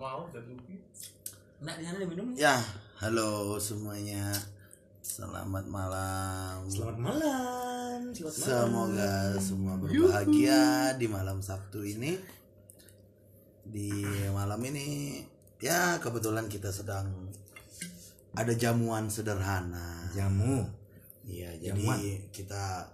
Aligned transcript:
mau 0.00 0.24
jadi 0.32 0.56
Nak 1.60 1.76
di 1.76 1.84
sana 1.84 2.00
ada 2.00 2.08
minum? 2.08 2.32
Ya, 2.32 2.56
halo 3.04 3.60
semuanya. 3.60 4.32
Selamat 5.04 5.68
malam. 5.68 6.64
Selamat 6.72 6.96
malam. 6.96 7.98
Selamat 8.16 8.32
malam. 8.32 8.64
Semoga 8.64 9.12
semua 9.36 9.74
berbahagia 9.76 10.96
di 10.96 11.04
malam 11.04 11.44
Sabtu 11.44 11.84
ini. 11.84 12.16
Di 13.60 13.92
malam 14.32 14.56
ini 14.64 15.20
ya 15.60 16.00
kebetulan 16.00 16.48
kita 16.48 16.72
sedang 16.72 17.28
ada 18.32 18.56
jamuan 18.56 19.12
sederhana. 19.12 20.08
Jamu. 20.16 20.64
Iya, 21.28 21.60
jadi 21.60 22.24
kita 22.32 22.88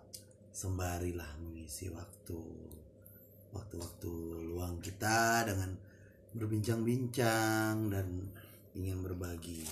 sembari 0.50 1.14
lah 1.14 1.38
mengisi 1.38 1.86
waktu 1.86 2.42
waktu-waktu 3.54 4.10
luang 4.50 4.82
kita 4.82 5.46
dengan 5.46 5.85
berbincang-bincang 6.36 7.90
dan 7.90 8.06
ingin 8.76 9.00
berbagi. 9.00 9.64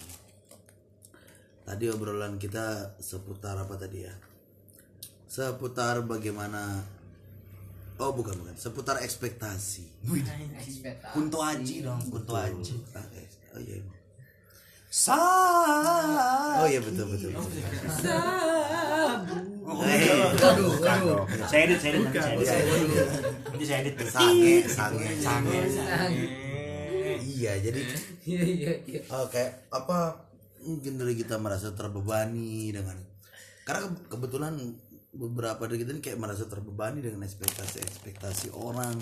Tadi 1.64 1.84
obrolan 1.88 2.36
kita 2.36 2.96
seputar 3.00 3.56
apa 3.56 3.77
tadi 3.77 4.05
ya? 4.05 4.14
Seputar 5.28 6.05
bagaimana 6.05 6.84
Oh, 7.95 8.10
bukan 8.10 8.34
bukan, 8.42 8.58
seputar 8.58 8.98
ekspektasi. 9.06 9.86
Kunto 11.14 11.38
Aji 11.38 11.86
dong, 11.86 12.02
Kunto 12.10 12.34
Aji. 12.34 12.74
Ah, 12.91 13.06
eh, 13.14 13.22
Oh 13.55 13.60
iya. 13.62 13.78
Sa. 14.91 15.14
Oh 16.58 16.66
iya 16.66 16.83
betul 16.83 17.06
betul. 17.06 17.30
betul. 17.38 17.62
Oh, 19.64 19.80
Eh, 19.86 20.10
aduh, 20.42 20.74
aduh. 20.83 21.22
Saya 21.46 21.70
edit, 21.70 21.78
saya 21.78 22.02
edit, 22.02 22.10
saya 22.12 22.62
edit. 22.66 23.08
Nanti 23.46 23.64
saya 23.64 23.78
edit. 23.86 23.94
sange, 24.10 24.55
sange. 24.66 25.08
Sange. 25.22 26.44
Iya, 27.34 27.52
jadi 27.61 27.80
Iya 28.30 28.43
iya 28.47 28.73
iya. 28.87 29.01
Oh, 29.11 29.27
kayak 29.27 29.66
apa 29.69 30.23
mungkin 30.62 30.97
dari 30.97 31.12
kita 31.12 31.36
merasa 31.36 31.75
terbebani 31.75 32.72
dengan 32.72 32.97
karena 33.64 33.91
ke- 33.91 34.08
kebetulan 34.08 34.55
beberapa 35.14 35.70
dari 35.70 35.83
kita 35.83 35.95
ini 35.95 36.03
kayak 36.03 36.19
merasa 36.19 36.45
terbebani 36.47 36.98
dengan 36.98 37.23
ekspektasi-ekspektasi 37.23 38.50
orang 38.50 38.98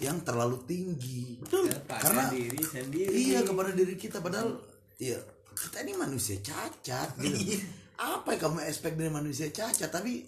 yang 0.00 0.18
terlalu 0.22 0.58
tinggi. 0.66 1.38
Betul. 1.38 1.70
Karena 1.86 2.26
diri 2.28 2.58
sendiri. 2.58 3.10
iya 3.10 3.40
kepada 3.42 3.70
diri 3.70 3.94
kita 3.94 4.18
padahal 4.18 4.58
iya 4.98 5.18
kita 5.54 5.86
ini 5.86 5.94
manusia 5.94 6.38
cacat 6.42 7.14
gitu. 7.18 7.62
Apa 7.94 8.34
yang 8.34 8.50
kamu 8.50 8.66
expect 8.66 8.98
dari 8.98 9.06
manusia 9.06 9.46
cacat? 9.54 9.86
Tapi 9.86 10.26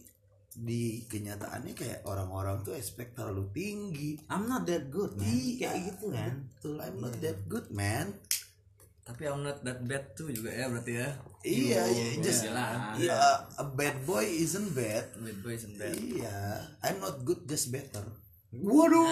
di 0.57 1.05
kenyataannya 1.05 1.77
kayak 1.77 2.01
orang-orang 2.09 2.65
tuh 2.65 2.73
expect 2.73 3.13
terlalu 3.13 3.45
tinggi 3.53 4.17
I'm 4.33 4.49
not 4.49 4.65
that 4.65 4.89
good, 4.89 5.13
man. 5.21 5.29
Iya. 5.29 5.69
Kayak 5.69 5.83
gitu 5.93 6.07
kan. 6.17 6.33
betul 6.49 6.77
I'm 6.81 6.97
not 6.97 7.15
that 7.21 7.39
good 7.45 7.69
man 7.69 8.17
Tapi 9.07 9.23
I'm 9.23 9.47
not 9.47 9.63
that 9.63 9.87
bad 9.87 10.19
tuh 10.19 10.35
juga 10.35 10.51
ya 10.51 10.67
berarti 10.67 10.99
ya. 10.99 11.15
Iya, 11.47 11.81
iya, 11.95 12.05
just 12.19 12.43
jelas. 12.43 12.99
ya, 12.99 13.47
a 13.55 13.63
bad 13.63 14.03
boy 14.03 14.27
isn't 14.27 14.75
bad. 14.75 15.15
Bad 15.15 15.39
boys 15.47 15.63
and 15.63 15.79
bad. 15.79 15.95
Iya, 15.95 16.67
I'm 16.83 16.99
not 16.99 17.23
good, 17.23 17.47
just 17.47 17.71
better. 17.71 18.03
Waduh, 18.67 19.07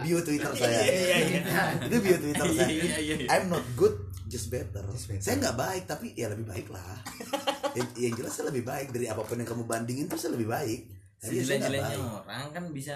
bio 0.00 0.18
Twitter 0.24 0.52
saya. 0.56 0.80
Itu 1.84 1.96
bio 2.00 2.16
Twitter 2.16 2.48
saya. 2.48 2.72
Iya, 2.72 2.96
iya, 2.96 3.16
iya. 3.20 3.28
I'm 3.28 3.52
not 3.52 3.66
good, 3.76 4.08
just 4.30 4.46
better. 4.48 4.86
Saya 5.18 5.36
nggak 5.42 5.58
baik, 5.58 5.82
tapi 5.90 6.14
ya 6.14 6.30
lebih 6.30 6.46
baik 6.46 6.70
lah. 6.70 7.02
yang, 7.76 7.88
yang 7.98 8.14
jelas 8.14 8.32
saya 8.38 8.54
lebih 8.54 8.62
baik 8.62 8.94
dari 8.94 9.10
apa 9.10 9.26
pun 9.26 9.42
yang 9.42 9.48
kamu 9.50 9.66
bandingin 9.66 10.06
tuh 10.06 10.16
saya 10.16 10.38
lebih 10.38 10.46
baik. 10.46 10.86
Jadi 11.20 11.34
ya 11.34 11.42
saya 11.42 11.58
nggak 11.58 11.72
Sejelek-jeleknya 11.74 11.98
baik. 11.98 12.20
orang 12.22 12.44
kan 12.54 12.64
bisa 12.70 12.94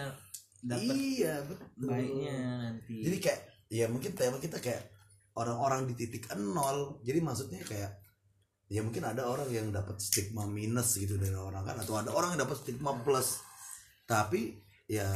dapat 0.64 0.94
Iya 0.96 1.34
betul. 1.44 1.88
baiknya 1.90 2.36
nanti. 2.62 2.96
Jadi 3.02 3.16
kayak 3.20 3.40
ya 3.68 3.86
mungkin 3.90 4.10
tema 4.14 4.38
kita 4.38 4.58
kayak 4.62 4.82
orang-orang 5.34 5.90
di 5.90 5.94
titik 5.98 6.30
nol. 6.38 7.02
Jadi 7.02 7.18
maksudnya 7.20 7.60
kayak 7.66 7.90
ya 8.72 8.80
mungkin 8.80 9.04
ada 9.04 9.28
orang 9.28 9.50
yang 9.52 9.68
dapat 9.68 10.00
stigma 10.00 10.48
minus 10.48 10.96
gitu 10.96 11.20
dari 11.20 11.36
orang 11.36 11.68
kan 11.68 11.76
atau 11.76 12.00
ada 12.00 12.14
orang 12.14 12.38
yang 12.38 12.48
dapat 12.48 12.56
stigma 12.62 12.96
plus. 13.04 13.42
Tapi 14.08 14.56
ya 14.88 15.10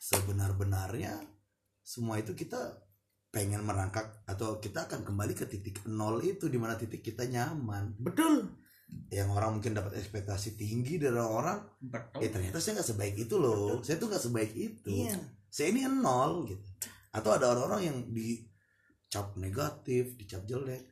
sebenar-benarnya 0.00 1.20
semua 1.84 2.16
itu 2.16 2.32
kita 2.32 2.80
pengen 3.30 3.62
merangkak 3.62 4.26
atau 4.26 4.58
kita 4.58 4.84
akan 4.84 5.06
kembali 5.06 5.32
ke 5.32 5.46
titik 5.46 5.86
nol 5.86 6.18
itu 6.20 6.46
di 6.46 6.58
mana 6.58 6.74
titik 6.74 7.00
kita 7.00 7.24
nyaman. 7.24 7.94
Betul. 7.96 8.50
Yang 9.06 9.28
orang 9.30 9.50
mungkin 9.54 9.70
dapat 9.72 9.94
ekspektasi 9.96 10.58
tinggi 10.58 10.98
dari 10.98 11.14
orang, 11.14 11.62
Betul. 11.78 12.20
eh 12.20 12.28
ternyata 12.28 12.58
saya 12.58 12.82
nggak 12.82 12.90
sebaik 12.90 13.16
itu 13.16 13.34
loh. 13.38 13.78
Saya 13.80 13.96
tuh 13.96 14.10
nggak 14.10 14.18
sebaik 14.20 14.52
itu 14.52 14.90
Iya. 15.06 15.14
saya 15.46 15.70
ini 15.70 15.82
nol 15.86 16.46
gitu 16.46 16.62
atau 17.10 17.30
ada 17.34 17.50
orang-orang 17.50 17.82
yang 17.84 17.98
dicap 18.10 19.34
negatif 19.34 20.14
dicap 20.14 20.46
jelek 20.46 20.86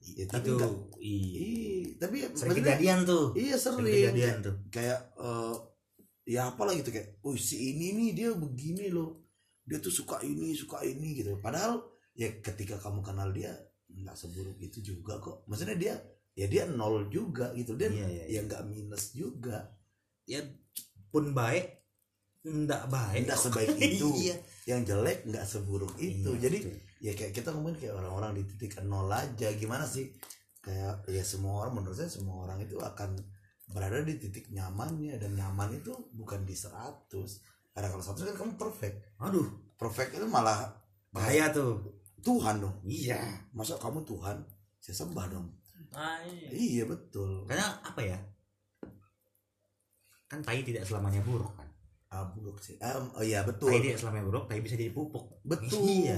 ya, 0.00 0.22
tapi 0.26 0.46
Itu. 0.46 0.54
enggak 0.54 0.70
Iya. 0.98 1.38
Ih, 1.40 1.84
tapi 1.98 2.16
Sering 2.30 2.58
kejadian 2.58 2.98
tuh. 3.02 3.24
iya 3.34 3.54
Sering 3.54 3.82
sering 3.82 3.94
kejadian 4.10 4.36
tuh. 4.42 4.54
kayak 4.70 5.00
eh, 5.16 5.54
ya 6.26 6.48
apalah 6.48 6.74
gitu 6.74 6.90
kayak 6.90 7.18
oh 7.22 7.34
si 7.34 7.74
ini 7.74 7.90
nih 7.92 8.10
dia 8.14 8.30
begini 8.32 8.88
loh 8.88 9.23
dia 9.64 9.78
tuh 9.80 9.92
suka 9.92 10.20
ini 10.20 10.52
suka 10.52 10.84
ini 10.84 11.16
gitu. 11.18 11.40
Padahal 11.40 11.80
ya 12.14 12.28
ketika 12.40 12.76
kamu 12.78 13.00
kenal 13.00 13.32
dia 13.32 13.50
nggak 13.90 14.16
seburuk 14.16 14.58
itu 14.60 14.78
juga 14.84 15.16
kok. 15.18 15.48
Maksudnya 15.48 15.76
dia 15.76 15.94
ya 16.36 16.46
dia 16.46 16.64
nol 16.68 17.08
juga 17.08 17.50
gitu. 17.56 17.74
Dan 17.74 17.92
Iya, 17.96 18.06
iya, 18.08 18.24
ya 18.28 18.40
nggak 18.44 18.62
minus 18.68 19.16
juga. 19.16 19.72
Ya 20.28 20.44
pun 21.08 21.32
baik 21.32 21.80
enggak 22.44 22.92
baik. 22.92 23.24
nggak 23.24 23.40
sebaik 23.40 23.76
itu. 23.88 24.08
Iya. 24.20 24.36
yang 24.64 24.80
jelek 24.84 25.28
nggak 25.28 25.44
seburuk 25.44 25.92
itu. 26.00 26.32
Iya, 26.36 26.40
jadi 26.48 26.58
betul. 26.60 26.76
ya 27.04 27.12
kayak 27.16 27.32
kita 27.36 27.48
ngomongin 27.52 27.76
kayak 27.80 27.94
orang-orang 28.00 28.32
di 28.40 28.42
titik 28.52 28.80
nol 28.84 29.08
aja. 29.08 29.48
Gimana 29.56 29.84
sih? 29.88 30.12
Kayak 30.64 31.04
ya 31.08 31.20
semua 31.24 31.64
orang 31.64 31.80
menurut 31.80 31.96
saya 31.96 32.08
semua 32.08 32.44
orang 32.48 32.64
itu 32.64 32.76
akan 32.80 33.16
berada 33.68 34.00
di 34.04 34.16
titik 34.20 34.48
nyamannya. 34.52 35.16
Dan 35.20 35.36
nyaman 35.36 35.76
itu 35.80 35.92
bukan 36.12 36.44
di 36.44 36.52
100 36.56 37.08
karena 37.74 37.88
kalau 37.88 38.04
100 38.04 38.22
kan 38.24 38.36
kamu 38.38 38.52
perfect 38.54 38.96
Aduh, 39.18 39.46
perfect 39.74 40.14
itu 40.14 40.24
malah 40.24 40.70
bahaya 41.10 41.50
tuh. 41.50 41.82
Tuhan 42.20 42.56
dong 42.56 42.72
Iya. 42.82 43.20
masa 43.50 43.74
kamu 43.76 44.00
Tuhan 44.02 44.38
saya 44.78 44.94
sembah 44.96 45.26
dong 45.28 45.50
Ah, 45.90 46.18
iya. 46.20 46.48
iya 46.50 46.84
betul 46.84 47.44
Karena 47.44 47.66
apa 47.80 48.00
ya? 48.00 48.18
Kan 50.24 50.40
tai 50.40 50.62
tidak 50.62 50.82
selamanya 50.82 51.20
buruk 51.20 51.52
kan. 51.52 51.68
ah, 52.08 52.24
buruk 52.28 52.58
sih 52.58 52.78
Ah, 52.78 52.94
oh 52.94 53.20
iya 53.20 53.42
Tai 53.42 53.48
betul 53.50 53.74
tidak 53.76 53.98
selamanya 53.98 54.24
buruk, 54.24 54.44
tai 54.46 54.58
bisa 54.58 54.74
jadi 54.74 54.90
pupuk. 54.90 55.42
betul 55.42 55.82
Iya. 55.84 56.14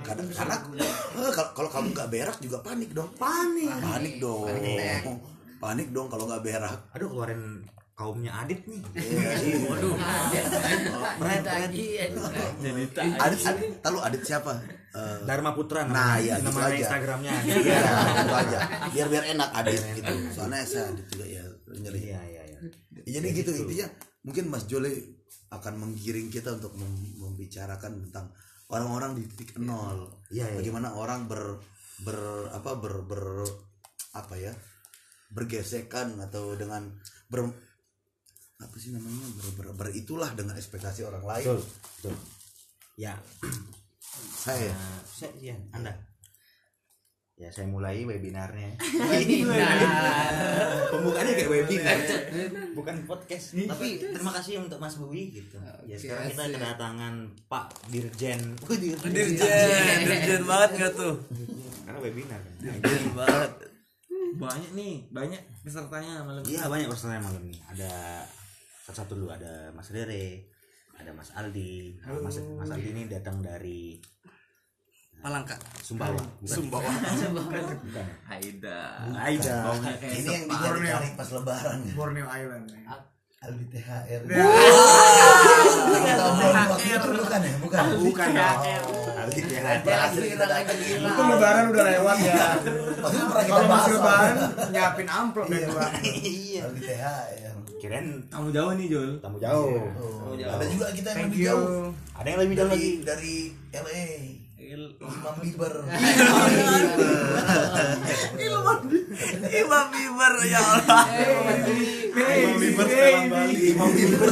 kadang 0.00 0.26
karena 0.28 0.56
eh, 0.78 1.30
kalau 1.32 1.50
kalau 1.52 1.70
kamu 1.70 1.86
nggak 1.90 2.08
berak 2.08 2.36
juga 2.38 2.58
panik 2.60 2.90
dong 2.90 3.10
Panik. 3.14 3.66
panik 3.68 4.14
dong 4.16 4.46
Panik. 4.46 5.02
panik 5.58 5.88
dong 5.90 6.06
kalau 6.06 6.24
nggak 6.24 6.40
berak 6.40 6.78
Aduh 6.92 7.08
keluarin 7.08 7.62
kaumnya 7.94 8.34
Adit 8.42 8.66
nih. 8.66 8.82
Iya, 8.98 9.70
Waduh. 9.70 9.94
Berat, 11.18 11.46
lagi 11.46 11.84
ya. 11.94 12.06
Jadi. 12.58 12.82
Adit, 12.98 13.40
Adit, 13.46 13.70
tahu 13.78 13.96
Adit 14.02 14.22
siapa? 14.26 14.58
Eh, 14.94 15.18
Dharma 15.22 15.54
Putra 15.54 15.86
Nah, 15.86 15.90
namanya. 15.90 16.18
iya, 16.18 16.34
gitu 16.38 16.46
nama 16.50 16.60
aja. 16.66 16.74
Instagramnya. 16.76 17.32
Iya, 17.46 17.78
itu 18.18 18.34
aja. 18.34 18.58
Biar 18.90 19.06
biar 19.08 19.24
enak 19.30 19.50
Adit 19.54 19.82
gitu. 19.94 20.12
Soalnya 20.30 20.66
saya 20.66 20.90
Adit 20.90 21.06
juga 21.08 21.26
ya 21.26 21.44
nyeri. 21.70 21.98
Iya, 22.02 22.20
iya, 22.26 22.42
iya. 22.50 22.58
Jadi 23.06 23.26
gitu 23.30 23.50
intinya 23.54 23.86
mungkin 24.22 24.44
Mas 24.50 24.64
Jole 24.66 24.90
akan 25.50 25.74
menggiring 25.78 26.28
kita 26.30 26.58
untuk 26.58 26.74
mem- 26.74 27.14
membicarakan 27.14 28.10
tentang 28.10 28.34
orang-orang 28.70 29.14
di 29.14 29.22
titik 29.30 29.54
nol. 29.58 30.18
Iya, 30.34 30.50
iya. 30.50 30.56
Bagaimana 30.58 30.98
orang 30.98 31.30
ber 31.30 31.62
ber 32.02 32.18
apa 32.50 32.74
ber 32.74 33.06
ber 33.06 33.22
apa 34.12 34.34
ya? 34.34 34.50
bergesekan 35.34 36.14
atau 36.22 36.54
dengan 36.54 36.94
ber 37.26 37.50
apa 38.54 38.76
sih 38.78 38.94
namanya 38.94 39.26
ber, 39.34 39.46
ber, 39.58 39.66
beritulah 39.74 40.30
dengan 40.32 40.54
ekspektasi 40.54 41.02
orang 41.02 41.24
lain. 41.26 41.46
Betul, 41.46 41.60
betul. 41.98 42.14
Ya, 42.94 43.14
Saya 44.38 44.70
Nah, 44.78 45.02
saya, 45.02 45.32
ya, 45.42 45.56
Anda. 45.74 45.90
Ya, 47.34 47.50
saya 47.50 47.66
mulai 47.66 48.06
webinarnya. 48.06 48.78
Webinar. 49.10 49.74
Pembukaannya 50.94 51.34
kayak 51.34 51.50
webinar, 51.50 51.98
bukan 52.78 53.02
podcast. 53.10 53.58
Tapi 53.58 53.98
terima 53.98 54.30
kasih 54.38 54.62
untuk 54.62 54.78
Mas 54.78 54.94
Bui 54.94 55.34
gitu. 55.34 55.58
Ya, 55.82 55.98
sekarang 55.98 56.30
kita 56.30 56.54
kedatangan 56.54 57.14
Pak 57.50 57.90
Dirjen. 57.90 58.54
Oh, 58.62 58.78
Dirjen. 58.78 59.10
Dirjen, 59.10 59.98
dirjen 60.06 60.42
banget 60.46 60.70
gak 60.78 60.92
tuh? 60.94 61.14
Karena 61.82 61.98
webinar. 61.98 62.38
kan. 62.38 62.54
Dirjen 62.62 63.10
banget. 63.18 63.50
Banyak 64.38 64.70
nih, 64.78 64.94
banyak 65.10 65.42
pesertanya 65.66 66.22
malam 66.22 66.42
ini. 66.46 66.54
Iya, 66.54 66.70
banyak 66.70 66.86
peserta 66.86 67.18
malam 67.18 67.42
ini. 67.50 67.58
Ada 67.66 67.90
satu-satu 68.84 69.16
dulu 69.16 69.32
ada 69.32 69.72
Mas 69.72 69.88
Rere, 69.88 70.52
ada 71.00 71.08
Mas 71.16 71.32
Aldi. 71.32 71.96
Mas, 72.20 72.36
Mas 72.60 72.68
Aldi 72.68 72.88
ini 72.92 73.02
datang 73.08 73.40
dari 73.40 73.96
Palangka. 75.24 75.56
Sumbawa. 75.80 76.20
Sumbawa. 76.44 76.84
Bukan. 77.80 78.06
Aida. 78.28 79.08
Aida. 79.16 79.56
Baunya 79.64 79.96
kayak 79.96 80.20
Ini 80.20 80.28
yang 80.28 80.44
dicari 80.52 81.08
pas 81.16 81.28
lebaran 81.32 81.78
ya. 81.80 81.92
Borneo 81.96 82.28
Island 82.28 82.68
Aldi 83.44 83.64
THR. 83.72 84.20
Ya. 84.28 84.44
Obrolin 86.28 86.64
waktu 86.68 86.84
itu 86.84 87.08
bukan 87.24 87.40
ya? 87.40 87.54
Bukan. 87.60 87.82
Bukan 88.04 88.28
Ya, 88.36 89.60
lagi 89.64 90.36
datang 90.36 90.76
gila. 90.76 91.08
Itu 91.08 91.22
lebaran 91.24 91.64
udah 91.72 91.84
lewat 91.88 92.16
ya. 92.20 92.36
Kalau 93.48 93.64
masih 93.64 93.92
lebaran 93.96 94.36
nyiapin 94.76 95.08
amplop 95.08 95.48
iya 95.48 96.68
Lagi 96.68 96.80
THR. 96.84 97.63
Kirain 97.84 98.08
Kamu 98.26 98.48
jauh 98.48 98.72
nih 98.72 98.86
Jul. 98.88 99.10
tamu 99.20 99.36
jauh 99.36 99.76
Oh, 99.94 100.32
jauh. 100.32 100.48
ada 100.50 100.64
juga 100.64 100.88
kita 100.88 101.08
yang 101.10 101.18
Thank 101.20 101.28
lebih 101.30 101.38
you. 101.38 101.48
jauh 101.52 101.92
ada 102.14 102.26
yang 102.26 102.40
lebih 102.40 102.56
jauh 102.56 102.64
dari 102.66 102.80
lagi 102.96 103.04
dari 103.04 103.34
LA 103.74 104.04
Imam 104.74 105.36
Bieber 105.38 105.74
Imam 109.54 109.86
Bieber 109.86 110.34
ya 110.44 110.58
Allah. 110.58 111.04
Imam 112.14 112.56
Bieber 112.56 112.86
setelan 112.86 113.24
Bali. 113.28 113.56
Imam 113.70 113.88
Bieber 113.90 114.30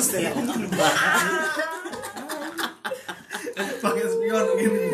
Pakai 3.74 4.04
spion 4.08 4.46
gini. 4.56 4.84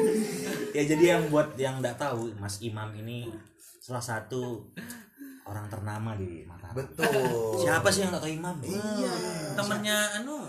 ya 0.73 0.83
jadi 0.85 1.05
yang 1.09 1.23
buat 1.29 1.55
yang 1.55 1.79
nggak 1.79 1.97
tahu 1.97 2.33
Mas 2.37 2.61
Imam 2.61 2.89
ini 2.95 3.29
salah 3.79 4.03
satu 4.03 4.69
orang 5.49 5.67
ternama 5.67 6.13
di 6.13 6.45
Mataram. 6.45 6.77
Betul. 6.77 7.09
Siapa 7.59 7.89
sih 7.89 8.01
yang 8.01 8.13
nggak 8.13 8.23
tahu 8.23 8.33
Imam 8.33 8.57
iya 8.61 9.13
Temennya 9.55 9.97
anu. 10.15 10.45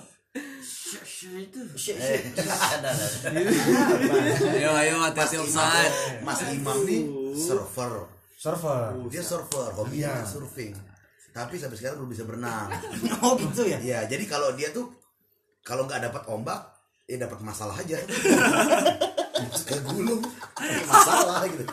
Syah- 0.60 1.02
Syah 1.02 1.38
itu. 1.40 1.62
Eh, 1.96 2.22
ada 2.76 2.92
Ayo 4.52 4.70
ayo 4.76 4.96
hati-hati 5.00 5.36
offside. 5.38 6.22
Mas 6.22 6.44
Imam 6.46 6.78
nih 6.84 7.08
surfer 7.34 8.06
Server. 8.36 8.96
dia 9.08 9.20
surfer 9.20 9.72
hobinya 9.74 10.24
surfing. 10.24 10.72
Tapi 11.30 11.56
sampai 11.56 11.76
sekarang 11.76 12.00
belum 12.00 12.12
bisa 12.12 12.24
berenang. 12.24 12.68
Oh 13.24 13.36
gitu 13.36 13.64
ya? 13.64 13.80
Ya 13.80 14.00
jadi 14.04 14.24
kalau 14.24 14.52
dia 14.54 14.70
tuh 14.70 14.92
kalau 15.62 15.84
nggak 15.84 16.04
dapat 16.04 16.24
ombak 16.26 16.60
ya 17.04 17.18
dapat 17.18 17.42
masalah 17.42 17.74
aja 17.74 17.98
kayak 19.66 19.84
gulung. 19.88 20.22
Masalah 20.88 21.44
gitu. 21.48 21.64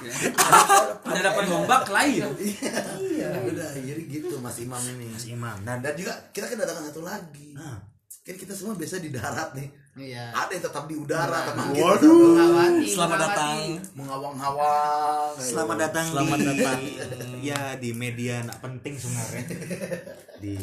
Ada 1.07 1.21
dapat 1.33 1.43
ombak 1.51 1.85
lain. 1.91 2.23
iya. 2.39 3.29
Udah 3.43 3.71
jadi 3.75 4.03
gitu 4.07 4.37
Mas 4.39 4.59
Imam 4.63 4.83
ini. 4.97 5.07
Mas 5.11 5.27
Imam. 5.27 5.57
Nah 5.67 5.79
dan 5.83 5.95
juga 5.99 6.13
kita 6.31 6.47
kedatangan 6.47 6.91
satu 6.93 7.03
lagi. 7.03 7.55
Nah. 7.57 7.83
kan 8.27 8.35
kita 8.35 8.59
semua 8.59 8.75
biasa 8.75 8.99
di 8.99 9.15
darat 9.15 9.55
nih. 9.55 9.71
Iya. 9.97 10.29
ada 10.29 10.53
yang 10.53 10.61
tetap 10.61 10.85
di 10.85 10.93
udara 10.93 11.41
teman 11.49 11.73
kita 11.73 11.81
Waduh. 11.89 12.21
Mengawati, 12.37 12.85
Selamat 12.85 13.19
datang. 13.23 13.57
mengawang-awang 13.97 15.33
Selamat 15.41 15.77
datang 15.89 16.07
Selamat 16.13 16.37
di, 16.37 16.45
datang. 16.53 16.81
ya 17.41 17.61
di 17.81 17.91
media 17.97 18.45
nak 18.45 18.61
penting 18.61 18.93
sebenarnya. 19.01 19.47
Di 20.37 20.57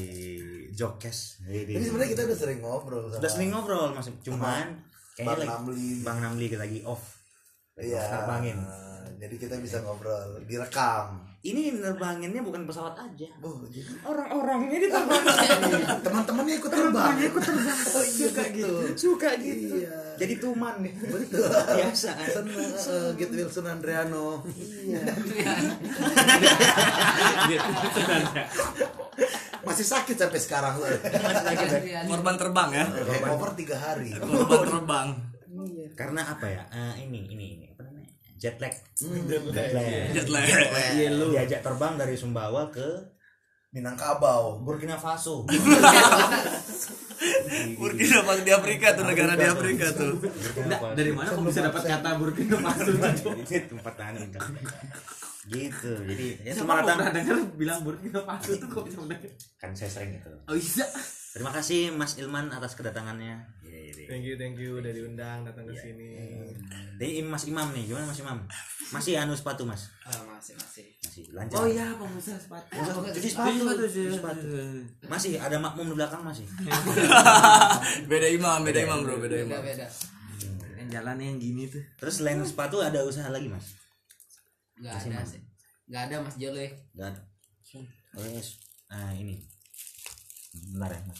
Jokes 0.69 1.41
Ini 1.49 1.65
Jadi, 1.65 1.81
sebenarnya 1.81 2.09
kita 2.13 2.21
udah 2.29 2.37
sering 2.37 2.59
ngobrol 2.61 3.03
sama 3.09 3.19
udah 3.25 3.31
sering 3.33 3.49
ngobrol 3.49 3.89
mas. 3.97 4.07
Cuman 4.21 4.65
kayaknya 5.13 5.25
Bang 5.25 5.39
lagi 5.39 5.49
Namli. 5.49 5.87
Bang 6.01 6.17
Namli 6.19 6.45
lagi 6.53 6.79
off 6.83 7.03
Iya. 7.73 8.05
Terbangin. 8.05 8.57
Jadi 9.17 9.35
kita 9.35 9.55
bisa 9.57 9.79
ngobrol, 9.79 10.37
direkam. 10.43 11.25
ini 11.41 11.75
nerbanginnya 11.75 12.39
bukan 12.39 12.63
pesawat 12.63 12.95
aja 12.95 13.27
Oh, 13.39 13.59
jadi 13.65 13.83
orang-orangnya 14.01 14.79
diterbangin 14.79 15.83
teman-temannya 16.07 16.55
ikut 16.55 16.71
terbang. 16.71 17.15
ikut 17.19 17.41
terbang. 17.41 17.79
Oh, 17.89 18.05
iya 18.05 18.27
kayak 18.31 18.51
gitu. 18.53 18.75
suka 18.95 19.29
gitu 19.35 19.75
Iya. 19.75 19.91
jadi 20.15 20.33
tuman 20.39 20.79
nih 20.79 20.93
Betul. 20.95 21.43
biasa 21.51 22.09
Senang 22.31 22.63
uh, 22.63 23.11
Git 23.17 23.31
Wilson 23.33 23.65
Andriano. 23.65 24.39
Masih 29.63 29.85
sakit 29.85 30.15
sampai 30.15 30.37
sekarang 30.37 30.75
loh. 30.75 30.89
Gantian. 30.91 32.03
Korban 32.05 32.35
terbang 32.35 32.69
ya. 32.69 32.85
Hangover 32.87 33.51
tiga 33.53 33.77
hari. 33.77 34.11
Korban 34.13 34.67
terbang. 34.69 35.07
karena 35.93 36.25
apa 36.25 36.49
ya 36.49 36.65
Eh, 36.67 37.05
ini 37.05 37.29
ini 37.29 37.45
ini 37.53 37.65
apa 37.69 37.85
namanya 37.85 38.09
jet 38.35 38.57
lag 38.57 38.73
Hmm, 38.73 39.21
jet 39.53 39.69
lag 39.69 39.85
Jet 40.09 40.27
lag. 40.27 40.41
Iya, 40.91 41.09
lu 41.13 41.29
diajak 41.29 41.61
terbang 41.61 41.93
dari 41.93 42.17
Sumbawa 42.17 42.67
ke 42.67 43.13
Minangkabau. 43.69 44.57
Burkina 44.59 44.97
Faso 44.97 45.45
Burkina 47.75 48.19
Faso 48.21 48.41
di 48.41 48.51
Afrika 48.51 48.93
tuh 48.93 49.05
negara 49.05 49.33
di 49.33 49.45
Afrika 49.45 49.93
tuh. 49.93 50.17
Faso. 50.17 50.93
Dari 50.93 51.11
mana 51.11 51.29
kok 51.29 51.43
bisa 51.43 51.61
dapat 51.61 51.81
kata 51.83 52.09
Burkina 52.17 52.57
Faso? 52.59 52.91
Tempat 53.45 53.93
tani 53.93 54.25
kan. 54.29 54.49
Gitu 55.45 55.91
jadi 56.01 56.27
ya 56.41 56.51
pernah 56.55 56.83
datang 56.85 57.11
dengar 57.11 57.35
bilang 57.53 57.79
Burkina 57.81 58.21
Faso 58.21 58.55
tuh 58.55 58.63
kok 58.65 58.83
bisa 58.83 58.97
mendengar? 58.97 59.27
kan 59.55 59.71
saya 59.71 59.89
sering 59.89 60.15
itu 60.15 60.31
Oh 60.45 60.55
iya. 60.55 60.87
terima 61.29 61.51
kasih 61.51 61.91
Mas 61.91 62.15
Ilman 62.15 62.47
atas 62.49 62.73
kedatangannya 62.73 63.43
Iya, 63.61 63.79
iya, 63.81 63.93
iya. 63.95 64.05
Thank 64.05 64.23
you, 64.23 64.35
thank 64.35 64.55
you 64.55 64.77
udah 64.77 64.89
diundang 64.89 65.41
datang 65.41 65.65
ke 65.65 65.73
sini. 65.73 66.13
jadi 66.95 67.23
Mas 67.23 67.43
Imam 67.43 67.67
nih 67.69 67.83
gimana 67.85 68.05
Mas 68.05 68.17
Imam 68.17 68.37
masih 68.89 69.17
anu 69.17 69.33
sepatu 69.33 69.63
Mas 69.63 69.89
Ah, 70.03 70.13
masih 70.29 70.53
masih. 70.53 70.85
masih 71.01 71.23
lancar 71.31 71.57
Oh 71.57 71.67
iya, 71.67 71.91
pengusaha 71.93 72.37
sepatu. 72.37 72.69
cuci 73.09 73.27
sepatu 73.27 73.59
cuci 73.77 74.01
sepatu 74.13 74.47
masih 75.03 75.35
ada 75.35 75.57
makmum 75.57 75.89
di 75.89 75.95
belakang 75.95 76.21
masih 76.21 76.45
beda 78.09 78.27
imam, 78.29 78.59
beda 78.61 78.79
imam 78.81 78.97
bro, 79.01 79.17
beda 79.17 79.35
Beda 79.35 79.45
imam. 79.49 79.61
beda. 79.61 79.85
Yang 80.75 80.87
jalan 80.93 81.17
yang 81.17 81.35
gini 81.37 81.63
tuh. 81.67 81.83
terus 81.97 82.15
selain 82.15 82.39
sepatu 82.41 82.79
ada 82.79 83.01
usaha 83.01 83.27
lagi 83.27 83.47
Mas 83.47 83.73
Enggak 84.79 84.93
ada 84.99 85.19
sih. 85.25 85.41
Enggak 85.89 86.01
ada 86.09 86.15
Mas 86.23 86.35
Jole. 86.39 86.65
Gak 86.97 87.07
ada. 87.11 87.21
Oh, 88.13 88.25
yes. 88.29 88.61
Nah, 88.89 89.11
ini. 89.17 89.35
Bentar 90.73 90.91
ya, 90.93 91.01
Mas. 91.09 91.19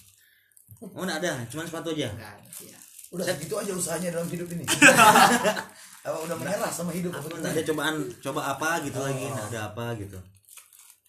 Oh, 0.82 1.04
enggak 1.04 1.20
ada, 1.24 1.32
cuman 1.50 1.66
sepatu 1.66 1.90
aja. 1.94 2.10
Enggak 2.14 2.32
ada. 2.38 2.50
Iya. 2.62 2.78
Udah 3.14 3.26
segitu 3.30 3.54
aja 3.58 3.72
usahanya 3.78 4.10
dalam 4.14 4.30
hidup 4.30 4.50
ini. 4.54 4.66
Apa 6.04 6.18
udah 6.20 6.36
menyerah 6.36 6.68
sama 6.68 6.92
hidup 6.92 7.16
apa 7.16 7.32
ada 7.40 7.64
cobaan 7.64 7.96
coba 8.20 8.52
apa 8.52 8.84
gitu 8.84 9.00
lagi, 9.00 9.24
enggak 9.24 9.48
ada 9.56 9.72
apa 9.72 9.96
gitu. 9.96 10.20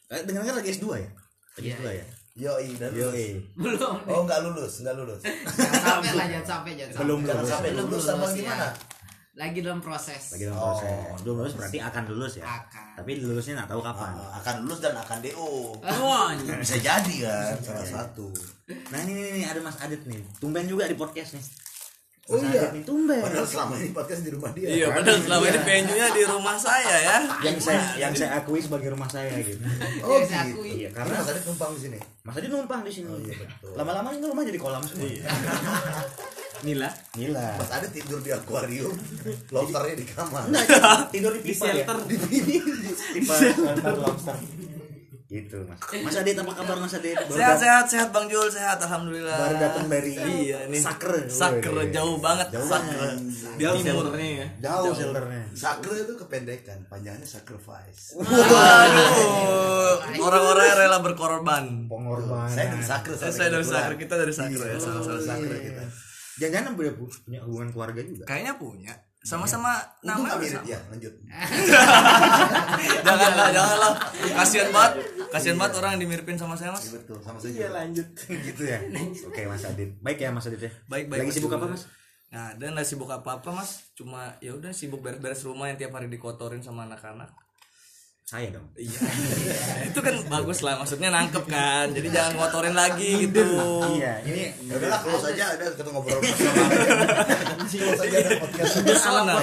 Eh, 0.06 0.22
dengar 0.22 0.46
lagi 0.46 0.70
S2 0.70 0.86
ya? 1.02 1.10
Lagi 1.58 1.66
Iya, 1.66 1.74
S2 1.74 1.86
ya? 1.90 2.06
Yoi, 2.34 2.74
dan 2.78 2.90
Yo, 2.94 3.10
Belum. 3.58 3.94
Oh, 4.10 4.22
enggak 4.22 4.42
lulus, 4.46 4.82
enggak 4.82 4.94
lulus. 4.98 5.22
Jangan 5.58 5.82
sampai 5.82 6.10
lah, 6.14 6.26
jangan 6.30 6.46
sampai, 6.46 6.70
jangan 6.78 6.90
sampai. 6.94 7.02
Belum 7.02 7.18
Jangan 7.22 7.34
lulus. 7.38 7.50
sampai 7.50 7.70
Belum 7.70 7.86
lulus 7.90 8.04
sama 8.06 8.18
lulus, 8.26 8.34
gimana? 8.38 8.68
Lagi 9.34 9.58
dalam 9.60 9.82
proses. 9.82 10.30
Lagi 10.30 10.46
dalam 10.46 10.56
Oh. 10.56 10.78
proses. 10.78 10.94
Belum 11.22 11.36
lulus 11.42 11.54
berarti 11.58 11.78
akan 11.78 12.02
lulus 12.06 12.32
ya. 12.38 12.44
Akan. 12.46 12.86
Tapi 12.94 13.10
lulusnya 13.18 13.52
enggak 13.58 13.70
tahu 13.74 13.80
kapan. 13.82 14.14
Ah, 14.14 14.30
akan 14.38 14.54
lulus 14.62 14.78
dan 14.78 14.94
akan 14.94 15.18
DO. 15.20 15.50
Wah, 15.82 16.30
anjing. 16.30 16.54
Bisa 16.54 16.76
jadi 16.78 17.14
kan 17.20 17.58
salah 17.58 17.82
satu. 17.84 18.30
Nah, 18.64 18.98
ini, 19.02 19.12
ini, 19.12 19.28
ini 19.34 19.42
ada 19.42 19.58
Mas 19.58 19.74
Adit 19.78 20.06
nih. 20.06 20.22
Tumben 20.38 20.64
juga 20.64 20.86
di 20.86 20.94
podcast 20.94 21.34
nih. 21.34 21.44
Oh 22.24 22.38
Mas 22.38 22.46
iya. 22.46 22.62
Adit 22.62 22.72
nih 22.72 22.84
tumben. 22.86 23.20
Padahal 23.20 23.44
selama 23.44 23.74
ini 23.76 23.90
podcast 23.90 24.22
di 24.22 24.30
rumah 24.30 24.50
dia. 24.54 24.66
Iya, 24.70 24.86
padahal 24.94 25.18
selama 25.20 25.44
ini 25.44 25.60
venue-nya 25.60 26.08
di 26.08 26.22
rumah 26.24 26.56
saya 26.56 26.94
ya. 26.96 27.16
yang 27.42 27.56
saya 27.58 27.82
yang 27.98 28.12
saya 28.14 28.30
akui 28.38 28.62
sebagai 28.62 28.94
rumah 28.94 29.10
saya 29.10 29.34
gitu. 29.34 29.58
Oh, 30.06 30.14
Yang 30.14 30.30
saya 30.30 30.42
gitu. 30.46 30.56
akui. 30.56 30.70
Iya, 30.78 30.88
Karena 30.94 31.14
Mas 31.18 31.28
Adit 31.28 31.44
numpang 31.44 31.70
di 31.74 31.80
sini. 31.82 31.98
Mas 32.22 32.34
Adit 32.38 32.48
numpang 32.48 32.80
di 32.80 32.92
sini. 32.94 33.10
Oh, 33.10 33.18
iya, 33.18 33.34
betul. 33.36 33.74
Lama-lama 33.74 34.08
ini 34.08 34.24
rumah 34.24 34.46
jadi 34.46 34.56
kolam 34.56 34.82
semua. 34.86 35.10
Nila. 36.64 36.88
Gila. 37.12 37.60
Mas 37.60 37.70
Adit 37.70 37.92
tidur 37.92 38.18
di 38.18 38.32
akuarium, 38.32 38.96
lobsternya 39.52 39.94
di 39.94 40.06
kamar. 40.08 40.48
Nah, 40.48 40.64
tidur 41.12 41.36
di 41.36 41.40
Di 41.40 41.52
pipa 41.52 41.68
ya. 41.68 41.84
shelter. 41.84 41.96
Di 42.08 42.16
sini. 42.16 42.56
Pipa 43.14 43.34
shelter 43.36 43.94
lobster. 43.94 44.36
Gitu, 45.24 45.56
Mas. 45.66 45.80
Mas 46.04 46.14
Adit 46.14 46.36
apa 46.38 46.52
kabar 46.54 46.76
Mas 46.78 46.94
Adit? 46.94 47.16
Sehat 47.26 47.58
sehat 47.58 47.84
sehat 47.90 48.08
Bang 48.14 48.30
Jul, 48.30 48.46
sehat 48.46 48.78
alhamdulillah. 48.78 49.34
Baru 49.34 49.56
datang 49.58 49.86
dari 49.88 50.14
Iya 50.14 50.70
nih. 50.70 50.78
Sakre. 50.78 51.26
Sakre 51.26 51.90
jauh 51.90 52.22
banget. 52.22 52.54
Jauh 52.54 52.64
Sakre. 52.64 52.94
banget. 52.94 53.18
Dia 53.58 53.68
timurnya 53.74 54.28
ya. 54.30 54.46
Jauh 54.62 54.94
shelternya. 54.94 55.42
Sakre 55.52 55.96
itu 56.00 56.14
kependekan, 56.14 56.78
panjangnya 56.86 57.26
sacrifice. 57.26 58.14
Waduh, 58.14 59.96
orang-orang 60.22 60.64
yang 60.70 60.78
rela 60.80 60.98
berkorban. 61.02 61.64
Pengorbanan. 61.90 62.48
Saya 62.48 62.66
dari 62.70 62.84
Sakre. 62.86 63.14
Saya, 63.18 63.32
saya 63.34 63.48
dari 63.50 63.66
Sakre, 63.66 63.94
kita 63.98 64.14
dari 64.14 64.30
Sakre 64.30 64.66
ya, 64.70 64.78
sama-sama 64.78 65.18
Sakre 65.18 65.50
Sakre 65.50 65.58
kita. 65.60 65.84
Jangan-jangan 66.40 66.72
punya 66.74 66.92
punya 66.98 67.40
hubungan 67.46 67.68
keluarga 67.70 68.00
juga. 68.02 68.24
Kayaknya 68.26 68.54
punya. 68.58 68.94
Sama-sama 69.24 69.80
Untung 70.04 70.28
nama 70.28 70.36
mirip 70.36 70.60
ya, 70.68 70.76
lanjut. 70.92 71.16
Janganlah, 73.08 73.48
janganlah. 73.56 73.92
Kasihan 74.36 74.68
banget. 74.68 74.92
Kasihan 75.32 75.56
banget 75.56 75.72
orang 75.80 75.90
yang 75.96 76.02
dimiripin 76.04 76.36
sama 76.36 76.52
saya, 76.52 76.76
Mas. 76.76 76.92
Iya, 76.92 77.00
Betul, 77.00 77.18
sama 77.24 77.38
saja. 77.40 77.72
lanjut. 77.72 78.08
gitu 78.52 78.62
ya. 78.68 78.84
Oke, 79.24 79.48
Mas 79.48 79.64
Adit. 79.64 79.96
Baik 80.04 80.18
ya 80.20 80.28
Mas 80.28 80.44
Adit 80.44 80.68
ya. 80.68 80.72
Baik, 80.84 81.08
baik. 81.08 81.24
Lagi 81.24 81.30
Mas 81.32 81.36
sibuk 81.40 81.56
apa, 81.56 81.66
Mas? 81.72 81.82
Nah, 82.34 82.52
dan 82.60 82.76
nggak 82.76 82.84
sibuk 82.84 83.08
apa-apa, 83.08 83.48
Mas. 83.54 83.88
Cuma 83.96 84.36
ya 84.44 84.52
udah 84.52 84.76
sibuk 84.76 85.00
beres-beres 85.00 85.40
rumah 85.48 85.72
yang 85.72 85.80
tiap 85.80 85.96
hari 85.96 86.12
dikotorin 86.12 86.60
sama 86.60 86.84
anak-anak. 86.84 87.32
Saya 88.24 88.48
dong 88.50 88.64
Iya. 88.74 88.98
itu 89.92 90.00
kan 90.00 90.16
bagus 90.26 90.64
lah 90.64 90.80
maksudnya 90.80 91.08
nangkep 91.08 91.44
kan. 91.44 91.92
Jadi 91.92 92.08
jangan 92.08 92.32
ngotorin 92.34 92.72
lagi 92.72 93.20
gitu. 93.22 93.44
iya 93.92 94.16
ini 94.24 94.48
Ya 94.64 94.74
udahlah 94.74 94.96
close 94.98 95.28
aja 95.28 95.44
ada 95.52 95.64
kita 95.70 95.90
ngobrol 95.92 96.18
bersama. 96.18 96.64
Close 97.74 98.00
aja 98.02 98.16
ada 98.18 98.36
podcast. 98.40 98.72
Personal. 98.80 99.38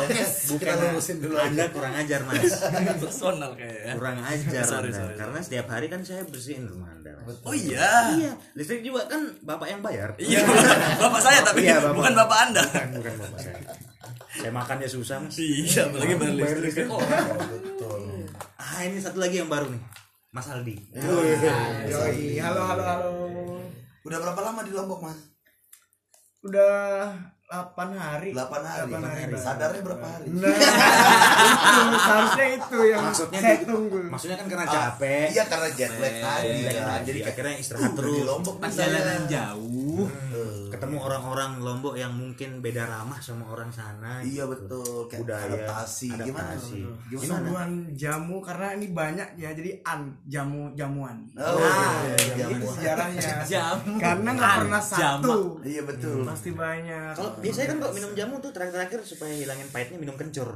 Kita 0.52 0.74
lurusin 0.82 1.18
dulu 1.20 1.36
anda 1.38 1.70
kurang 1.70 1.94
ajar 1.94 2.26
mas 2.26 2.42
Personal 3.06 3.54
kayaknya. 3.54 3.94
kurang 3.94 4.18
ajar 4.20 4.64
Sorry, 4.64 4.90
Anda. 4.90 4.98
sorry, 4.98 5.14
karena 5.16 5.40
setiap 5.42 5.68
hari 5.70 5.86
kan 5.86 6.02
saya 6.02 6.22
bersihin 6.24 6.66
rumah 6.66 6.90
anda 6.90 7.14
Mas. 7.22 7.38
Oh 7.44 7.54
iya. 7.54 8.18
iya 8.18 8.34
listrik 8.52 8.82
juga 8.82 9.06
kan 9.06 9.22
bapak 9.42 9.68
yang 9.70 9.82
bayar 9.82 10.18
Iya, 10.18 10.42
bapak 10.98 11.22
saya 11.22 11.46
tapi 11.46 11.64
Iya, 11.64 11.78
bapak. 11.80 11.96
bukan 11.96 12.14
bapak 12.18 12.38
Anda. 12.44 12.62
bukan 12.66 12.88
bukan 12.98 13.14
bapak 13.20 13.40
saya 13.40 13.56
saya 14.34 14.50
makannya 14.52 14.90
susah 14.90 15.22
mas 15.22 15.38
Iya, 15.38 15.86
apalagi 15.86 16.14
bayar 16.16 16.34
listrik. 16.34 16.66
listrik 16.66 16.88
Oh, 16.90 16.98
betul. 16.98 17.91
Ah 18.60 18.82
ini 18.86 18.98
satu 19.02 19.18
lagi 19.22 19.42
yang 19.42 19.50
baru 19.50 19.70
nih. 19.72 19.84
Mas 20.32 20.48
Aldi. 20.48 20.76
Yoi, 20.96 22.40
halo 22.40 22.62
halo 22.64 22.84
halo. 22.88 23.10
Udah 24.08 24.18
berapa 24.18 24.40
lama 24.42 24.64
di 24.64 24.72
Lombok, 24.72 25.04
Mas? 25.04 25.20
Udah 26.42 27.12
8 27.52 27.76
hari. 27.92 28.30
8 28.32 28.48
hari. 28.64 28.88
Delapan 28.88 29.04
hari, 29.04 29.24
Bang. 29.28 29.44
Sadarnya 29.44 29.82
berapa 29.84 30.08
hari? 30.08 30.26
Nah, 30.32 30.56
itu 31.82 31.98
seharusnya 31.98 32.48
itu 32.54 32.80
yang 32.86 33.02
maksudnya 33.04 33.40
saya 33.42 33.58
di- 33.58 33.68
tunggu. 33.68 33.98
maksudnya 34.08 34.38
kan 34.38 34.48
karena 34.48 34.64
Ah, 34.64 34.72
capek 34.72 35.26
Iya 35.30 35.44
karena 35.46 35.68
jet 35.70 35.92
lag 35.94 36.16
tadi 36.16 36.48
Iya, 36.48 36.72
kan. 36.80 37.00
jadi 37.04 37.20
akhirnya 37.26 37.56
istirahat 37.58 37.92
terus 37.92 38.14
di 38.14 38.24
Lombok 38.24 38.56
nih 38.56 38.64
perjalanan 38.64 39.22
jauh 39.28 40.08
Eh, 40.32 40.72
ketemu 40.72 40.98
orang-orang 40.98 41.52
Lombok 41.60 41.94
yang 41.94 42.10
mungkin 42.12 42.50
beda 42.58 42.84
ramah 42.86 43.20
sama 43.20 43.44
orang 43.46 43.68
sana 43.70 44.24
Iya 44.24 44.48
gitu. 44.48 44.52
betul, 44.56 44.96
kayak 45.06 45.20
budaya 45.22 45.44
adaptasi. 45.46 46.08
Gimana? 46.10 46.56
adaptasi. 46.56 46.80
Gimana? 47.06 47.28
Suguhan 47.28 47.72
jamu 47.94 48.36
karena 48.40 48.68
ini 48.72 48.88
banyak 48.90 49.28
ya 49.36 49.50
jadi 49.52 49.72
an 49.84 50.00
jamu 50.24 50.72
jamuan. 50.72 51.28
Oh, 51.34 51.60
Nah, 51.60 52.08
iya, 52.08 52.16
itu 52.16 52.40
jamuan. 52.56 52.72
sejarahnya. 52.72 53.30
Jamu. 53.52 54.00
Karena 54.00 54.30
nggak 54.32 54.54
pernah 54.62 54.82
satu. 54.82 55.60
Iya 55.62 55.82
betul. 55.84 56.24
Pasti 56.24 56.50
banyak. 56.54 57.14
Biasanya 57.42 57.68
kan 57.68 57.78
kalau 57.80 57.94
minum 57.94 58.12
jamu 58.14 58.36
tuh 58.38 58.52
terakhir-terakhir 58.52 59.00
supaya 59.02 59.34
hilangin 59.34 59.68
pahitnya 59.70 59.98
minum 59.98 60.16
kencur 60.16 60.54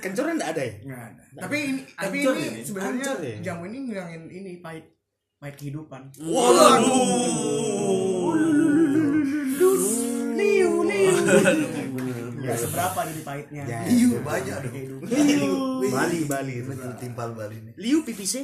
kencur 0.00 0.24
enggak 0.26 0.50
ada 0.52 0.62
ya 0.62 0.74
Nggak 0.80 1.02
ada. 1.04 1.22
Tapi 1.44 1.56
ini 1.60 1.80
tapi 1.92 2.16
Hancur 2.20 2.34
ini 2.34 2.46
ini. 2.46 2.60
sebenarnya 2.62 3.10
ya? 3.18 3.36
jamu 3.42 3.62
ini 3.66 3.78
ngilangin 3.84 4.22
ini 4.28 4.52
pahit 4.58 4.84
pahit 5.36 5.56
kehidupan. 5.58 6.02
Nggak 12.44 12.56
seberapa 12.60 13.00
jadi 13.08 13.22
pahitnya. 13.24 13.62
Ya. 13.64 13.80
Iya 13.88 14.18
banyak 14.20 14.56
dong. 14.64 14.74
Wih, 15.80 15.90
Bali 15.90 16.20
Bali 16.24 16.54
betul 16.62 16.92
timpal 17.00 17.28
Bali 17.32 17.56
nih. 17.60 17.72
Liu 17.80 18.04
PPC. 18.04 18.34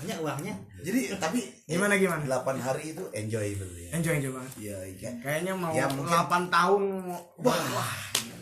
Banyak 0.00 0.18
uangnya 0.18 0.54
Jadi 0.80 1.00
tapi 1.14 1.40
Gimana 1.64 1.94
gimana? 1.94 2.24
8 2.24 2.56
hari 2.56 2.92
itu 2.92 3.04
enjoyable 3.12 3.68
ya. 3.76 3.88
Enjoy 3.94 4.16
enjoy 4.16 4.32
banget. 4.32 4.52
Iya, 4.56 4.78
iya. 4.90 5.10
Kayaknya 5.20 5.52
mau 5.54 5.70
Ya, 5.70 5.86
mungkin- 5.86 6.10
8 6.10 6.48
tahun 6.48 6.82
mau- 7.04 7.26
Wah. 7.38 7.94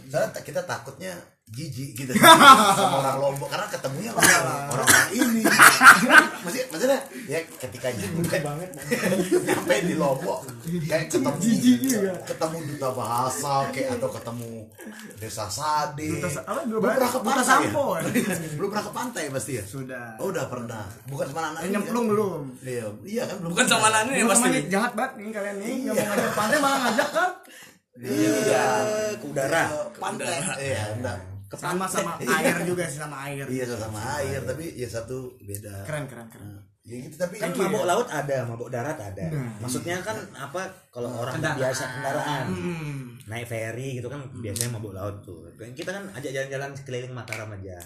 Soalnya 0.07 0.31
ta- 0.33 0.41
kita 0.41 0.62
takutnya 0.62 1.12
jijik 1.50 1.90
gitu 1.97 2.12
sama 2.14 2.97
orang 2.99 3.17
Lombok 3.19 3.49
karena 3.49 3.67
ketemunya 3.67 4.11
sama 4.11 4.28
orang-orang 4.69 5.09
ini. 5.12 5.43
Maksudnya, 6.38 6.67
maksudnya 6.69 6.99
ya 7.26 7.40
ketika 7.59 7.88
nyampe 7.90 8.37
banget 8.38 8.69
nyampe 9.43 9.75
di 9.83 9.95
Lombok 9.95 10.47
kayak 10.85 11.09
ketemu 11.09 11.35
ketemu 12.23 12.57
duta 12.64 12.88
bahasa 12.90 13.52
kayak 13.69 13.97
atau 13.97 14.11
ketemu 14.11 14.52
desa 15.17 15.45
Sade. 15.47 16.07
Duta 16.14 16.28
sa- 16.28 16.45
apa? 16.45 16.61
Belum 16.62 16.81
pernah 16.81 17.09
ke 17.09 17.21
pantai 17.21 17.45
Sampo, 17.45 17.85
ya? 17.95 18.02
Belum 18.55 18.69
pernah 18.69 18.85
ke 18.85 18.93
pantai 18.93 19.25
pasti 19.28 19.52
ya? 19.55 19.64
Sudah. 19.64 20.07
Oh, 20.17 20.28
udah 20.28 20.47
pernah. 20.47 20.85
Bukan 21.07 21.26
sama 21.26 21.40
anak 21.49 21.61
Eh, 21.61 21.71
nyemplung 21.71 22.07
belum? 22.07 22.40
Iya, 22.61 22.87
iya 23.02 23.23
kan 23.25 23.37
belum. 23.38 23.50
Bukan 23.52 23.67
sama 23.67 23.87
anak 23.88 24.00
ini 24.09 24.25
pasti. 24.25 24.49
jahat 24.69 24.93
banget 24.93 25.12
nih 25.19 25.33
kalian 25.33 25.57
nih 25.59 25.73
nggak 25.83 25.95
mau 25.97 26.07
ngajak 26.07 26.33
pantai 26.33 26.59
malah 26.59 26.78
ngajak 26.85 27.09
kan? 27.11 27.31
Iya. 27.99 28.67
ke 29.19 29.26
udara 29.26 29.64
Ke 29.90 29.99
pantai. 29.99 30.38
Iya, 30.57 30.83
enggak. 30.95 31.19
Sama 31.57 31.88
sama 31.88 32.12
air 32.40 32.57
juga 32.69 32.85
sih 32.85 33.00
sama 33.00 33.17
air. 33.31 33.45
Iya 33.49 33.64
sama 33.73 34.00
air 34.21 34.40
tapi 34.45 34.76
ya 34.76 34.85
satu 34.85 35.33
beda. 35.40 35.87
Keren 35.88 36.05
keren 36.05 36.28
keren. 36.28 36.61
Ya 36.88 37.05
gitu 37.05 37.21
tapi 37.21 37.37
kan 37.37 37.52
mabuk 37.52 37.85
laut 37.85 38.09
ada 38.09 38.49
mabuk 38.49 38.73
darat 38.73 38.97
ada. 38.97 39.28
Maksudnya 39.61 40.00
kan 40.00 40.17
apa 40.33 40.64
kalau 40.88 41.12
orang 41.21 41.37
biasa 41.37 41.85
kendaraan. 41.85 42.47
Hmm. 42.49 43.00
naik 43.28 43.45
ferry 43.45 44.00
gitu 44.00 44.09
kan 44.09 44.25
biasanya 44.40 44.81
mabuk 44.81 44.97
laut 44.97 45.21
tuh. 45.21 45.45
Kita 45.52 45.93
kan 45.93 46.09
ajak 46.17 46.33
jalan-jalan 46.33 46.73
sekeliling 46.73 47.12
Mataram 47.12 47.52
aja. 47.52 47.76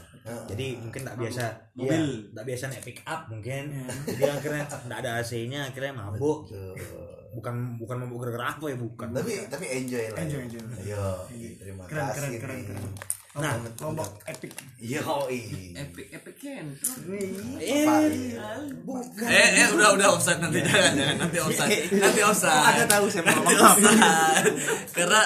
Jadi 0.46 0.78
mungkin 0.78 1.02
tak 1.02 1.18
biasa 1.18 1.50
mobil. 1.74 2.30
tak 2.30 2.44
biasa 2.46 2.64
naik 2.70 2.82
pick 2.86 2.98
up 3.02 3.26
mungkin. 3.26 3.74
Jadi 4.06 4.22
akhirnya 4.22 4.62
nggak 4.70 4.98
ada 5.02 5.10
AC-nya 5.18 5.66
akhirnya 5.66 5.98
mabuk 5.98 6.46
bukan 7.32 7.80
bukan 7.80 7.96
mabuk 8.06 8.22
gara-gara 8.22 8.54
apa 8.54 8.64
ya 8.70 8.76
bukan. 8.78 9.08
Tapi 9.10 9.32
tapi 9.50 9.64
enjoy 9.66 10.04
lah. 10.14 10.18
Enjoy, 10.22 10.40
enjoy. 10.46 10.62
Yo, 10.84 11.06
terima 11.58 11.82
Keren, 11.90 12.06
kasih. 12.12 12.38
keren, 12.38 12.60
keren, 12.60 12.60
keren. 12.70 12.92
Nah 13.32 13.56
Lombok 13.80 14.20
epic. 14.28 14.52
Yo, 14.76 15.24
epic 15.72 16.06
epic 16.12 16.36
kan 16.36 16.68
eh 17.56 17.88
Eh, 19.24 19.48
eh 19.56 19.66
udah 19.72 19.88
udah 19.96 20.06
offside 20.12 20.36
nanti 20.36 20.60
jangan 20.60 20.92
jangan 21.00 21.16
nanti 21.16 21.38
offside. 21.40 21.72
Nanti 21.96 22.20
offside. 22.20 22.60
ada 22.76 22.84
tahu 22.84 23.08
saya 23.08 23.24
mau 23.24 23.40
offside. 23.40 24.52
Karena 24.92 25.22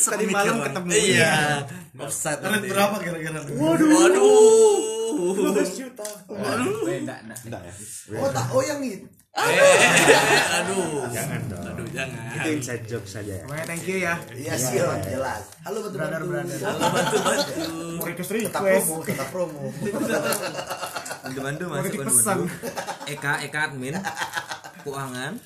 Tadi 0.00 0.24
malam 0.30 0.56
ketemu. 0.62 0.90
Iya. 0.94 1.34
Offside. 1.98 2.38
Berapa 2.70 2.96
kira-kira? 3.02 3.42
Waduh. 3.58 4.99
Beda 5.40 7.16
dah 7.22 7.38
enggak 7.40 7.62
ya 7.62 7.72
Oh, 8.16 8.28
tak, 8.28 8.46
oh 8.50 8.60
yang 8.60 8.80
itu. 8.80 9.06
Aduh. 9.30 11.06
jangan 11.08 11.38
dong 11.46 11.62
Aduh, 11.64 11.86
jangan. 11.88 12.34
itu 12.34 12.48
inside 12.52 12.82
joke 12.84 13.06
saja 13.06 13.30
ya 13.32 13.44
Pokoknya 13.46 13.64
thank 13.64 13.86
you 13.86 13.98
ya. 13.98 14.14
Iya, 14.28 14.54
siap, 14.54 14.98
jelas. 15.02 15.42
Halo 15.62 15.78
bantu 15.80 15.96
Brother, 15.96 16.18
bantu. 16.18 16.28
brother. 16.28 16.58
Bantu-bantu. 16.58 17.56
Mau 17.94 18.04
request 18.04 18.30
Tetap 18.32 18.58
request. 18.58 18.86
promo, 18.86 18.96
tetap 19.06 19.28
promo. 19.30 19.60
bantu-bantu 21.22 21.64
Mau 21.64 21.78
masuk 21.78 22.02
pesan. 22.02 22.38
Eka 23.06 23.32
Eka 23.42 23.58
admin 23.70 23.94
keuangan 24.80 25.36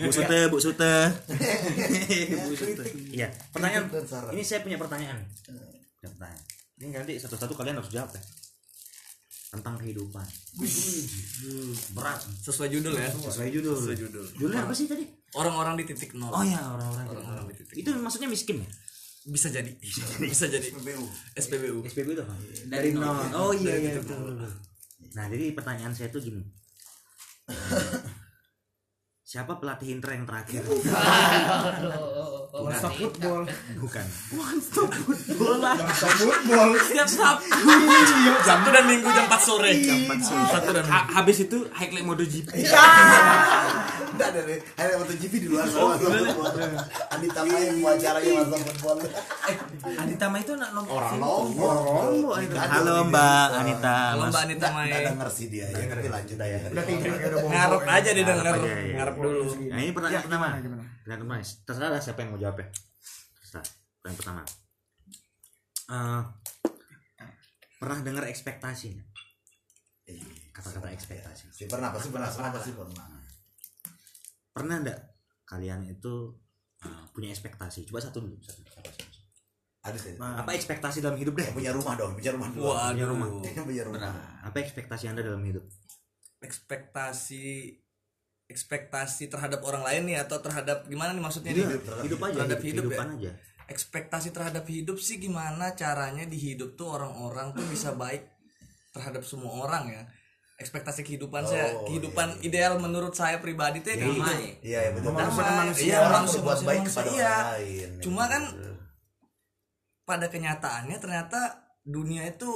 Bu 0.00 0.10
Sute, 0.10 0.38
Bu 0.48 0.58
Sute. 0.58 0.94
Bu 2.42 2.54
Sute. 2.56 2.82
Iya, 3.12 3.28
pertanyaan 3.52 3.86
ini 4.32 4.42
saya 4.42 4.64
punya 4.64 4.74
pertanyaan. 4.74 5.20
Pertanyaan. 6.00 6.42
Ini 6.78 6.94
nanti 6.94 7.14
satu-satu 7.14 7.52
kalian 7.52 7.76
harus 7.76 7.90
jawab 7.90 8.10
ya. 8.10 8.22
Tentang 9.48 9.74
kehidupan. 9.80 10.26
Berat. 11.96 12.20
Sesuai 12.44 12.68
judul 12.68 12.92
ya. 12.92 13.08
Sesuai 13.08 13.48
judul. 13.48 13.76
Sesuai 13.80 13.96
judul. 13.96 14.24
Judulnya 14.36 14.68
apa 14.68 14.74
sih 14.76 14.84
tadi? 14.84 15.08
Orang-orang 15.32 15.80
di 15.80 15.84
titik 15.88 16.12
nol. 16.16 16.28
Oh 16.28 16.44
ya, 16.44 16.60
orang-orang. 16.60 17.06
Orang-orang 17.08 17.44
di 17.52 17.54
titik. 17.64 17.74
Itu 17.80 17.96
maksudnya 17.96 18.28
miskin 18.28 18.60
ya? 18.60 18.68
Bisa 19.28 19.48
jadi. 19.48 19.72
Bisa 20.32 20.46
jadi. 20.48 20.68
SPBU. 21.36 21.84
SPB 21.88 22.08
itu 22.12 22.22
apa? 22.24 22.34
Dari 22.68 22.92
nol. 22.92 23.16
Oh 23.32 23.52
iya 23.56 23.74
iya. 23.76 23.92
Nah, 25.16 25.24
jadi 25.32 25.56
pertanyaan 25.56 25.96
saya 25.96 26.12
tuh 26.12 26.20
gini. 26.20 26.44
Siapa 29.28 29.60
pelatih 29.60 29.92
Inter 29.92 30.16
yang 30.16 30.24
terakhir? 30.24 30.64
One 32.48 32.72
football. 32.80 33.44
Bukan. 33.76 34.06
Bola. 35.36 35.76
football. 35.76 36.70
Setiap 36.80 37.04
Sabtu. 37.04 37.68
Sabtu 38.40 38.68
dan 38.72 38.88
Minggu 38.88 39.04
jam 39.12 39.28
4 39.28 39.36
sore. 39.36 39.76
Jam 39.84 40.00
4 40.08 40.24
sore. 40.24 40.48
Sabtu 40.48 40.70
dan 40.72 40.84
Ha- 40.88 41.08
habis 41.20 41.44
itu 41.44 41.60
highlight 41.76 42.08
MotoGP 42.08 42.48
Enggak 42.56 44.28
ada 44.32 44.40
deh. 44.48 44.58
Hanya 44.80 44.96
MotoGP 44.96 45.32
di 45.44 45.48
luar 45.52 45.68
sana. 45.68 45.92
Anita 47.12 47.40
main 47.44 47.84
wawancaranya 47.84 48.32
masa 48.32 48.56
football. 48.64 48.96
Anita 49.84 50.16
Tama 50.18 50.36
itu 50.42 50.52
anak 50.56 50.70
nomor 50.72 50.92
Orang 51.04 51.20
Lombok. 51.20 52.32
Halo 52.56 52.94
Mbak 53.12 53.48
Anita. 53.60 53.96
Mas. 54.16 54.32
Mbak 54.32 54.42
Anita 54.48 54.56
Enggak 54.56 54.72
main 54.72 55.04
denger 55.04 55.28
sih 55.28 55.46
dia 55.52 55.68
ya, 55.68 55.84
tapi 55.84 56.08
lanjut 56.08 56.38
aja. 56.40 56.56
Ngarep 57.44 57.82
aja 57.84 58.08
aja, 58.08 58.10
iya. 58.16 58.94
Ngarep 58.98 59.17
dulu. 59.20 59.42
Nah 59.68 59.78
ini 59.78 59.92
pertanyaan 59.92 60.22
Ya, 60.22 60.26
pertama. 60.26 60.46
gimana, 60.48 60.62
gimana? 60.62 60.82
Pertanyaan 61.02 61.20
pertama. 61.22 61.64
Terserah 61.66 61.90
lah 61.90 62.00
siapa 62.00 62.18
yang 62.22 62.30
mau 62.30 62.40
jawab 62.40 62.56
ya. 62.58 62.66
Terserah. 63.38 63.66
Pertanyaan 63.98 64.18
pertama. 64.18 64.42
Eh, 65.88 66.22
pernah 67.78 67.98
dengar 68.02 68.24
ekspektasi 68.26 68.86
nggak? 68.94 69.08
Kata-kata 70.52 70.88
ekspektasi. 70.90 71.44
Si 71.52 71.64
pernah 71.68 71.92
pasti 71.92 72.08
pernah 72.08 72.28
semua 72.28 72.50
pasti 72.50 72.72
pernah. 72.72 73.06
Pernah 74.50 74.76
enggak 74.82 74.98
kalian 75.44 75.86
itu 75.86 76.34
eh, 76.82 77.02
punya 77.12 77.30
ekspektasi? 77.30 77.86
Coba 77.88 78.00
satu 78.02 78.24
dulu. 78.24 78.36
Satu, 78.42 78.60
satu, 78.66 78.90
satu. 78.90 79.18
Ada 79.78 79.96
sih. 79.96 80.12
Apa 80.18 80.52
ekspektasi 80.52 81.00
dalam 81.00 81.16
hidup 81.16 81.38
deh? 81.38 81.48
Punya 81.54 81.72
rumah 81.72 81.94
dong, 81.96 82.12
punya 82.18 82.34
rumah 82.34 82.48
dulu. 82.50 82.74
Waduh. 82.74 83.06
rumah. 83.08 83.28
Yang 83.56 83.64
punya 83.64 83.82
rumah. 83.86 84.12
Apa 84.44 84.56
ekspektasi 84.60 85.08
anda 85.08 85.22
dalam 85.24 85.40
hidup? 85.46 85.64
Ekspektasi 86.42 87.72
ekspektasi 88.48 89.28
terhadap 89.28 89.60
orang 89.60 89.84
lain 89.84 90.02
nih 90.08 90.18
atau 90.20 90.40
terhadap 90.40 90.84
gimana 90.84 91.12
nih 91.12 91.20
maksudnya 91.20 91.52
nih? 91.52 91.64
Hidup, 91.64 91.82
hidup 92.02 92.20
aja. 92.22 92.34
Terhadap 92.34 92.60
hidup, 92.60 92.84
ya? 92.86 92.98
aja. 93.04 93.32
ekspektasi 93.68 94.28
terhadap 94.32 94.64
hidup 94.64 94.96
sih 94.96 95.16
gimana 95.16 95.72
caranya 95.72 96.24
di 96.24 96.34
hidup 96.34 96.72
tuh 96.72 96.88
orang-orang 96.90 97.52
tuh 97.52 97.68
bisa 97.68 97.92
baik 97.92 98.24
terhadap 98.90 99.20
semua 99.20 99.68
orang 99.68 99.84
ya 99.86 100.02
ekspektasi 100.56 101.04
kehidupan 101.04 101.44
saya 101.44 101.76
Oh, 101.76 101.84
kehidupan 101.84 102.40
ideal 102.40 102.80
menurut 102.80 103.12
saya 103.12 103.36
pribadi 103.38 103.78
tuh 103.78 103.92
ya 103.92 103.96
kayak 104.00 104.10
gitu 104.10 104.32
Iya, 104.64 104.78
iya 104.80 104.90
betul. 104.90 105.12
Manusia 105.12 105.44
ke 105.44 105.52
manusia. 105.54 105.84
iya 105.84 105.98
Orang 106.00 106.12
manusia 106.18 106.40
berbuat 106.40 106.58
baik 106.64 106.80
manusia, 106.80 106.96
kepada 106.96 107.10
iya. 107.12 107.28
orang 107.28 107.52
lain. 107.54 107.88
cuma 108.00 108.22
kan 108.26 108.42
pada 110.02 110.26
kenyataannya 110.26 110.96
ternyata 110.96 111.40
dunia 111.84 112.24
itu 112.24 112.48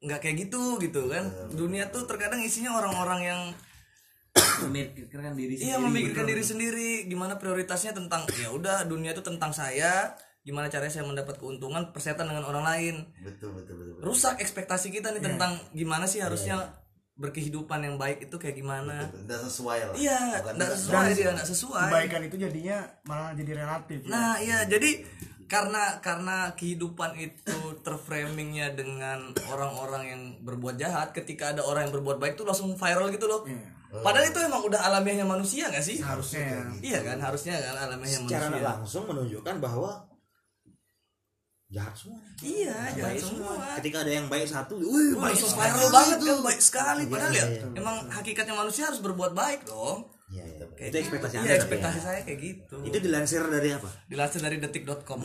nggak 0.00 0.20
kayak 0.20 0.36
gitu 0.44 0.76
gitu 0.78 1.08
kan 1.08 1.24
dunia 1.52 1.88
tuh 1.88 2.04
terkadang 2.04 2.40
isinya 2.40 2.76
orang-orang 2.76 3.20
yang 3.24 3.40
memikirkan 4.66 5.34
diri 5.34 5.54
iya 5.56 5.76
sendiri. 5.76 5.84
memikirkan 5.88 6.24
diri 6.28 6.42
sendiri 6.44 6.90
gimana 7.08 7.36
prioritasnya 7.36 7.92
tentang 7.96 8.24
ya 8.38 8.52
udah 8.52 8.84
dunia 8.84 9.16
itu 9.16 9.22
tentang 9.24 9.50
saya 9.50 10.14
gimana 10.40 10.72
caranya 10.72 10.92
saya 11.00 11.04
mendapat 11.04 11.36
keuntungan 11.36 11.92
persetan 11.92 12.28
dengan 12.28 12.48
orang 12.48 12.64
lain 12.64 12.94
betul 13.20 13.52
betul 13.52 13.76
betul. 13.76 13.94
betul. 14.00 14.04
rusak 14.04 14.40
ekspektasi 14.40 14.88
kita 14.88 15.12
nih 15.12 15.20
tentang 15.20 15.60
gimana 15.76 16.08
sih 16.08 16.24
harusnya 16.24 16.80
berkehidupan 17.20 17.84
yang 17.84 18.00
baik 18.00 18.24
itu 18.24 18.36
kayak 18.40 18.56
gimana 18.56 19.04
Tidak 19.12 19.40
sesuai 19.44 19.78
lah. 19.92 19.94
iya 20.00 20.40
tidak 20.40 20.72
sesuai 20.72 21.08
dia 21.12 21.30
nggak 21.36 21.48
sesuai 21.52 21.88
kebaikan 21.92 22.22
itu 22.24 22.36
jadinya 22.40 22.78
malah 23.04 23.36
jadi 23.36 23.52
relatif 23.60 24.08
ya. 24.08 24.10
Nah, 24.10 24.34
iya 24.40 24.64
jadi 24.64 25.04
karena 25.50 25.98
karena 25.98 26.54
kehidupan 26.54 27.18
itu 27.18 27.58
terframingnya 27.82 28.70
dengan 28.78 29.34
orang-orang 29.50 30.02
yang 30.06 30.22
berbuat 30.46 30.78
jahat, 30.78 31.10
ketika 31.10 31.50
ada 31.50 31.66
orang 31.66 31.90
yang 31.90 31.94
berbuat 31.98 32.22
baik 32.22 32.38
tuh 32.38 32.46
langsung 32.46 32.78
viral 32.78 33.10
gitu 33.10 33.26
loh. 33.26 33.42
Padahal 33.90 34.22
itu 34.24 34.38
emang 34.38 34.62
udah 34.62 34.80
alamiahnya 34.86 35.26
manusia 35.26 35.66
gak 35.66 35.82
sih? 35.82 35.98
harusnya 35.98 36.62
Iya 36.78 37.02
kan, 37.02 37.18
harusnya 37.18 37.58
kan 37.58 37.74
alamiahnya 37.90 38.18
secara 38.22 38.46
manusia. 38.46 38.54
nggak 38.54 38.76
langsung 38.78 39.04
menunjukkan 39.10 39.56
bahwa 39.58 39.90
jahat 41.66 41.94
semua 41.94 42.18
Iya, 42.38 42.76
jahat 42.94 43.14
Baik 43.14 43.22
semua. 43.22 43.52
ketika 43.78 43.96
ada 44.02 44.12
yang 44.12 44.26
baik 44.26 44.46
satu 44.46 44.74
wih 44.78 45.14
Wah, 45.14 45.30
baik 45.30 45.38
sekali 45.38 45.70
viral 45.70 45.90
banget 45.90 46.18
kan, 46.18 46.38
baik 46.42 46.60
sekali. 46.60 47.02
Padahal 47.06 47.32
ya, 47.32 47.46
iya. 47.46 47.62
emang 47.74 47.96
hakikatnya 48.10 48.54
manusia 48.54 48.84
harus 48.86 48.98
berbuat 48.98 49.32
baik 49.34 49.66
dong. 49.66 50.06
Iya, 50.80 50.88
iya. 50.88 50.88
itu 50.88 50.96
ekspektasi 50.98 51.32
Iya, 51.32 51.40
anda 51.40 51.52
tapi 51.52 51.60
ekspektasi 51.60 51.92
ya. 51.92 52.02
saya 52.02 52.20
kayak 52.24 52.38
gitu. 52.40 52.76
itu 52.88 52.96
dilansir 52.98 53.42
dari 53.44 53.68
apa 53.70 53.88
Dilansir 54.08 54.40
dari 54.40 54.56
detik.com. 54.56 55.20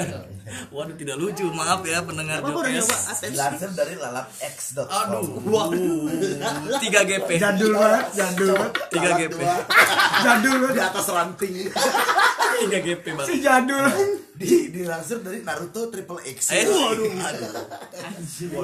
Waduh, 0.74 0.96
tidak 0.96 1.16
lucu. 1.16 1.44
Maaf 1.46 1.84
ya 1.84 2.00
pendengar 2.00 2.40
apa 2.40 2.48
udah 2.48 2.64
Jokes. 2.64 2.88
nyoba 2.88 2.96
atensi 3.12 3.36
Lansir 3.36 3.70
dari 3.70 3.94
lalapx.com. 3.94 4.88
Aduh, 4.88 5.26
waduh. 5.44 6.80
3 6.80 6.80
GP. 6.80 7.28
jadul 7.36 7.72
banget 7.76 8.06
jadul 8.16 8.48
banget 8.56 8.72
3 8.88 9.20
GP. 9.20 9.38
jadul 10.20 10.58
di 10.70 10.80
atas 10.80 11.06
ranting 11.06 11.54
3 11.68 12.72
GP 12.80 13.04
banget. 13.14 13.28
si 13.28 13.34
jadul 13.38 13.84
di 14.40 14.72
dilansir 14.72 15.20
dari 15.20 15.44
Naruto 15.44 15.92
Triple 15.92 16.24
X. 16.32 16.48
Eh, 16.56 16.64
waduh, 16.64 17.12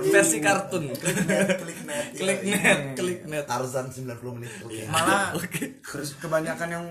versi 0.09 0.41
kartun. 0.41 0.89
klik 0.97 1.21
net, 1.29 1.61
klik 1.61 1.81
net. 1.85 2.07
Klik 2.17 2.41
net, 2.49 2.81
klik 2.97 3.21
net. 3.29 3.45
Tarzan 3.45 3.93
90 3.93 4.09
menit. 4.41 4.53
Oke. 4.65 4.89
malah 4.89 5.37
kebanyakan 6.25 6.69
yang 6.73 6.87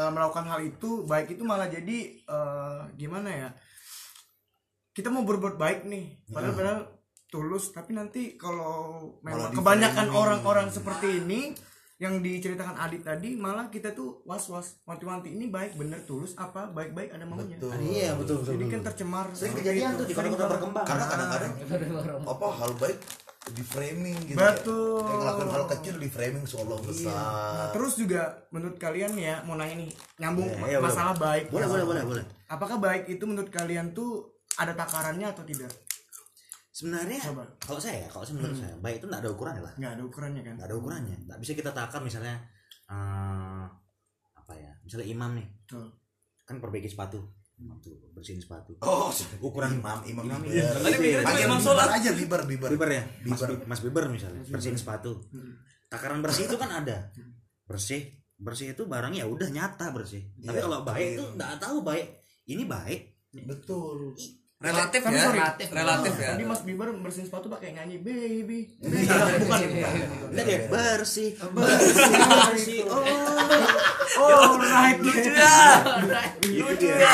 eh, 0.00 0.10
melakukan 0.10 0.48
hal 0.48 0.64
itu 0.64 1.04
baik 1.04 1.36
itu 1.36 1.44
malah 1.44 1.68
jadi 1.68 2.16
eh, 2.16 2.80
gimana 2.96 3.28
ya 3.28 3.48
kita 4.96 5.12
mau 5.12 5.28
berbuat 5.28 5.60
baik 5.60 5.84
nih 5.84 6.24
padahal 6.32 6.56
padahal 6.56 6.80
tulus 7.28 7.68
tapi 7.68 7.92
nanti 7.92 8.40
kalau 8.40 9.12
memang 9.20 9.52
kebanyakan 9.52 10.08
orang-orang 10.08 10.72
seperti 10.72 11.20
ini 11.20 11.52
yang 11.96 12.20
diceritakan 12.20 12.76
Adit 12.76 13.00
tadi 13.00 13.32
malah 13.34 13.66
kita 13.66 13.90
tuh 13.90 14.20
was-was 14.22 14.76
wanti-wanti 14.84 15.30
ini 15.30 15.48
baik 15.48 15.74
bener 15.74 15.96
tulus 16.02 16.36
apa 16.36 16.68
baik-baik 16.68 17.08
ada 17.10 17.24
maunya 17.24 17.56
Betul. 17.56 17.72
iya 17.80 18.12
betul 18.12 18.36
betul, 18.38 18.52
jadi 18.52 18.60
betul. 18.60 18.74
kan 18.74 18.80
tercemar 18.84 19.26
sering 19.32 19.54
kejadian 19.56 19.90
itu. 19.90 19.98
tuh 19.98 20.06
di 20.06 20.14
kota-kota 20.14 20.44
berkembang 20.50 20.84
Karena 20.84 21.04
kadang-kadang 21.06 21.52
apa 22.32 22.46
hal 22.54 22.72
baik 22.76 22.98
di 23.46 23.62
framing 23.62 24.18
gitu. 24.26 24.34
Betul. 24.34 25.06
Kayak 25.06 25.18
ngelakuin 25.22 25.50
hal 25.52 25.64
kecil 25.70 25.94
di 25.96 26.08
framing 26.10 26.44
seolah 26.44 26.66
Nah, 26.74 26.82
besar. 26.82 27.66
terus 27.70 27.94
juga 27.94 28.22
menurut 28.50 28.76
kalian 28.76 29.14
ya 29.14 29.38
mau 29.40 29.54
nanya 29.54 29.78
nih 29.78 29.90
nyambung 30.18 30.50
Iya, 30.50 30.58
ma- 30.58 30.66
iya, 30.66 30.76
boleh. 30.76 30.90
masalah 30.90 31.14
baik 31.14 31.44
boleh 31.48 31.66
boleh 31.66 31.84
boleh 31.86 32.02
boleh 32.04 32.24
apakah 32.46 32.76
baik 32.76 33.06
itu 33.08 33.22
menurut 33.22 33.48
kalian 33.48 33.90
tuh 33.90 34.28
ada 34.56 34.74
takarannya 34.74 35.30
atau 35.30 35.46
tidak 35.46 35.70
sebenarnya 36.76 37.20
Coba. 37.22 37.48
kalau 37.56 37.80
saya 37.80 38.04
kalau 38.06 38.28
menurut 38.30 38.52
saya 38.54 38.76
baik 38.76 39.00
itu 39.00 39.06
nggak 39.06 39.22
ada 39.24 39.30
ukurannya 39.30 39.62
lah. 39.64 39.72
Nggak 39.74 39.92
ada 39.96 40.02
ukurannya 40.04 40.42
kan? 40.42 40.54
Nggak 40.54 40.68
ada 40.68 40.76
ukurannya. 40.76 41.16
Nggak 41.24 41.38
bisa 41.40 41.52
kita 41.54 41.70
takar 41.72 42.00
misalnya 42.00 42.36
eh, 42.86 43.64
apa 44.36 44.52
ya 44.52 44.72
misalnya 44.82 45.06
imam 45.06 45.30
nih. 45.34 45.46
Betul. 45.58 45.86
kan 46.44 46.60
perbaiki 46.60 46.86
sepatu. 46.86 47.18
Imam 47.56 47.80
tuh 47.80 47.96
bersihin 48.12 48.38
sepatu. 48.38 48.76
Oh, 48.78 49.08
ukuran 49.48 49.80
imam, 49.80 50.04
imam, 50.04 50.22
imam 50.22 50.40
ini. 50.44 50.60
Tadi 50.60 51.24
Panggil 51.24 51.48
imam 51.48 51.56
sholat. 51.58 51.88
aja 51.90 52.12
Biber, 52.12 52.44
Biber. 52.44 52.68
Biber 52.68 52.90
ya? 52.92 53.02
Mas, 53.24 53.40
Biber. 53.40 53.48
Bi- 53.50 53.64
Mas 53.64 53.80
Biber 53.80 54.04
misalnya 54.06 54.44
bersihin 54.44 54.76
sepatu. 54.76 55.24
Takaran 55.88 56.20
bersih 56.20 56.44
itu 56.44 56.54
kan 56.54 56.70
ada. 56.76 57.08
Bersih 57.64 58.04
bersih 58.36 58.76
itu 58.76 58.84
barangnya 58.84 59.24
ya 59.24 59.26
udah 59.26 59.48
nyata 59.48 59.88
bersih. 59.90 60.28
Tapi 60.36 60.52
Iya. 60.52 60.64
kalau 60.68 60.84
baik 60.84 61.08
itu 61.16 61.24
nggak 61.34 61.52
tahu 61.56 61.76
baik 61.80 62.06
ini 62.46 62.62
baik. 62.62 63.00
Betul. 63.42 64.12
Relatif 64.66 65.00
ya. 65.00 65.20
sorry. 65.22 65.40
Relatif 65.70 66.14
ya. 66.16 66.28
tadi 66.32 66.42
Mas 66.44 66.62
Bieber 66.62 66.88
bersihin 66.96 67.26
sepatu 67.26 67.46
pakai 67.46 67.70
nyanyi 67.72 67.96
baby 67.98 68.66
bukan 68.76 69.68
Udah 70.28 70.42
deh, 70.42 70.60
bersih 70.66 71.30
bersih 71.38 72.12
bersih 72.50 72.80
oh 72.86 73.02
oh 74.26 74.52
right 74.58 74.98
Lucu 74.98 75.30
ya. 75.30 75.54
lucu 76.42 76.86
ya 76.88 77.10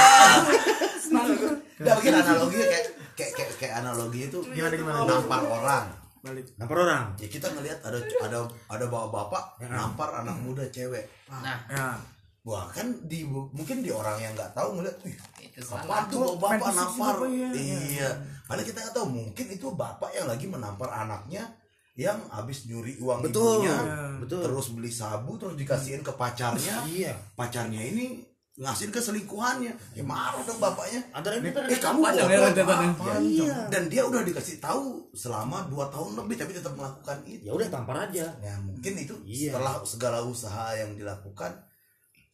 Udah 1.78 1.94
bikin 1.98 2.14
analoginya 2.14 2.66
kayak 2.68 2.86
kayak 3.12 3.32
kayak, 3.34 3.50
kayak 3.58 3.74
analogi 3.78 4.20
itu 4.26 4.38
Gimana, 4.46 4.74
gimana? 4.74 4.98
nampar 5.04 5.42
orang. 5.44 5.86
balik 6.22 6.46
nampar 6.54 6.76
orang 6.80 7.04
Ya 7.18 7.26
kita 7.26 7.50
ngelihat 7.50 7.82
ada 7.82 7.98
ada 8.22 8.38
ada 8.68 8.84
bapak-bapak 8.86 9.44
nampar 9.64 10.22
anak 10.22 10.36
muda 10.38 10.62
cewek. 10.68 11.04
Nah, 11.28 11.58
ya 11.68 11.98
Wah 12.42 12.66
kan 12.70 12.90
di 13.06 13.22
mungkin 13.22 13.82
di 13.82 13.90
orang 13.90 14.18
yang 14.18 14.34
nggak 14.34 14.50
tahu 14.50 14.74
ngeliat, 14.74 14.98
wih 15.06 15.14
salah. 15.60 16.08
tuh 16.08 16.40
bapak 16.40 16.72
nampar? 16.72 17.14
ya? 17.28 17.50
Iya. 17.52 18.10
Padahal 18.48 18.64
kita 18.64 18.78
nggak 18.80 18.94
tahu 18.96 19.06
mungkin 19.10 19.46
itu 19.50 19.66
bapak 19.72 20.10
yang 20.12 20.24
lagi 20.24 20.46
menampar 20.48 20.88
anaknya 20.88 21.44
yang 21.92 22.16
habis 22.32 22.64
nyuri 22.64 22.96
uang 22.96 23.20
betul 23.20 23.60
ibunya, 23.60 23.76
betul 24.16 24.40
terus 24.40 24.72
beli 24.72 24.88
sabu, 24.88 25.36
terus 25.36 25.60
dikasihin 25.60 26.00
ke 26.00 26.08
pacarnya. 26.16 26.88
iya 26.88 27.12
Pacarnya 27.36 27.84
ini 27.84 28.24
ngasihin 28.52 28.88
ke 28.88 28.96
selingkuhannya. 28.96 29.72
Ya 29.92 30.04
marah 30.04 30.40
dong 30.44 30.56
bapaknya. 30.56 31.04
ada 31.12 31.28
yang 31.36 31.44
Eh 31.68 31.76
kamu 31.76 32.00
bodoh 32.00 32.28
ya 32.28 32.48
apa? 32.48 32.74
Iya. 33.20 33.56
Dan 33.68 33.92
dia 33.92 34.08
udah 34.08 34.24
dikasih 34.24 34.56
tahu 34.56 35.08
selama 35.12 35.68
2 35.68 35.92
tahun 35.92 36.10
lebih 36.24 36.36
tapi 36.40 36.52
tetap 36.56 36.72
melakukan 36.72 37.16
itu. 37.28 37.48
ya 37.48 37.52
udah 37.52 37.68
tampar 37.68 38.08
aja 38.08 38.28
Ya 38.40 38.56
mungkin 38.60 38.92
itu 38.96 39.12
Iya. 39.28 39.52
setelah 39.56 39.74
segala 39.84 40.18
usaha 40.24 40.72
yang 40.72 40.96
dilakukan 40.96 41.52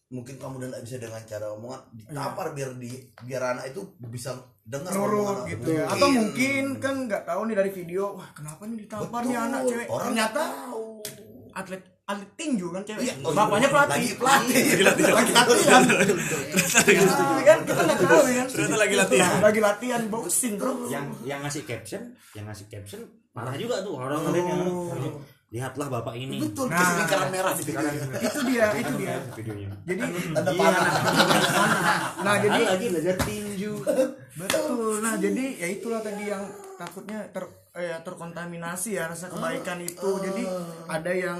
mungkin 0.08 0.40
kamu 0.40 0.54
udah 0.56 0.68
nggak 0.72 0.84
bisa 0.88 0.96
dengan 0.96 1.22
cara 1.28 1.46
omongan 1.52 1.80
ditampar 1.92 2.46
biar 2.56 2.70
di 2.80 2.96
biar 3.28 3.42
anak 3.52 3.76
itu 3.76 3.84
bisa 4.08 4.40
dengar 4.64 4.96
nurut 4.96 5.44
omongan 5.44 5.52
gitu 5.52 5.68
ya. 5.68 5.84
Mungkin. 5.84 5.92
atau 5.92 6.08
mungkin. 6.08 6.64
kan 6.80 6.94
nggak 7.04 7.22
tahu 7.28 7.40
nih 7.44 7.56
dari 7.60 7.70
video 7.76 8.02
wah 8.16 8.28
kenapa 8.32 8.62
nih 8.64 8.76
ditampar 8.88 9.20
nih 9.28 9.36
anak 9.36 9.60
cewek? 9.68 9.86
Orang 9.92 10.04
ternyata 10.08 10.40
nggak 10.40 10.60
tahu. 10.64 10.86
atlet 11.52 11.82
atlet 12.08 12.30
tinju 12.40 12.66
kan 12.72 12.82
cewek? 12.88 13.04
Iya, 13.04 13.14
oh, 13.20 13.32
bapaknya 13.36 13.68
iya. 13.68 13.74
pelatih. 13.76 13.92
lagi 13.92 14.10
pelatih. 14.16 14.62
Lagi 14.80 15.32
latihan. 15.36 15.82
Nah, 16.88 17.42
kan 17.44 17.58
kita 17.68 17.80
nggak 17.84 17.98
tahu 18.00 18.20
kan 18.24 18.46
Ternyata 18.48 18.76
lagi 18.80 18.94
latihan. 18.96 19.32
lagi 19.44 19.60
latihan 19.60 20.02
boxing 20.08 20.54
bro. 20.56 20.72
Yang 20.88 21.04
yang 21.28 21.40
ngasih 21.44 21.62
caption 21.68 22.02
yang 22.32 22.48
ngasih 22.48 22.66
caption 22.72 23.00
parah 23.36 23.54
juga 23.60 23.84
tuh 23.84 23.92
orang 24.00 24.24
ngeliatnya 24.24 24.56
lihatlah 25.48 25.88
bapak 25.88 26.12
ini. 26.12 26.44
Betul 26.44 26.68
Nah. 26.68 27.00
lingkaran 27.00 27.28
merah 27.32 27.52
di 27.56 27.62
itu 27.64 28.40
dia 28.44 28.66
itu 28.76 28.92
dia. 29.00 29.16
videonya 29.32 29.68
jadi 29.88 30.00
tanda 30.36 30.50
Iya. 30.52 30.60
panah 30.60 30.84
nah 32.20 32.34
jadi 32.36 32.60
lagi 32.68 32.86
belajar 32.92 33.16
tinju. 33.24 33.72
Betul. 34.36 35.00
Nah 35.00 35.14
jadi 35.16 35.44
ya 35.56 35.68
itulah 35.72 36.00
tadi 36.04 36.24
yang 36.28 36.44
takutnya 36.76 37.26
ter 37.32 37.44
eh, 37.74 37.98
terkontaminasi 38.04 38.98
ya 38.98 39.08
rasa 39.08 39.32
kebaikan 39.32 39.80
itu. 39.80 40.10
Jadi 40.20 40.42
ada 40.86 41.12
yang 41.16 41.38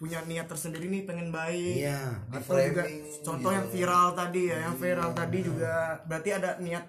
punya 0.00 0.24
niat 0.24 0.48
tersendiri 0.48 0.88
nih 0.88 1.04
pengen 1.04 1.28
baik. 1.28 1.84
Iya 1.84 2.00
atau 2.32 2.56
juga 2.56 2.84
contoh 3.20 3.50
gitu. 3.52 3.58
yang 3.60 3.66
viral 3.68 4.06
tadi 4.16 4.42
ya 4.48 4.58
yang 4.64 4.76
viral 4.80 5.10
tadi 5.12 5.38
juga. 5.44 6.00
Berarti 6.08 6.30
ada 6.32 6.50
niat 6.56 6.84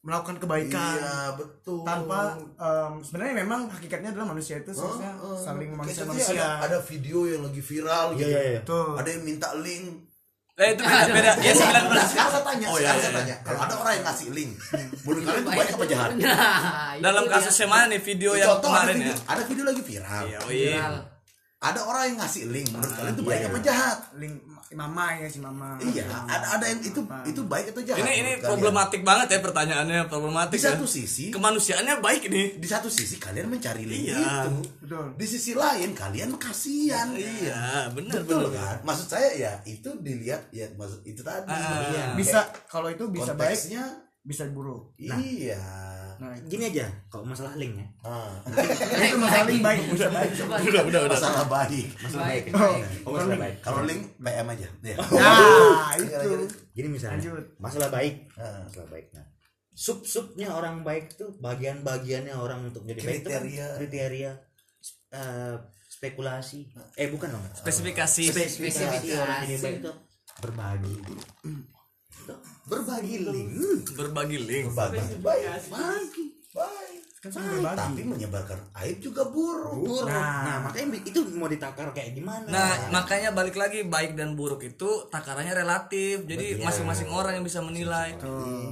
melakukan 0.00 0.40
kebaikan 0.40 0.96
iya 0.96 1.36
betul 1.36 1.84
tanpa 1.84 2.32
em, 2.56 2.92
sebenarnya 3.04 3.34
memang 3.44 3.68
hakikatnya 3.68 4.16
adalah 4.16 4.32
manusia 4.32 4.56
itu 4.56 4.72
seharusnya 4.72 5.12
oh. 5.20 5.36
saling 5.36 5.76
manusia 5.76 6.08
manusia 6.08 6.40
ada, 6.40 6.72
ada 6.72 6.78
video 6.80 7.28
yang 7.28 7.44
lagi 7.44 7.60
viral 7.60 8.16
iya 8.16 8.18
gitu 8.18 8.30
iya 8.32 8.40
iya 8.48 8.60
tuh 8.64 8.96
ada 8.96 9.08
yang 9.12 9.22
minta 9.28 9.52
link 9.60 10.08
Eh 10.60 10.76
itu 10.76 10.84
beda 10.84 11.08
beda. 11.08 11.32
Ya 11.40 11.52
19. 11.56 11.88
Nah, 11.88 12.04
sekarang 12.04 12.32
saya 12.36 12.44
tanya, 12.44 12.66
Oh, 12.68 12.76
iya, 12.76 12.92
iya, 12.92 13.00
saya 13.00 13.16
tanya, 13.16 13.36
kalau 13.40 13.60
ada 13.64 13.74
orang 13.80 13.92
yang 13.96 14.04
ngasih 14.12 14.28
link, 14.28 14.52
menurut 15.08 15.22
kalian 15.24 15.40
itu 15.40 15.52
baik 15.56 15.70
apa 15.72 15.84
jahat? 15.88 16.10
Nah, 16.20 16.92
Dalam 17.00 17.24
kasus 17.32 17.56
yang 17.64 17.70
mana 17.72 17.84
nih 17.88 18.00
video 18.04 18.30
yang 18.36 18.48
Contoh 18.52 18.68
ada 18.68 18.76
kemarin 18.84 18.96
video, 19.00 19.08
ya? 19.08 19.16
ada 19.24 19.42
video 19.48 19.64
lagi 19.64 19.82
viral. 19.88 20.24
Iya, 20.28 20.38
oh 20.44 20.52
iya. 20.52 20.84
Ada 21.64 21.80
orang 21.80 22.02
yang 22.12 22.18
ngasih 22.20 22.42
link, 22.52 22.68
menurut 22.76 22.92
kalian 22.92 23.14
itu 23.16 23.24
baik 23.24 23.40
iya, 23.40 23.48
apa 23.48 23.56
iya. 23.56 23.64
jahat? 23.64 23.98
link 24.20 24.36
mama 24.70 25.18
ya 25.18 25.26
si 25.26 25.42
mama. 25.42 25.74
Iya 25.82 26.06
ada 26.06 26.46
ada 26.54 26.64
yang 26.70 26.78
itu 26.78 27.02
itu 27.02 27.40
baik 27.42 27.74
atau 27.74 27.82
jahat 27.82 28.06
ini 28.06 28.12
ini 28.22 28.30
kalian? 28.38 28.46
problematik 28.54 29.02
banget 29.02 29.26
ya 29.34 29.38
pertanyaannya 29.42 30.00
di 30.06 30.10
problematik 30.10 30.58
satu 30.62 30.86
ya. 30.86 30.94
sisi 30.94 31.24
kemanusiaannya 31.34 31.98
baik 31.98 32.30
nih. 32.30 32.46
Di 32.54 32.68
satu 32.70 32.86
sisi 32.86 33.18
kalian 33.18 33.50
mencari 33.50 33.82
link 33.82 34.14
Iya. 34.14 34.46
itu. 34.46 34.50
Betul. 34.86 35.06
Di 35.18 35.26
sisi 35.26 35.52
lain 35.58 35.90
kalian 35.90 36.30
kasihan. 36.38 37.10
Iya 37.18 37.90
benar 37.90 38.22
betul 38.22 38.46
benar. 38.54 38.54
kan? 38.54 38.76
Maksud 38.86 39.06
saya 39.10 39.28
ya 39.34 39.52
itu 39.66 39.90
dilihat 39.98 40.46
ya 40.54 40.70
maksud 40.78 41.02
itu 41.02 41.18
tadi. 41.26 41.50
Ah, 41.50 41.90
Iya. 41.90 42.04
bisa 42.14 42.46
kalau 42.70 42.94
itu 42.94 43.10
bisa 43.10 43.34
baik 43.34 43.58
konteksnya 43.58 43.84
bisa 44.22 44.46
buruk. 44.54 44.94
Iya 45.02 45.58
nah 46.20 46.36
gini 46.44 46.68
aja 46.68 46.84
kalau 47.08 47.24
masalah 47.24 47.56
link 47.56 47.80
ya. 47.80 47.86
Ah. 48.04 48.28
itu 49.08 49.16
masalah 49.16 49.48
link. 49.48 49.64
Baik. 49.64 49.80
Bisa 49.88 50.08
baik. 50.12 50.30
Udah 50.68 50.82
udah 50.84 51.00
udah. 51.08 51.16
Masalah 51.16 51.46
baik. 51.48 51.88
Masalah 51.96 52.24
baik, 52.28 52.42
Baik, 52.44 52.52
baik. 52.52 52.82
oh 53.02 53.10
masalah 53.16 53.38
baik. 53.40 53.56
kalau 53.64 53.80
link 53.88 54.02
PM 54.20 54.46
aja. 54.46 54.68
Ya. 54.84 54.96
nah 55.24 55.92
itu. 55.96 56.30
gini 56.70 56.88
misalnya 56.92 57.16
Lanjut. 57.16 57.44
masalah 57.56 57.88
baik. 57.88 58.14
Ah. 58.36 58.60
masalah 58.68 58.88
baik. 58.92 59.06
Nah 59.16 59.24
sub 59.72 60.04
subnya 60.04 60.52
orang 60.52 60.84
baik 60.84 61.16
tuh 61.16 61.32
bagian 61.40 61.80
bagiannya 61.80 62.36
orang 62.36 62.68
untuk 62.68 62.84
jadi 62.84 63.00
baik 63.00 63.16
itu 63.24 63.28
kan 63.32 63.40
Kriteria. 63.40 63.66
kriteria 63.80 64.32
eh, 65.16 65.56
spekulasi. 65.88 66.68
Eh 67.00 67.08
bukan 67.08 67.32
dong. 67.32 67.44
Spesifikasi. 67.56 68.22
Spesifikasi. 68.28 68.76
Spesifikasi. 68.76 69.08
orang 69.16 69.38
jadi 69.48 69.56
baik 69.56 69.76
itu 69.80 69.92
berbagi 70.44 70.94
berbagi 72.70 73.16
link. 73.26 73.50
Berbagi 73.98 74.38
link. 74.38 74.66
Berbagi. 74.70 75.18
Baik. 75.18 75.62
Bagi 75.74 76.24
baik 76.54 77.09
kan 77.20 77.28
sama 77.28 77.52
berbagi 77.52 77.76
tapi 77.78 78.00
menyebarkan 78.02 78.58
aib 78.74 78.96
juga 78.98 79.22
buruk 79.26 79.76
buruk 79.78 80.08
Nah. 80.08 80.40
nah, 80.40 80.56
makanya 80.64 81.04
itu 81.04 81.20
mau 81.32 81.44
ditakar 81.46 81.92
kayak 81.92 82.12
gimana 82.12 82.48
Nah, 82.48 82.72
makanya 82.90 83.28
balik 83.30 83.54
lagi 83.54 83.84
baik 83.84 84.16
dan 84.16 84.32
buruk 84.32 84.64
itu 84.64 84.88
takarannya 85.06 85.52
relatif. 85.52 86.24
Jadi 86.24 86.56
masing-masing 86.58 87.06
orang 87.06 87.36
yang 87.36 87.44
bisa 87.44 87.60
menilai. 87.60 88.16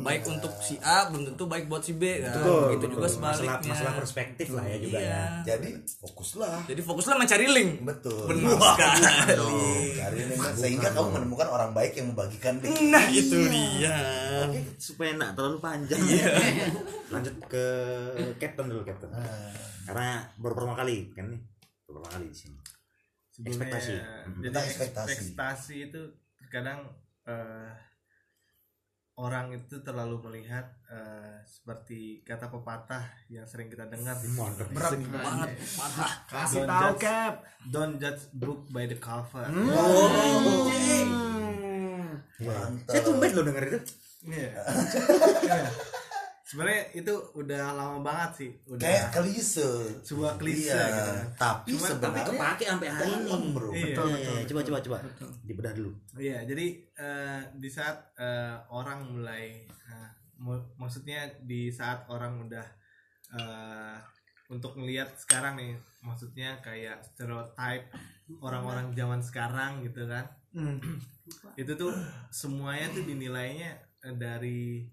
Baik 0.00 0.24
untuk 0.26 0.48
si 0.58 0.80
A 0.80 1.06
belum 1.06 1.28
tentu 1.28 1.44
baik 1.44 1.68
buat 1.68 1.80
si 1.80 1.92
B 1.92 2.08
kan. 2.18 2.32
Betul, 2.34 2.64
Itu 2.72 2.86
juga 2.88 3.04
betul. 3.04 3.14
sebaliknya. 3.14 3.52
masalah, 3.52 3.68
masalah 3.68 3.92
perspektif 3.94 4.46
lah 4.48 4.64
ya 4.64 4.76
juga 4.78 4.96
Iya. 4.98 5.12
ya 5.12 5.22
jadi 5.50 5.68
fokuslah 5.98 6.56
Jadi 6.66 6.80
fokuslah 6.82 7.16
mencari 7.16 7.46
link. 7.46 7.70
betul 7.82 8.24
Benar 8.26 8.56
sekali. 8.56 9.60
cari 9.94 10.20
link 10.24 10.40
sehingga 10.54 10.88
kamu 10.90 11.08
menemukan 11.14 11.48
orang 11.48 11.70
baik 11.70 11.92
yang 11.94 12.08
membagikan 12.08 12.56
link 12.58 12.80
Nah, 12.82 13.04
itu 13.10 13.36
dia. 13.44 13.96
Oke, 14.40 14.60
supaya 14.78 15.12
nggak 15.14 15.32
terlalu 15.34 15.58
panjang 15.58 16.00
lanjut 17.08 17.36
ke 17.46 17.66
captain 18.38 18.66
dulu 18.66 18.82
captain. 18.82 19.10
Karena 19.82 20.08
baru 20.34 20.52
pertama 20.54 20.74
kali 20.74 21.10
kan 21.10 21.26
nih? 21.26 21.40
Baru 21.82 21.98
pertama 21.98 22.14
kali 22.14 22.26
di 22.26 22.38
sini. 22.38 22.56
Sebelumnya, 23.28 23.54
Ekspektasi. 23.70 23.92
jadi 23.92 24.44
Tentang 24.44 24.64
ekspektasi. 24.64 25.10
ekspektasi 25.12 25.74
itu 25.84 26.00
terkadang 26.36 26.78
eh, 27.24 27.70
orang 29.16 29.46
itu 29.52 29.78
terlalu 29.80 30.16
melihat 30.22 30.66
eh, 30.86 31.38
seperti 31.44 31.98
kata 32.22 32.46
pepatah 32.48 33.02
yang 33.28 33.42
sering 33.44 33.66
kita 33.66 33.86
dengar 33.86 34.14
di 34.16 34.26
Mantap. 34.28 34.66
berat 34.68 34.90
Banget. 35.00 35.50
parah. 35.74 36.12
kasih 36.26 36.56
Don't 36.56 36.68
tahu 36.68 36.82
judge- 36.88 37.00
cap. 37.00 37.34
don't 37.64 37.96
judge 37.96 38.22
book 38.32 38.60
by 38.68 38.84
the 38.84 38.96
cover. 38.96 39.46
Mantap. 42.38 42.88
Saya 42.88 43.00
tumben 43.02 43.30
lo 43.32 43.42
denger 43.42 43.64
itu. 43.68 43.78
Iya. 44.24 44.50
Iya. 45.40 45.70
Sebenarnya 46.48 46.82
itu 46.94 47.12
udah 47.34 47.62
lama 47.70 48.00
banget 48.00 48.30
sih 48.34 48.50
udah 48.66 48.80
kayak 48.80 49.06
klise 49.12 49.68
sebuah 50.00 50.32
klise 50.34 50.72
Iya, 50.72 50.80
gitu 50.88 51.10
kan. 51.12 51.26
tapi 51.36 51.70
Cuma- 51.70 51.88
sebenarnya 51.90 52.16
tapi 52.18 52.30
kepake 52.32 52.64
sampai 52.66 52.88
hari 52.88 53.10
ini 53.12 53.48
bro. 53.52 53.68
Iya. 53.68 53.84
betul, 53.84 54.06
betul, 54.08 54.38
coba 54.46 54.60
coba 54.62 54.78
coba 54.80 54.98
dibedah 55.42 55.72
dulu 55.72 55.90
Iya, 56.16 56.38
jadi 56.44 56.66
eh, 56.96 57.40
di 57.54 57.68
saat 57.68 57.96
eh, 58.16 58.56
orang 58.70 58.98
mulai, 59.06 59.68
mu- 60.36 60.68
maksudnya 60.74 61.20
di 61.40 61.68
saat 61.68 62.08
orang 62.08 62.40
udah 62.42 62.66
eh, 63.30 63.96
untuk 64.48 64.72
ngelihat 64.74 65.12
sekarang 65.14 65.54
nih, 65.54 65.76
maksudnya 66.00 66.56
kayak 66.58 67.04
stereotype 67.04 67.92
orang-orang 68.40 68.90
zaman 68.90 69.20
sekarang 69.20 69.84
gitu 69.84 70.08
kan, 70.08 70.24
Hmm. 70.48 70.80
itu 71.54 71.72
tuh 71.74 71.92
semuanya 72.30 72.88
tuh 72.88 73.04
dinilainya 73.04 73.76
dari 74.16 74.88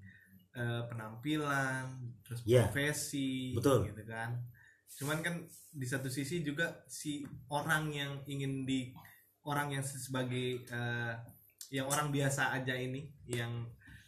eh, 0.56 0.82
penampilan, 0.88 1.86
terus 2.24 2.42
Iya. 2.48 2.72
profesi, 2.72 3.52
Betul. 3.54 3.92
gitu 3.92 4.04
kan. 4.08 4.40
Cuman 4.96 5.20
kan 5.20 5.44
di 5.76 5.84
satu 5.84 6.08
sisi 6.08 6.40
juga 6.42 6.72
si 6.88 7.28
orang 7.52 7.92
yang 7.92 8.12
ingin 8.26 8.64
di 8.64 8.96
orang 9.44 9.76
yang 9.76 9.84
sebagai 9.84 10.64
eh, 10.64 11.14
yang 11.70 11.86
orang 11.92 12.10
biasa 12.10 12.56
aja 12.56 12.74
ini 12.74 13.12
yang 13.28 13.52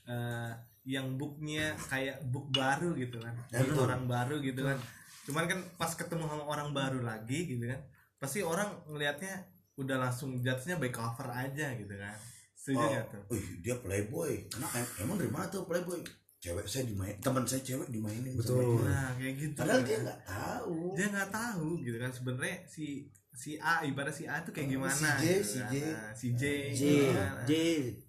eh, 0.08 0.52
yang 0.88 1.20
booknya 1.20 1.76
kayak 1.92 2.24
book 2.32 2.48
baru 2.56 2.96
gitu 2.96 3.20
kan. 3.20 3.36
Book 3.52 3.84
orang 3.84 4.08
baru 4.08 4.40
gitu 4.40 4.64
kan. 4.64 4.80
Cuman 5.28 5.44
kan 5.52 5.60
pas 5.76 5.92
ketemu 5.92 6.24
sama 6.24 6.48
orang 6.48 6.72
baru 6.72 7.04
lagi 7.04 7.52
gitu 7.52 7.68
kan 7.68 7.84
pasti 8.18 8.42
orang 8.42 8.74
ngelihatnya 8.90 9.46
udah 9.78 9.98
langsung 10.10 10.42
judge-nya 10.42 10.82
by 10.82 10.90
cover 10.90 11.30
aja 11.30 11.78
gitu 11.78 11.94
kan. 11.94 12.18
Setuju 12.58 12.82
oh, 12.82 13.04
tuh? 13.14 13.24
wih, 13.38 13.62
dia 13.62 13.78
playboy. 13.78 14.50
Em- 14.50 14.94
emang 15.06 15.22
dari 15.22 15.30
mana 15.30 15.46
tuh 15.54 15.70
playboy 15.70 16.02
cewek 16.38 16.66
saya 16.70 16.86
dimain 16.86 17.18
teman 17.18 17.44
saya 17.44 17.66
cewek 17.66 17.90
dimainin 17.90 18.38
Betul. 18.38 18.86
nah 18.86 19.10
kayak 19.18 19.34
gitu 19.42 19.54
padahal 19.58 19.82
kan. 19.82 19.88
dia 19.90 19.98
nggak 20.06 20.22
tahu. 20.24 20.78
Dia 20.94 21.08
nggak 21.10 21.30
tahu 21.34 21.68
gitu 21.82 21.98
kan 21.98 22.12
sebenarnya 22.14 22.56
si 22.70 22.86
si 23.34 23.58
A 23.58 23.86
ibarat 23.86 24.14
si 24.14 24.26
A 24.26 24.42
tuh 24.42 24.50
kayak 24.50 24.70
Oh, 24.70 24.72
gimana 24.78 24.94
si 24.94 25.06
J, 25.22 25.26
gitu 25.26 25.46
si 25.46 25.58
kan. 25.58 25.70
J. 25.70 25.76
Nah, 25.94 26.12
si 26.14 26.28
J. 26.34 26.44
J 26.74 26.82
kan. 27.10 27.34
J. 27.46 27.54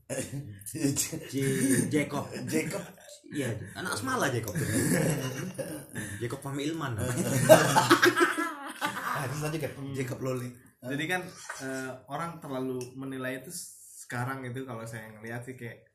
J 1.32 1.34
Jacob. 1.88 2.24
Jacob. 2.44 2.82
Iya 3.28 3.48
anak 3.76 3.92
semala 3.92 4.28
Jacob. 4.28 4.56
Jacob 6.16 6.40
Fahmi 6.40 6.64
Ilman. 6.68 6.96
Ah 9.18 9.26
terus 9.26 9.42
lanjut 9.42 9.58
kan 9.58 9.72
Jacob 9.98 10.18
Loli 10.22 10.46
jadi 10.78 11.04
kan 11.10 11.22
eh, 11.58 11.90
orang 12.06 12.38
terlalu 12.38 12.78
menilai 12.94 13.42
itu 13.42 13.50
sekarang 13.98 14.46
itu 14.46 14.62
kalau 14.62 14.86
saya 14.86 15.10
ngeliat 15.10 15.42
sih 15.42 15.58
kayak 15.58 15.88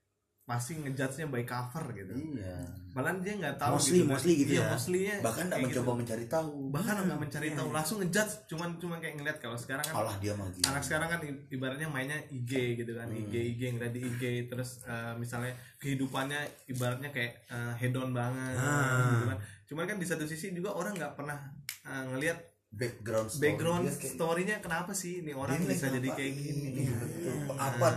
pasti 0.43 0.75
ngejudge-nya 0.75 1.25
by 1.25 1.43
cover 1.43 1.87
gitu 1.93 2.11
iya 2.11 2.67
malah 2.91 3.15
dia 3.17 3.33
nggak 3.33 3.55
tahu 3.55 3.79
Mostly- 3.79 4.03
kan. 4.03 4.11
mostly 4.11 4.33
gitu 4.37 4.51
iya, 4.53 4.67
ya. 4.67 5.15
bahkan 5.23 5.47
nggak 5.47 5.55
kayak 5.55 5.67
mencoba 5.71 5.87
gitu. 5.87 5.99
mencari 6.03 6.25
tahu 6.27 6.51
bahkan 6.67 6.93
nggak 6.99 7.15
mencari 7.17 7.49
tahu 7.49 7.67
langsung 7.71 7.97
ngejudge 7.97 8.33
cuman 8.45 8.69
cuman 8.75 8.97
kayak 8.99 9.15
ngeliat 9.15 9.37
kalau 9.39 9.55
sekarang 9.55 9.81
kan 9.81 9.95
malah 9.95 10.15
dia 10.19 10.33
magi 10.35 10.59
anak 10.61 10.83
sekarang 10.83 11.07
kan 11.07 11.19
ibaratnya 11.47 11.87
mainnya 11.87 12.19
IG 12.27 12.51
gitu 12.75 12.91
kan 12.91 13.07
Hmm. 13.07 13.23
IG 13.23 13.33
IG 13.55 13.61
ngeliat 13.71 13.93
di 13.93 14.01
IG 14.03 14.21
terus 14.45 14.83
eh, 14.83 15.13
misalnya 15.15 15.51
kehidupannya 15.77 16.39
ibaratnya 16.67 17.09
kayak 17.09 17.47
eh, 17.47 17.73
hedon 17.79 18.11
banget 18.11 18.53
Ah. 18.53 18.99
gitu 19.09 19.25
kan 19.25 19.37
cuman 19.65 19.83
kan 19.85 19.97
di 19.97 20.05
satu 20.05 20.23
sisi 20.23 20.51
juga 20.51 20.69
orang 20.71 20.91
nggak 20.93 21.15
pernah 21.15 21.39
eh, 21.81 22.03
ngelihat 22.09 22.37
background 22.69 23.29
story 23.29 23.43
background 23.47 23.85
story-nya 23.93 24.57
kenapa 24.57 24.91
sih 24.91 25.21
ini 25.21 25.31
orang 25.31 25.55
Ini 25.55 25.65
bisa 25.67 25.87
jadi 25.87 26.09
kayak 26.09 26.31
ini? 26.31 26.41
gini 26.43 26.69
Iya, 26.83 26.93
betul. 26.99 27.33
apa 27.53 27.87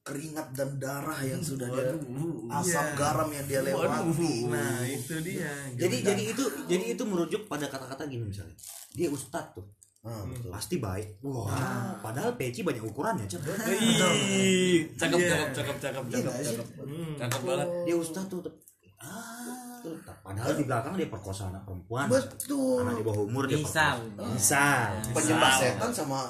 keringat 0.00 0.48
dan 0.52 0.76
darah 0.76 1.20
yang 1.20 1.38
sudah 1.38 1.68
dia 1.68 1.92
asam 2.50 2.80
Iya. 2.82 2.96
garam 2.96 3.28
yang 3.28 3.44
dia 3.44 3.60
lewati 3.60 4.48
nah 4.48 4.80
itu 4.82 5.14
dia 5.20 5.52
jadi 5.74 5.96
jadi 6.02 6.22
itu 6.30 6.44
jadi 6.64 6.84
itu 6.90 7.02
merujuk 7.02 7.44
pada 7.46 7.64
kata-kata 7.64 8.04
gini 8.06 8.24
misalnya 8.26 8.56
dia 8.90 9.08
ustad 9.08 9.52
tuh 9.52 9.68
Ah, 10.00 10.24
betul. 10.24 10.48
pasti 10.48 10.80
baik 10.80 11.20
wah 11.20 11.92
padahal 12.00 12.32
peci 12.32 12.64
banyak 12.64 12.80
ukurannya 12.80 13.28
cep 13.28 13.44
Ih, 13.44 14.88
cakep 14.96 15.18
Iya. 15.20 15.28
cakep 15.28 15.48
cakep 15.52 15.76
cakep 15.78 16.04
Iya 16.06 16.16
cakep 16.16 16.32
sih? 16.40 16.56
cakep. 16.56 16.66
Hmm. 16.80 17.12
Cakep 17.20 17.40
banget. 17.44 17.68
dia 17.84 17.94
ustad 17.94 18.24
tuh 18.26 18.40
tuh. 18.40 18.54
ah 18.96 19.76
tuh 19.80 19.96
padahal 20.18 20.52
di 20.54 20.64
belakang 20.64 20.92
dia 20.94 21.04
perkosa 21.06 21.48
anak 21.48 21.64
perempuan 21.64 22.08
betul 22.08 22.80
anak 22.80 22.96
di 22.96 23.04
bawah 23.04 23.22
umur 23.22 23.44
dia 23.44 23.56
Misal. 23.56 23.96
perkosa. 24.08 24.32
misal 24.32 24.88
penyembah 25.12 25.52
setan 25.54 25.90
sama 25.90 26.20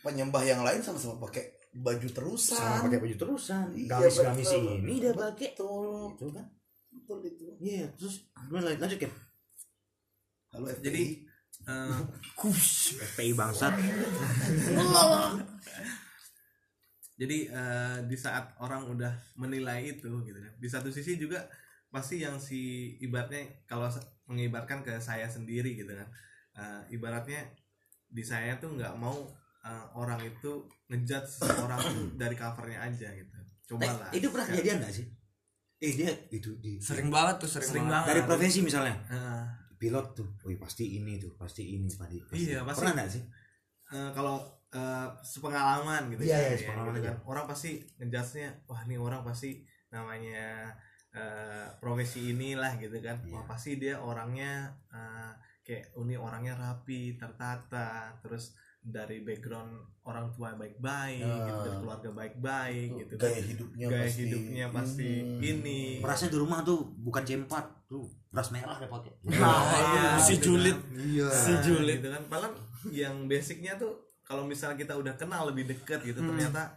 penyembah 0.00 0.42
yang 0.42 0.60
lain 0.60 0.78
sama-sama 0.78 1.18
pakai 1.20 1.55
baju 1.76 2.08
terusan. 2.08 2.56
sama 2.56 2.88
pakai 2.88 3.00
baju 3.04 3.16
terusan. 3.16 3.66
Iya, 3.76 3.88
gamis 3.92 4.16
gamis 4.24 4.50
ini 4.56 4.94
dia 5.00 5.12
pakai. 5.12 5.48
Betul 5.52 6.16
itu 6.16 6.26
kan? 6.32 6.46
Betul 6.92 7.18
itu. 7.28 7.44
Iya 7.60 7.84
terus 7.94 8.14
lanjut 8.48 8.80
lanjut 8.80 9.00
ya 9.00 9.12
halo 10.56 10.72
FPI. 10.72 10.84
jadi 10.88 11.02
eh, 11.68 12.00
FPI 13.12 13.32
bangsat. 13.36 13.74
Jadi 17.16 17.48
eh, 17.48 17.98
di 18.04 18.16
saat 18.20 18.60
orang 18.60 18.92
udah 18.92 19.08
menilai 19.40 19.88
itu 19.88 20.20
gitu 20.28 20.36
kan. 20.36 20.52
Di 20.60 20.68
satu 20.68 20.92
sisi 20.92 21.16
juga 21.16 21.48
pasti 21.88 22.20
yang 22.20 22.36
si 22.36 22.92
ibaratnya 23.00 23.64
kalau 23.64 23.88
mengibarkan 24.28 24.84
ke 24.84 25.00
saya 25.00 25.24
sendiri 25.24 25.80
gitu 25.80 25.96
kan. 25.96 26.08
Eh, 26.60 27.00
ibaratnya 27.00 27.40
di 28.04 28.20
saya 28.20 28.60
tuh 28.60 28.76
nggak 28.76 29.00
mau 29.00 29.16
eh, 29.66 29.84
orang 29.92 30.22
itu 30.22 30.52
ngejudge 30.86 31.28
seseorang 31.32 31.80
tuh 31.82 32.06
dari 32.20 32.34
covernya 32.34 32.78
aja 32.82 33.08
gitu 33.10 33.34
cobalah 33.66 34.08
Eh, 34.08 34.16
itu 34.16 34.30
pernah 34.30 34.46
kejadian 34.46 34.78
nggak 34.78 34.94
sih 34.94 35.06
eh 35.76 35.92
dia 35.92 36.08
itu 36.30 36.56
di 36.56 36.78
Sering 36.78 37.10
banget 37.10 37.36
tuh, 37.36 37.50
sering, 37.50 37.68
Sering 37.68 37.86
banget. 37.86 38.06
dari 38.08 38.20
profesi 38.22 38.58
misalnya 38.60 38.96
Eh, 39.08 39.44
pilot 39.76 40.06
tuh 40.14 40.28
wih 40.42 40.56
pasti 40.56 40.96
ini 40.96 41.16
tuh 41.16 41.34
pasti 41.34 41.68
ini 41.68 41.90
pasti, 41.90 42.16
pasti. 42.22 42.40
Iya, 42.46 42.62
pasti. 42.62 42.78
pernah 42.80 42.92
nggak 42.96 43.10
sih 43.10 43.22
eh, 43.88 44.10
kalau 44.12 44.36
eh, 44.70 45.08
sepengalaman 45.20 46.02
gitu 46.10 46.22
Iya, 46.22 46.32
kan, 46.32 46.40
iya, 46.40 46.48
ya, 46.48 46.56
sepengalaman 46.56 46.94
gitu 46.94 47.00
aja. 47.02 47.10
kan. 47.10 47.16
orang 47.26 47.44
pasti 47.46 47.70
ngejudge-nya 47.96 48.48
wah 48.64 48.80
ini 48.82 48.96
orang 48.96 49.20
pasti 49.20 49.50
namanya 49.88 50.72
eh, 51.10 51.66
profesi 51.76 52.30
inilah 52.30 52.72
gitu 52.76 52.96
kan 52.98 53.16
Iya. 53.18 53.32
wah 53.32 53.44
pasti 53.44 53.70
dia 53.76 53.94
orangnya 53.98 54.52
eh, 54.88 55.32
kayak 55.60 55.92
ini 55.94 56.14
orangnya 56.16 56.54
rapi 56.54 57.16
tertata 57.16 57.88
terus 58.18 58.54
dari 58.86 59.18
background 59.20 59.74
orang 60.02 60.30
tua 60.30 60.54
baik-baik 60.54 61.18
gitu 61.18 61.58
dari 61.60 61.76
keluarga 61.76 62.10
baik-baik 62.14 62.88
gitu 62.96 63.14
kan. 63.14 63.26
gaya 63.26 63.40
hidupnya 63.42 63.86
gaya 63.86 64.00
pasti 64.00 64.20
hidupnya 64.22 64.66
pasti 64.70 65.10
ini 65.42 65.80
Berasnya 65.98 66.30
di 66.30 66.38
rumah 66.38 66.62
tuh 66.62 66.78
bukan 66.96 67.22
C4 67.22 67.52
tuh 67.84 68.06
beras 68.30 68.48
merah 68.50 68.76
dia 68.76 68.86
pakai. 68.86 69.12
Iya, 69.26 70.06
si 70.16 70.34
gitu 70.34 70.54
julid 70.54 70.76
kan. 70.76 71.02
iya 71.02 71.28
si 71.28 71.52
julid 71.60 71.98
gitu 71.98 72.08
kan 72.08 72.22
padahal 72.26 72.52
yang 72.88 73.26
basicnya 73.26 73.74
tuh 73.74 73.92
kalau 74.22 74.42
misalnya 74.42 74.76
kita 74.76 74.94
udah 74.94 75.14
kenal 75.14 75.50
lebih 75.50 75.66
deket 75.66 76.02
gitu 76.02 76.18
Hmm. 76.18 76.30
ternyata 76.30 76.70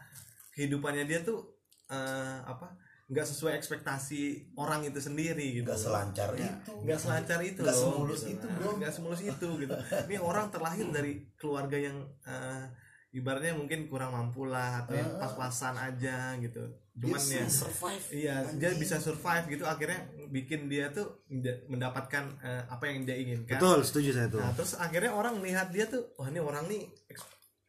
kehidupannya 0.52 1.06
dia 1.06 1.22
tuh 1.22 1.46
eh, 1.88 2.38
apa 2.44 2.74
nggak 3.10 3.26
sesuai 3.26 3.58
ekspektasi 3.58 4.22
orang 4.54 4.86
itu 4.86 5.02
sendiri 5.02 5.58
gitu. 5.58 5.66
Nggak 5.66 5.82
selancar 5.82 6.30
itu. 6.38 6.72
Nggak 6.86 7.00
selancar 7.00 7.40
itu 7.42 7.62
Nggak 7.66 7.74
semulus 7.76 8.22
gitu. 8.22 8.34
itu, 8.38 8.46
Nah, 8.46 8.56
bro. 8.56 8.70
nggak 8.78 8.94
semulus 8.94 9.22
itu 9.24 9.48
gitu. 9.58 9.76
Ini 10.06 10.16
orang 10.22 10.46
terlahir 10.48 10.88
dari 10.90 11.14
keluarga 11.34 11.74
yang 11.76 11.98
eh, 12.24 12.70
ibaratnya 13.10 13.58
mungkin 13.58 13.90
kurang 13.90 14.14
mampu 14.14 14.46
lah 14.46 14.86
atau 14.86 14.94
yang 14.94 15.18
pas-pasan 15.18 15.74
aja 15.74 16.38
gitu. 16.38 16.62
Cuman 16.94 17.18
ya 17.18 17.48
survive 17.48 18.04
Iya, 18.14 18.36
dia 18.54 18.70
bisa 18.78 19.02
survive 19.02 19.46
gitu. 19.50 19.66
Akhirnya 19.66 20.06
bikin 20.30 20.70
dia 20.70 20.94
tuh 20.94 21.26
menda- 21.26 21.66
mendapatkan 21.66 22.24
eh, 22.40 22.64
apa 22.70 22.84
yang 22.86 23.10
dia 23.10 23.18
inginkan. 23.18 23.58
Betul, 23.58 23.82
setuju 23.82 24.10
saya 24.14 24.28
tuh. 24.30 24.38
Nah, 24.38 24.54
terus 24.54 24.78
akhirnya 24.78 25.10
orang 25.10 25.42
melihat 25.42 25.74
dia 25.74 25.90
tuh, 25.90 26.14
wah 26.14 26.30
ini 26.30 26.38
orang 26.38 26.70
nih 26.70 26.86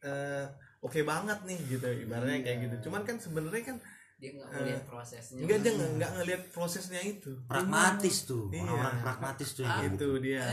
eh, 0.03 0.44
oke 0.81 1.00
banget 1.00 1.38
nih 1.44 1.59
gitu, 1.70 1.88
ibaratnya 2.05 2.40
kayak 2.40 2.59
gitu. 2.66 2.76
Cuman 2.88 3.05
kan 3.05 3.16
sebenarnya 3.16 3.64
kan 3.66 3.76
dia 4.20 4.37
nggak 4.37 4.48
ngeliat 4.52 4.83
prosesnya 4.85 5.40
enggak 5.40 5.59
dia 5.64 5.72
nggak 5.72 6.11
ngelihat 6.12 6.42
prosesnya 6.52 7.00
itu. 7.00 7.33
Pragmatis 7.48 8.16
tuh, 8.28 8.52
Iya. 8.52 8.61
orang-orang 8.62 8.96
pragmatis 9.00 9.48
tuh 9.56 9.62
yang 9.64 9.74
kayak 9.74 9.88
Itu 9.88 9.96
gitu. 9.96 10.09
dia. 10.20 10.44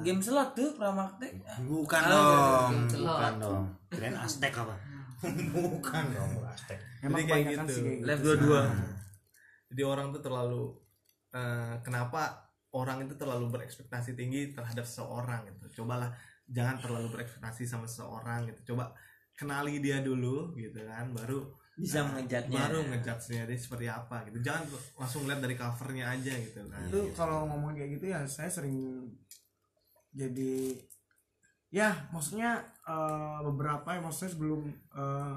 game 0.00 0.22
slot 0.22 0.50
tuh 0.54 0.70
pramaktek 0.78 1.32
Bukan 1.66 1.98
Ah, 2.00 2.08
dong, 2.08 2.70
gitu. 2.86 2.96
bukan 3.02 3.32
dong. 3.42 3.64
Kirain 3.90 4.14
Aztec 4.14 4.54
apa? 4.54 4.74
bukan 5.58 6.04
dong, 6.14 6.30
Aztec. 6.46 6.78
emang 7.02 7.20
Jadi 7.20 7.28
kayak 7.28 7.44
gitu. 7.44 7.74
kayak 7.74 7.98
gitu. 7.98 8.06
live 8.06 8.22
dua-dua 8.22 8.62
Jadi 9.68 9.82
orang 9.82 10.06
tuh 10.14 10.22
terlalu 10.22 10.62
eh, 11.28 11.74
kenapa 11.82 12.22
orang 12.72 13.04
itu 13.04 13.18
terlalu 13.18 13.50
berekspektasi 13.50 14.14
tinggi 14.14 14.54
terhadap 14.54 14.86
seseorang 14.86 15.44
gitu. 15.44 15.82
Cobalah 15.82 16.08
jangan 16.46 16.78
terlalu 16.78 17.12
berekspektasi 17.12 17.66
sama 17.66 17.84
seseorang 17.84 18.48
gitu. 18.48 18.72
Coba 18.72 18.94
kenali 19.34 19.82
dia 19.82 20.00
dulu 20.00 20.54
gitu 20.54 20.80
kan, 20.86 21.10
baru 21.12 21.44
bisa 21.78 22.02
mengejatnya 22.02 22.58
baru 22.58 22.82
ngejudge-nya 22.90 23.46
dia 23.46 23.54
seperti 23.54 23.86
apa 23.86 24.26
gitu. 24.26 24.42
Jangan 24.42 24.66
langsung 24.98 25.30
lihat 25.30 25.38
dari 25.38 25.54
covernya 25.54 26.10
aja 26.10 26.32
gitu. 26.34 26.58
Kan 26.66 26.90
itu 26.90 27.00
kalau 27.14 27.46
ngomong 27.46 27.72
kayak 27.72 27.94
gitu 27.94 28.10
ya 28.10 28.26
saya 28.26 28.50
sering 28.50 29.06
jadi 30.10 30.74
ya 31.70 31.94
maksudnya 32.10 32.58
eh, 32.82 33.38
beberapa 33.46 33.94
ya 33.94 34.00
maksudnya 34.02 34.30
sebelum 34.34 34.66
eh, 34.92 35.36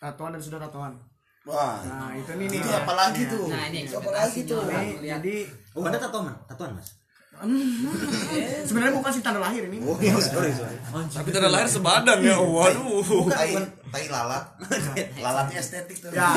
tatoan 0.00 0.32
dan 0.34 0.42
sudah 0.42 0.58
tatoan 0.58 0.94
wah. 1.44 1.82
Nah 1.84 2.16
itu 2.16 2.32
nih 2.38 2.46
nih. 2.48 2.58
Itu 2.62 2.70
ya. 2.70 2.80
apalagi 2.86 3.22
Iya. 3.26 3.32
tuh. 3.34 3.46
nah 3.50 3.62
ini 3.68 3.78
itu 3.84 3.94
apalagi 3.98 4.40
tuh. 4.46 4.60
jadi 5.02 5.34
Oh, 5.74 5.84
ada 5.88 5.96
tatoan, 5.96 6.32
tatoan 6.48 6.76
Mas? 6.76 7.01
sebenarnya 8.68 8.94
bukan 8.94 9.10
sih 9.10 9.22
tanda 9.24 9.42
lahir 9.42 9.66
ini. 9.66 9.82
Oh 9.82 9.98
iya 9.98 10.14
sorry 10.20 10.54
sorry. 10.54 10.76
Tapi 11.10 11.28
tanda 11.34 11.50
lahir 11.50 11.66
sebadan 11.66 12.22
ya 12.22 12.38
waduh. 12.38 13.26
Tai 13.26 13.50
tai 13.92 14.06
lalat. 14.08 14.44
Lalatnya 15.24 15.58
estetik 15.58 16.00
tuh. 16.00 16.14
Ya. 16.14 16.32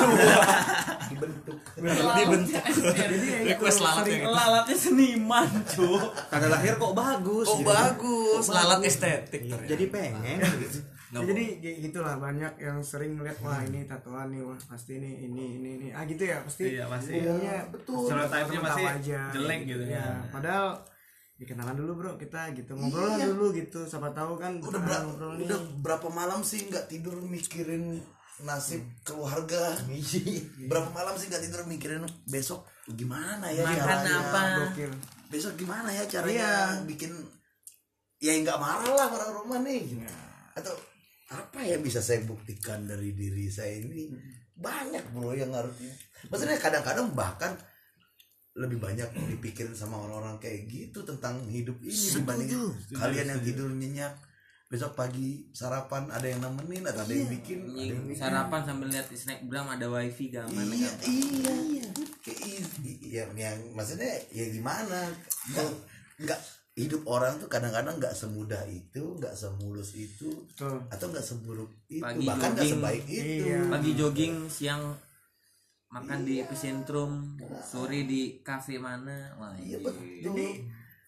Dibentuk. 1.12 1.58
Dibentuk. 1.78 2.64
Jadi 2.96 3.18
ya 3.22 3.38
request 3.54 3.80
lalat 3.86 4.04
sering 4.04 4.18
yang 4.18 4.24
itu 4.26 4.34
lalatnya 4.34 4.78
seniman 4.80 5.50
cuy 5.72 6.04
Tanda 6.28 6.48
lahir 6.50 6.74
kok 6.76 6.94
bagus. 6.98 7.48
oh 7.48 7.58
gitu. 7.62 7.70
bagus? 7.70 8.44
Lalat 8.50 8.80
estetik 8.84 9.42
Iya. 9.46 9.58
Jadi 9.68 9.84
pengen. 9.94 10.40
gitu. 10.42 10.80
Ya, 11.14 11.22
jadi 11.22 11.44
gitulah 11.86 12.18
banyak 12.18 12.58
yang 12.58 12.82
sering 12.82 13.14
melihat 13.14 13.38
wah 13.46 13.62
ini 13.62 13.86
tatoan 13.86 14.34
nih 14.34 14.42
wah 14.42 14.58
pasti 14.66 14.98
ini 14.98 15.30
ini 15.30 15.62
ini 15.62 15.70
ini. 15.78 15.88
Ah 15.94 16.02
gitu 16.04 16.26
ya 16.26 16.42
pasti 16.42 16.74
Iya, 16.74 16.90
pasti. 16.90 17.14
umumnya 17.22 17.62
betul. 17.70 18.10
Stereotipnya 18.10 18.62
pasti 18.66 18.84
aja 18.84 19.20
jelek 19.30 19.62
gitu. 19.70 19.84
ya. 19.86 20.02
Ya. 20.02 20.08
padahal 20.34 20.82
dikenalan 21.36 21.78
dulu 21.78 21.92
bro 22.00 22.12
kita 22.18 22.50
gitu. 22.58 22.74
Ngobrol 22.74 23.06
lah 23.06 23.22
dulu 23.22 23.54
gitu 23.54 23.86
siapa 23.86 24.10
tahu 24.18 24.40
kan 24.40 24.58
udah 24.58 24.82
ah, 24.82 24.86
berapa 24.88 25.04
ngobrol 25.06 25.32
nih. 25.38 25.46
udah 25.46 25.60
berapa 25.86 26.08
malam 26.10 26.42
sih 26.42 26.66
nggak 26.66 26.90
tidur 26.90 27.22
mikirin 27.22 28.02
nasib 28.44 28.84
keluarga? 29.06 29.78
Berapa 30.72 30.90
malam 30.92 31.16
sih 31.16 31.32
nggak 31.32 31.44
tidur 31.46 31.64
mikirin 31.70 32.04
besok? 32.28 32.68
Gimana 32.90 33.48
ya 33.48 33.64
Makan 33.64 33.78
caranya? 33.80 34.16
apa? 34.20 34.42
gokil. 34.68 34.92
Besok 35.32 35.54
gimana 35.56 35.88
ya 35.88 36.04
caranya 36.10 36.82
bikin 36.84 37.14
ya 38.20 38.36
nggak 38.36 38.60
marah 38.60 38.92
lah 38.92 39.08
orang 39.08 39.32
rumah 39.38 39.60
nih. 39.64 39.88
Atau 40.56 40.76
apa 41.26 41.60
ya 41.62 41.78
bisa 41.78 42.00
saya 42.00 42.22
buktikan 42.22 42.86
dari 42.86 43.12
diri 43.12 43.50
saya 43.50 43.82
ini? 43.82 44.10
Banyak 44.56 45.12
bro 45.12 45.34
yang 45.34 45.52
harus 45.52 45.74
maksudnya 46.30 46.56
kadang-kadang 46.56 47.12
bahkan 47.12 47.58
lebih 48.56 48.80
banyak 48.80 49.10
dipikirin 49.28 49.76
sama 49.76 50.00
orang-orang 50.00 50.40
kayak 50.40 50.64
gitu 50.72 51.04
tentang 51.04 51.44
hidup 51.46 51.76
ini 51.84 51.92
dibanding 51.92 52.50
kalian 52.92 53.28
yang 53.36 53.42
tidur 53.42 53.68
nyenyak. 53.68 54.14
Besok 54.66 54.98
pagi 54.98 55.46
sarapan 55.54 56.10
ada 56.10 56.26
yang 56.26 56.42
nemenin 56.42 56.82
atau 56.90 57.06
ada 57.06 57.14
yang 57.14 57.30
bikin 57.30 57.70
ada 57.70 57.86
yang 57.86 58.02
bikin. 58.02 58.18
sarapan 58.18 58.62
sambil 58.66 58.88
lihat 58.90 59.06
di 59.06 59.14
snapgram 59.14 59.68
ada 59.70 59.86
wifi 59.86 60.34
gak 60.34 60.50
mana 60.50 60.74
iya 60.74 60.90
iya 61.06 61.54
iya. 61.70 61.88
Kayak 62.26 62.40
i- 62.82 63.14
yang, 63.14 63.32
yang 63.38 63.58
maksudnya 63.78 64.10
ya 64.34 64.46
gimana? 64.50 65.06
Nggak 65.54 65.70
nggak 66.26 66.40
hidup 66.76 67.02
orang 67.06 67.36
tuh 67.38 67.48
kadang-kadang 67.48 67.96
nggak 67.96 68.12
semudah 68.12 68.60
itu 68.66 69.16
nggak 69.16 69.32
semulus 69.32 69.96
itu 69.96 70.28
Betul. 70.46 70.84
atau 70.86 71.06
nggak 71.08 71.24
seburuk 71.24 71.72
itu 71.88 72.00
Pagi 72.00 72.26
bahkan 72.26 72.52
nggak 72.52 72.62
jogging. 72.62 72.76
sebaik 72.76 73.04
itu 73.06 73.44
Iya. 73.46 73.60
pagi 73.70 73.92
jogging 73.94 74.36
siang 74.48 74.84
makan 75.88 76.20
di 76.22 76.34
epicentrum 76.38 77.40
sore 77.62 78.04
di 78.04 78.22
kafe 78.42 78.76
mana 78.78 79.32
wah 79.36 79.56
iya 79.56 79.80
betul 79.80 80.04
jadi 80.04 80.48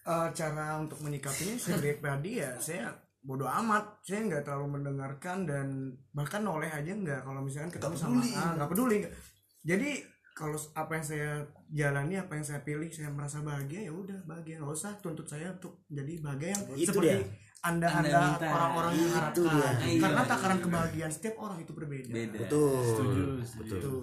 eh, 0.06 0.28
cara 0.32 0.80
untuk 0.80 0.98
menyikapinya 0.98 1.54
saya 1.54 1.76
pribadi 1.76 2.30
ya 2.40 2.56
saya 2.56 2.88
bodoh 3.20 3.44
amat 3.46 4.00
saya 4.00 4.24
nggak 4.24 4.42
terlalu 4.42 4.80
mendengarkan 4.80 5.44
dan 5.44 5.66
bahkan 6.10 6.40
noleh 6.40 6.70
aja 6.70 6.88
nggak 6.88 7.20
kalau 7.20 7.44
misalkan 7.44 7.68
ketemu 7.68 7.92
Nggak 7.92 8.00
sama 8.00 8.16
peduli. 8.16 8.30
ah, 8.32 8.50
nggak 8.56 8.70
peduli 8.70 8.94
nggak. 8.98 9.14
jadi 9.60 9.90
kalau 10.38 10.54
apa 10.72 10.92
yang 10.92 11.02
saya 11.04 11.30
jalani 11.68 12.14
apa 12.14 12.32
yang 12.32 12.46
saya 12.46 12.62
pilih 12.62 12.86
saya 12.86 13.10
merasa 13.10 13.42
bahagia 13.42 13.82
ya 13.82 13.92
udah 13.92 14.14
bahagia 14.22 14.62
nggak 14.62 14.70
usah 14.70 14.94
tuntut 14.96 15.26
saya 15.26 15.50
untuk 15.50 15.82
jadi 15.90 16.22
bahagia 16.22 16.54
yang 16.54 16.62
Itu 16.72 16.94
seperti 16.94 17.10
dia. 17.10 17.18
anda 17.60 17.86
Anda 17.90 18.18
orang-orang 18.40 18.92
yang 18.94 19.02
Itu 19.02 19.42
harapkan 19.42 19.42
dia. 19.82 19.98
karena 19.98 20.22
Iya. 20.22 20.30
takaran 20.30 20.58
kebahagiaan 20.62 21.10
setiap 21.10 21.34
orang 21.36 21.58
itu 21.58 21.72
berbeda 21.72 22.06
beda 22.08 22.38
Betul. 22.40 23.42
Betul. 23.58 23.98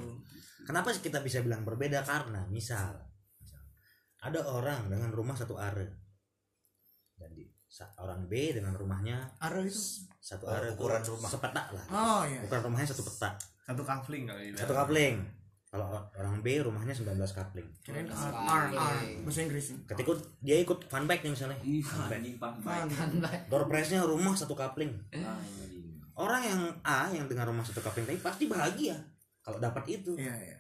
Kenapa 0.62 0.92
sih 0.92 1.00
kita 1.00 1.22
bisa 1.22 1.40
bilang 1.40 1.62
berbeda? 1.62 2.04
Karena 2.04 2.44
misal 2.46 3.00
ada 4.18 4.40
orang 4.44 4.90
dengan 4.90 5.08
rumah 5.10 5.34
satu 5.34 5.56
are 5.56 5.88
dan 7.16 7.32
di, 7.32 7.46
orang 7.96 8.26
B 8.26 8.52
dengan 8.52 8.74
rumahnya 8.74 9.24
Ara 9.40 9.62
itu 9.62 9.78
satu 10.18 10.44
Oh, 10.44 10.52
are 10.52 10.68
ukuran 10.70 11.00
rumah. 11.02 11.30
sepetak 11.30 11.68
lah 11.72 11.86
oh 11.88 12.22
ya 12.24 12.42
bukan 12.44 12.60
rumahnya 12.66 12.88
satu 12.88 13.04
petak 13.04 13.38
satu 13.62 13.84
kafling 13.84 14.26
kali 14.26 14.52
satu 14.52 14.74
kapling 14.74 15.22
kalau 15.76 15.92
orang 16.16 16.40
B 16.40 16.56
rumahnya 16.58 16.90
19 16.90 17.12
kapling. 17.30 17.68
R 17.86 18.08
R 18.32 18.66
R 18.72 18.96
bahasa 19.22 19.40
Inggris. 19.42 19.76
Ketika 19.84 20.12
dia 20.40 20.56
ikut 20.58 20.88
fun 20.88 21.04
fact 21.04 21.22
nih 21.22 21.32
misalnya. 21.32 21.58
Fun 21.84 22.24
Fun. 22.64 22.88
door 23.46 23.68
prize-nya 23.68 24.02
rumah 24.02 24.32
satu 24.32 24.54
kapling. 24.54 24.96
Ah, 25.12 25.36
anjing. 25.36 25.84
orang 26.16 26.42
yang 26.42 26.62
A 26.82 27.12
yang 27.12 27.28
dengan 27.28 27.52
rumah 27.52 27.62
satu 27.62 27.84
kapling 27.84 28.04
tadi 28.04 28.16
pasti 28.18 28.48
bahagia. 28.48 28.96
Kalau 29.42 29.60
dapat 29.60 29.84
itu. 29.92 30.16
Iya 30.16 30.32
iya. 30.34 30.58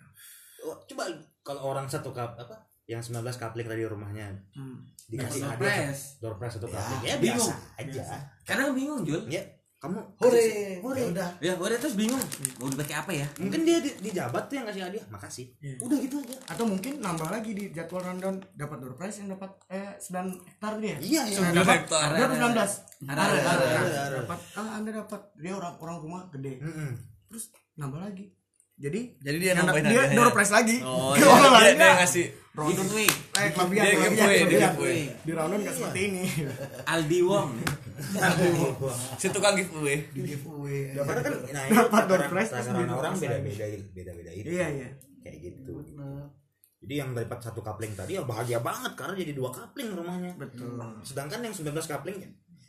Oh, 0.61 0.75
coba 0.83 1.07
kalau 1.41 1.71
orang 1.71 1.87
satu 1.87 2.11
kap 2.11 2.35
apa? 2.35 2.59
Yang 2.85 3.09
19 3.09 3.23
kapling 3.39 3.65
tadi 3.65 3.81
rumahnya. 3.81 4.27
Hmm. 4.51 4.83
dikasih 5.05 5.41
Door 5.41 5.51
hadiah. 5.53 5.69
prize. 5.85 6.03
door 6.17 6.35
prize 6.35 6.53
satu 6.53 6.65
Ya, 6.65 6.75
kapling. 6.75 7.01
Ya, 7.01 7.15
bingung. 7.15 7.49
biasa 7.53 7.55
aja. 7.79 8.03
Kadang 8.43 8.73
bingung 8.73 9.01
Jul. 9.01 9.21
Ya 9.25 9.41
kamu 9.85 10.01
hore. 10.17 10.45
Hore. 10.81 10.99
ya 10.99 11.07
udah. 11.13 11.29
Ya 11.37 11.53
udah 11.53 11.77
terus 11.77 11.93
bingung 11.93 12.21
mau 12.57 12.67
dipakai 12.67 12.95
apa 12.97 13.11
ya? 13.13 13.27
Mungkin 13.37 13.61
dia 13.61 13.77
di, 13.79 13.91
di 14.01 14.09
jabat 14.09 14.49
tuh 14.49 14.57
yang 14.57 14.65
ngasih 14.65 14.83
hadiah 14.89 15.05
makasih. 15.13 15.45
Iya. 15.61 15.77
udah 15.85 15.97
gitu 16.01 16.15
aja. 16.25 16.35
Atau 16.49 16.65
mungkin 16.65 16.93
nambah 16.99 17.29
lagi 17.29 17.51
di 17.53 17.69
jadwal 17.69 18.01
rundown 18.01 18.41
dapat 18.57 18.77
door 18.81 18.93
prize 18.97 19.21
yang 19.21 19.29
dapat 19.37 19.51
eh 19.69 19.93
9 20.01 20.49
hektar 20.49 20.73
dia 20.81 20.95
iya 20.99 21.21
iya. 21.29 21.37
Sembilan 21.37 21.67
hektar. 21.69 22.07
dia 22.17 22.25
dapat 22.25 22.37
19 22.41 23.05
Ada, 23.05 23.21
ada 23.21 23.37
ada, 23.37 23.37
ada 23.45 23.65
ada, 23.77 23.99
ada. 24.09 24.17
dapat. 24.25 24.39
Ah 24.57 24.69
anda 24.81 24.91
dapat. 24.91 25.21
Dia 25.37 25.53
orang 25.53 25.73
orang 25.77 25.97
rumah 26.01 26.21
gede. 26.33 26.57
Mm-mm. 26.59 26.91
terus 27.29 27.51
nambah 27.75 27.99
lagi 28.01 28.31
jadi 28.75 28.99
Jadi 29.17 29.37
dia 29.39 29.51
nambahin 29.55 29.85
dia 29.87 30.03
door 30.11 30.29
prize 30.31 30.51
lagi. 30.51 30.77
Oh, 30.83 31.15
Ke 31.15 31.23
iya, 31.23 31.31
orang 31.31 31.43
dia, 31.47 31.59
lainnya. 31.63 31.87
dia 31.87 31.99
ngasih 31.99 32.25
giveaway. 32.55 33.07
Eh 33.35 33.49
kelebihan 33.51 33.83
Dia 33.83 33.95
kelebihan, 33.95 34.29
di 35.23 35.31
Raunon 35.31 35.59
nggak 35.59 35.75
seperti 35.75 35.99
ini. 36.07 36.23
Aldi 36.93 37.19
Wong. 37.23 37.49
Si 39.19 39.27
tukang 39.31 39.55
giveaway. 39.55 39.97
di 40.11 40.19
giveaway. 40.25 40.91
Kan 40.91 41.33
nah, 41.49 41.63
itu 41.63 41.75
Dapat 41.75 42.03
door 42.05 42.23
prize, 42.27 42.49
takaran 42.51 42.73
beli 42.75 42.85
door 42.85 42.99
orang 42.99 43.13
prize 43.13 43.23
beda-beda 43.23 43.65
beda-beda 43.91 44.31
itu. 44.31 44.47
iya 44.51 44.67
iya. 44.69 44.87
Kayak 45.23 45.37
gitu. 45.41 45.73
Jadi 46.85 46.93
yang 46.93 47.09
dapat 47.11 47.39
satu 47.41 47.65
kapling 47.65 47.97
tadi 47.97 48.13
ya 48.13 48.21
bahagia 48.21 48.61
banget 48.61 48.93
karena 48.93 49.15
jadi 49.17 49.31
dua 49.33 49.49
kapling 49.49 49.89
rumahnya. 49.89 50.31
betul. 50.37 50.77
Sedangkan 51.01 51.41
yang 51.41 51.49
19 51.49 51.71
kapling 51.81 52.17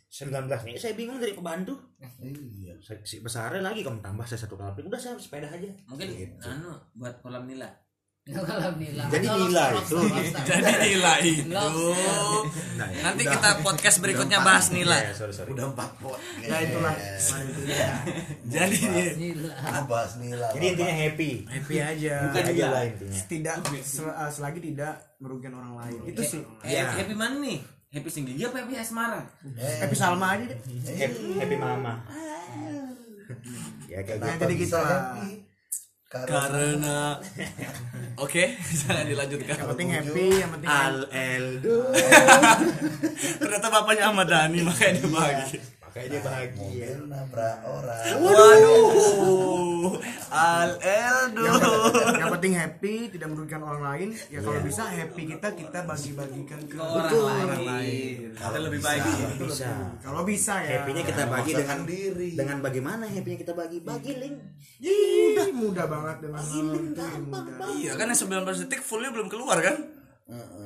19 0.09 0.33
nya 0.65 0.77
saya 0.77 0.95
bingung 0.95 1.19
dari 1.19 1.33
pembantu. 1.33 1.75
iya 2.23 2.73
Saya- 2.79 3.03
Si 3.03 3.19
besarnya 3.19 3.61
lagi 3.61 3.81
kamu 3.81 4.01
tambah 4.01 4.23
saya 4.23 4.39
satu 4.39 4.55
kapling 4.55 4.87
udah 4.87 4.97
saya 4.97 5.15
sepeda 5.17 5.47
aja. 5.47 5.69
mungkin 5.85 6.09
Gitu. 6.09 6.41
anu 6.43 6.73
buat 6.95 7.19
kolam 7.19 7.45
nila. 7.45 7.69
Jadi 8.27 8.43
Atau 9.23 9.39
nila 9.39 9.71
rockstar, 9.71 9.71
itu. 9.79 9.97
rockstar. 10.03 10.43
Jadi 10.51 10.73
nila 10.91 11.13
itu. 11.21 11.47
Nah, 11.47 12.89
ya. 12.91 13.03
Nanti 13.05 13.23
kita 13.23 13.51
podcast 13.63 14.03
berikutnya 14.03 14.43
bahas 14.43 14.67
nila. 14.69 14.99
Ya, 14.99 15.15
sorry, 15.15 15.31
sorry. 15.31 15.55
udah 15.55 15.71
empat 15.71 15.91
pot 15.97 16.19
ya 16.43 16.59
itulah 16.59 16.91
Mari 16.91 17.47
itu 17.47 17.63
ya. 17.71 17.91
Jadi 18.43 18.79
Nila. 19.15 19.55
bahas 19.87 20.19
nila 20.19 20.47
Jadi 20.51 20.67
intinya 20.69 20.95
happy. 20.97 21.31
happy 21.47 21.77
aja 21.79 22.15
Bukan 22.27 22.43
aja 22.51 22.67
lah 22.67 22.83
intinya. 22.85 23.21
tidak 23.31 23.55
uh, 23.63 24.27
selagi 24.27 24.59
tidak 24.65 24.93
merugikan 25.17 25.55
orang 25.55 25.75
lain 25.79 25.99
itu 26.05 26.21
sih 26.27 26.43
eh, 26.63 26.83
happy 26.83 27.15
mana 27.15 27.39
nih 27.39 27.63
happy 27.97 28.11
singgigi 28.13 28.45
apa 28.45 28.61
happy 28.61 28.77
asmara 28.77 29.25
happy 29.57 29.97
Salma 29.97 30.37
aja 30.37 30.45
deh 30.53 30.59
Happy, 31.01 31.41
happy 31.41 31.57
mama. 31.57 32.05
Ya 33.89 34.05
kayak 34.05 34.21
gitu. 34.21 34.39
jadi 34.45 34.55
gitu 34.61 34.77
lah 34.77 35.01
karena 36.07 36.39
karena 36.39 36.99
oke 38.15 38.45
jangan 38.87 39.05
dilanjutkan. 39.11 39.55
yang 39.59 39.69
penting 39.75 39.89
happy 39.91 40.27
yang 40.39 40.51
penting 40.55 40.69
Al 40.71 40.97
Eldo. 41.11 41.79
Ternyata 43.43 43.67
bapaknya 43.75 44.05
Ahmad 44.15 44.31
Dhani 44.31 44.63
makanya 44.63 45.03
dia 45.03 45.11
bahagia. 45.11 45.61
Dia 45.97 46.21
bahagia. 46.21 46.61
mobil 46.93 47.09
nabrak 47.09 47.57
orang 47.65 48.21
Waduh, 48.21 49.97
Al 50.29 50.71
Eldo. 50.77 51.45
yang 52.13 52.29
penting 52.37 52.53
happy 52.53 53.09
tidak 53.09 53.33
merugikan 53.33 53.65
orang 53.65 53.83
lain 53.83 54.09
ya 54.29 54.45
kalau 54.45 54.61
bisa 54.61 54.85
happy 54.85 55.33
kita 55.33 55.49
kita 55.53 55.79
bagi-bagikan 55.83 56.61
ke 56.69 56.77
orang 56.77 57.63
lain 57.65 58.37
Kita 58.37 58.59
lebih 58.61 58.81
baik. 58.81 59.03
Bisa. 59.39 59.73
kalau 60.05 60.21
bisa 60.23 60.55
ya 60.61 60.71
Happy-nya 60.77 61.03
kita 61.03 61.23
bagi 61.27 61.53
dengan 61.55 61.79
diri. 61.83 62.29
dengan 62.37 62.59
bagaimana 62.61 63.09
happy-nya 63.09 63.39
kita 63.41 63.53
bagi? 63.57 63.81
Bagi 63.81 64.13
link. 64.15 64.37
mudah 64.77 65.49
mudah 65.57 65.87
banget 65.89 66.17
dengan 66.21 66.43
mudah 66.45 67.09
Iya 67.73 67.93
kan 67.97 68.07
yang 68.07 68.21
19 68.45 68.63
detik 68.69 68.85
fullnya 68.85 69.09
belum 69.09 69.33
keluar 69.33 69.57
kan? 69.65 69.96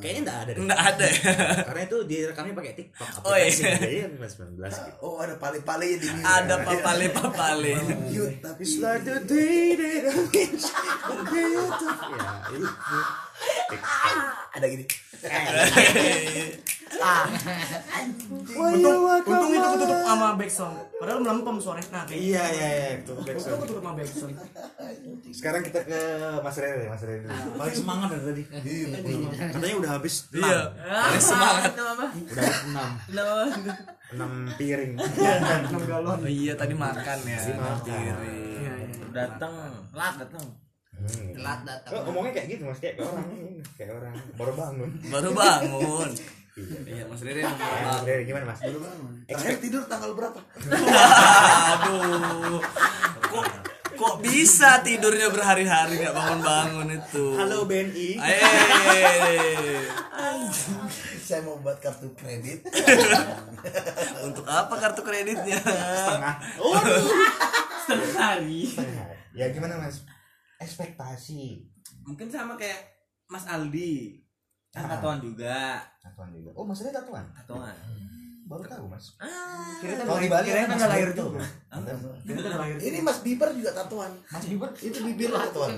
Kayaknya 0.00 0.20
enggak 0.24 0.38
ada. 0.40 0.52
Enggak 0.56 0.80
ada. 0.80 1.06
Karena 1.68 1.82
itu 1.84 1.96
direkamnya 2.08 2.54
pakai 2.56 2.72
TikTok. 2.80 3.28
Oh, 3.28 3.36
iya. 3.36 3.52
aplikasi. 3.52 3.76
Jadi 3.76 3.96
kan 4.00 4.12
19 4.16 4.56
gitu. 4.56 5.04
oh 5.04 5.20
ada 5.20 5.34
pali-pali 5.36 6.00
di 6.00 6.06
sini 6.08 6.24
Ada 6.24 6.54
papale 6.64 7.06
papale. 7.12 7.72
Yuk, 8.08 8.40
tapi 8.40 8.62
It's 8.64 8.80
like 8.80 9.04
the 9.04 9.20
day 9.28 9.76
that 9.76 10.08
I 10.08 10.16
wish 10.32 10.64
Ya, 11.30 11.44
itu. 11.60 11.86
ada 14.50 14.66
gini 14.66 14.84
untung 18.50 19.00
untung 19.06 19.46
itu 19.54 19.68
ketutup 19.78 20.00
sama 20.04 20.34
backsound 20.36 20.76
padahal 21.00 21.18
melempem 21.18 21.56
suaranya 21.56 21.88
nah 21.90 22.02
kayak 22.04 22.20
Iya, 22.20 22.44
iya, 22.50 22.68
iya. 22.68 22.88
Itu 23.00 23.12
backsound. 23.16 23.56
ketutup 23.58 23.80
sama 23.80 23.92
backsound 23.96 24.34
Sekarang 25.30 25.62
kita 25.62 25.80
ke 25.82 26.00
Mas 26.38 26.56
Rere, 26.56 26.84
Mas 26.86 27.00
Rere. 27.00 27.24
dulu. 27.24 27.56
Paling 27.56 27.72
semangat 27.74 28.08
dari 28.12 28.22
tadi. 28.22 28.42
Katanya 29.32 29.76
udah 29.78 29.90
habis 29.92 30.14
6. 30.28 30.36
Iya. 30.36 30.60
Paling 30.76 31.24
semangat. 31.24 31.70
Udah 31.72 31.88
habis 32.44 32.68
6. 32.68 34.12
6 34.12 34.58
piring. 34.58 34.92
enam 34.98 35.82
galon 35.84 36.18
Oh 36.18 36.28
iya 36.28 36.52
tadi 36.52 36.74
makan 36.74 37.18
ya. 37.24 37.38
iya 37.40 38.14
iya 38.20 38.72
datang 39.10 39.52
lat 39.90 40.14
datang 40.18 40.44
Hmm. 41.00 41.32
Telat 41.32 41.64
datang. 41.64 41.96
Oh, 41.96 42.00
ngomongnya 42.04 42.36
kayak 42.36 42.48
gitu 42.52 42.68
Mas, 42.68 42.76
kayak 42.76 43.00
orang 43.00 43.24
kayak 43.72 43.88
orang 43.90 44.12
baru 44.36 44.52
bangun. 44.52 44.90
Baru 45.08 45.30
bangun. 45.32 46.10
Iya, 46.60 47.04
Mas 47.06 47.20
Rere 47.20 47.40
Ya, 47.40 47.50
Mas 47.82 48.02
Rere 48.02 48.22
gimana 48.24 48.44
Mas? 48.46 48.60
terakhir 49.26 49.58
tidur 49.58 49.82
tanggal 49.86 50.12
berapa 50.12 50.40
Aduh. 51.70 52.60
Kok 53.22 53.44
kok 53.90 54.14
bisa 54.18 54.80
tidurnya 54.80 55.28
berhari-hari 55.28 56.00
nggak 56.00 56.12
bangun-bangun 56.12 56.88
itu? 56.90 57.24
Halo 57.36 57.64
BNI. 57.64 58.16
Eh, 58.16 58.40
saya 61.20 61.44
mau 61.44 61.60
buat 61.60 61.78
kartu 61.78 62.10
kredit 62.14 62.64
untuk 64.26 64.42
apa 64.44 64.74
kartu 64.74 65.00
kreditnya? 65.00 65.60
Oh, 66.58 66.74
setengah 67.84 68.16
hari 68.18 68.66
ya 69.30 69.46
gimana 69.48 69.78
Mas? 69.78 70.02
Ekspektasi. 70.58 71.70
mungkin 72.02 72.26
sama 72.26 72.56
kayak 72.56 72.80
Mas 73.26 73.46
Aldi 73.46 74.18
kan 74.70 74.82
Ah. 74.82 74.90
tatoan 74.94 75.18
juga. 75.18 75.82
Tatuan 75.98 76.28
juga. 76.30 76.50
Oh, 76.54 76.62
Mas 76.62 76.78
Rere 76.78 76.92
tatuan. 76.92 77.24
tatoan 77.34 77.74
Baru 78.46 78.66
tahu 78.66 78.90
Mas. 78.90 79.14
kira 79.78 79.94
kan 79.94 80.04
Kalau 80.04 80.18
di 80.18 80.26
Bali 80.26 80.42
kira 80.44 80.58
kan 80.60 80.74
udah 80.74 80.90
lahir 80.90 81.08
kira 81.14 82.50
lahir 82.52 82.76
ini 82.80 82.98
Mas 82.98 83.18
Bieber 83.22 83.54
juga 83.54 83.70
tatuan 83.72 84.10
Mas 84.26 84.42
Bieber? 84.42 84.70
Itu 84.76 84.98
bibir 85.00 85.30
tatuan 85.30 85.70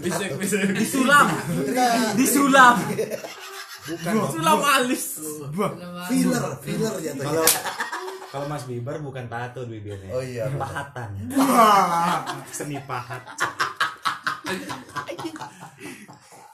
Bisa 0.00 0.24
bisa. 0.40 0.56
disulam 0.72 1.26
disulam 2.16 2.76
sulam. 4.30 4.58
Alis 4.62 5.20
filler 6.08 6.44
filler 6.64 6.94
jatuhnya. 6.96 7.28
Kalau 7.28 7.44
kalau 8.30 8.46
Mas 8.46 8.64
Bieber 8.64 8.96
bukan 9.00 9.28
tato 9.28 9.60
di 9.64 9.76
bibirnya. 9.76 10.14
Oh 10.14 10.22
iya. 10.22 10.48
pahatan. 10.54 11.12
Seni 12.48 12.80
pahat. 12.80 13.20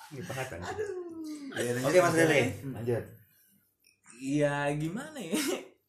Seni 0.09 0.23
pahatan. 0.25 0.59
Oke 1.57 1.99
Mas 1.99 2.14
Rere, 2.14 2.40
lanjut. 2.64 3.05
iya 4.16 4.69
gimana 4.73 5.16
ya 5.16 5.37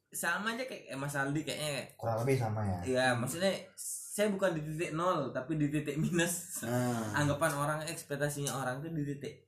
sama 0.10 0.52
aja 0.52 0.64
kayak 0.64 0.96
Mas 0.96 1.14
Aldi 1.14 1.42
kayaknya 1.42 1.84
Kurang 1.94 2.24
lebih 2.24 2.36
sama 2.36 2.60
ya. 2.62 2.80
Iya, 2.84 3.06
maksudnya 3.14 3.54
saya 3.78 4.28
bukan 4.28 4.52
di 4.52 4.66
titik 4.66 4.92
nol, 4.92 5.30
tapi 5.30 5.56
di 5.56 5.68
titik 5.68 5.94
minus. 5.96 6.64
nah, 6.64 7.14
Anggapan 7.14 7.54
orang, 7.54 7.80
ekspektasinya 7.86 8.50
orang 8.52 8.80
tuh 8.80 8.90
di 8.90 9.06
titik 9.06 9.46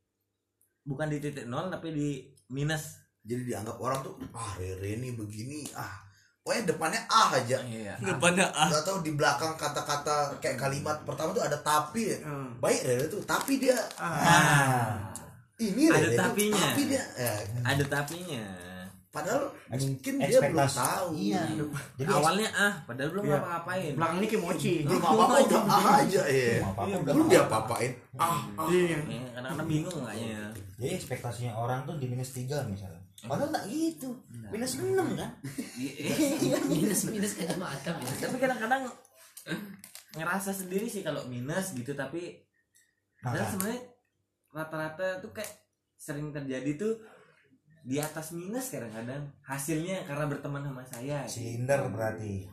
bukan 0.82 1.08
di 1.08 1.18
titik 1.18 1.46
nol, 1.46 1.68
tapi 1.68 1.90
di 1.90 2.10
minus. 2.48 3.02
jadi 3.20 3.44
dianggap 3.46 3.78
orang 3.78 4.00
tuh 4.00 4.16
ah 4.32 4.56
Rere 4.56 4.96
ini 4.96 5.12
begini 5.12 5.68
ah 5.74 6.02
pokoknya 6.40 6.64
depannya 6.66 7.02
ah 7.06 7.30
aja 7.32 7.58
Iya. 7.62 7.94
Depannya 8.00 8.48
ah. 8.48 8.70
Gak 8.70 8.82
tahu 8.84 9.00
di 9.02 9.12
belakang 9.12 9.54
kata-kata 9.54 10.40
kayak 10.40 10.56
kalimat 10.56 10.98
pertama 11.04 11.30
tuh 11.32 11.44
ada 11.44 11.60
tapi 11.60 12.10
ya. 12.10 12.18
Hmm. 12.22 12.58
Baik 12.58 12.80
Rere 12.82 13.06
tuh, 13.08 13.22
tapi 13.24 13.60
dia 13.60 13.76
Ah. 13.98 15.12
Ini 15.60 15.84
Ada 15.88 16.10
tapinya. 16.16 16.58
tapi 16.58 16.82
dia 16.86 17.04
ya, 17.14 17.34
Ada 17.62 17.84
tapinya. 17.86 18.46
padahal 19.10 19.50
mungkin 19.70 20.14
dia 20.18 20.30
ekspektasi. 20.30 20.54
belum 20.54 20.86
tahu. 20.86 21.08
Iya. 21.18 21.42
Jadi 21.98 22.10
Awalnya 22.10 22.50
ah, 22.54 22.74
padahal 22.84 23.10
belum 23.10 23.24
Iya. 23.24 23.32
ngapa-ngapain. 23.34 23.92
belakangnya 23.94 24.28
kimochi 24.30 24.74
Belum 24.86 25.02
apa-apa 25.02 25.36
udah 25.42 25.62
ah 25.66 25.84
aja 26.00 26.22
ya. 26.24 26.54
Belum 27.04 27.26
dia 27.26 27.42
apa-apain. 27.42 27.92
Ah, 28.16 28.38
iya 28.70 29.02
Ya, 29.02 29.28
kadang-kadang 29.34 29.68
bingung 29.68 29.96
enggaknya. 29.98 30.54
Jadi 30.78 30.92
ekspektasinya 30.96 31.54
orang 31.54 31.80
tuh 31.84 31.98
di 31.98 32.06
minus 32.06 32.32
3 32.32 32.64
misalnya. 32.66 33.02
Padahal 33.20 33.50
enggak 33.50 33.66
gitu. 33.68 34.10
Minus 34.48 34.72
6 34.78 34.94
kan? 34.94 35.32
minus 36.72 37.00
minus 37.06 37.32
kayak 37.34 37.58
macam 37.58 37.94
ya. 37.98 38.12
Tapi 38.16 38.36
kadang-kadang 38.38 38.84
ngerasa 40.12 40.50
sendiri 40.52 40.86
sih 40.86 41.02
kalau 41.02 41.26
minus 41.26 41.74
gitu, 41.74 41.92
tapi 41.94 42.46
Maka 43.20 43.44
sebenarnya 43.52 43.84
rata-rata 44.50 45.22
tuh 45.22 45.32
kayak 45.32 45.50
sering 45.96 46.32
terjadi 46.32 46.76
tuh 46.76 46.94
di 47.80 47.96
atas 47.98 48.36
minus 48.36 48.70
kadang-kadang. 48.76 49.24
Hasilnya 49.42 50.04
karena 50.04 50.28
berteman 50.28 50.62
sama 50.62 50.84
saya 50.84 51.24
silinder 51.26 51.80
berarti. 51.90 52.46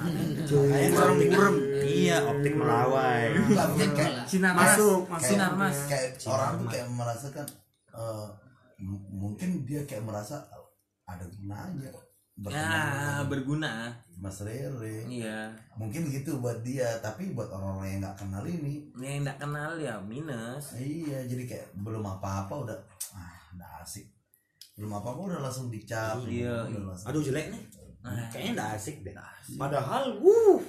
burem 0.48 1.18
burem. 1.28 1.54
Iya, 1.82 2.16
optik 2.24 2.54
melawai. 2.54 3.34
mungkin 3.34 3.90
kayak 3.92 4.24
sinar 4.24 4.54
masuk 4.54 5.04
mas. 5.06 5.18
masuk 5.18 5.28
sinar 5.28 5.52
mas. 5.58 5.78
kayak 5.90 6.10
orang 6.30 6.52
tuh 6.62 6.68
kayak 6.70 6.86
merasakan 6.88 7.46
eh, 7.92 8.28
m- 8.80 9.06
mungkin 9.10 9.66
dia 9.66 9.82
kayak 9.84 10.06
merasa 10.06 10.46
ada 11.08 11.24
gunanya 11.26 11.88
ya 11.88 12.02
dengan 12.38 13.26
berguna 13.26 13.72
Mas 14.18 14.42
Rere. 14.42 15.06
iya 15.06 15.46
Mungkin 15.78 16.10
gitu 16.10 16.42
buat 16.42 16.58
dia, 16.66 16.98
tapi 16.98 17.30
buat 17.38 17.46
orang-orang 17.54 17.86
yang 17.94 18.00
nggak 18.02 18.18
kenal 18.18 18.42
ini, 18.42 18.82
yang 18.98 19.22
nggak 19.22 19.38
kenal 19.38 19.78
ya 19.78 19.94
minus 20.02 20.74
iya 20.74 21.22
jadi 21.22 21.46
kayak 21.46 21.66
belum 21.78 22.02
apa-apa 22.02 22.66
udah 22.66 22.76
ah 23.14 23.34
udah 23.54 23.70
asik. 23.86 24.10
Belum 24.74 24.90
apa-apa 24.90 25.20
udah 25.30 25.40
langsung 25.42 25.70
dicap. 25.70 26.18
Iya, 26.26 26.66
udah 26.66 26.70
iya. 26.70 26.86
langsung. 26.90 27.06
Aduh 27.10 27.22
jelek 27.22 27.46
nih. 27.54 27.62
Nah, 27.98 28.30
Kayaknya 28.30 28.50
enggak 28.54 28.70
asik 28.78 28.96
deh. 29.02 29.14
Padahal 29.58 30.04
wuh 30.22 30.62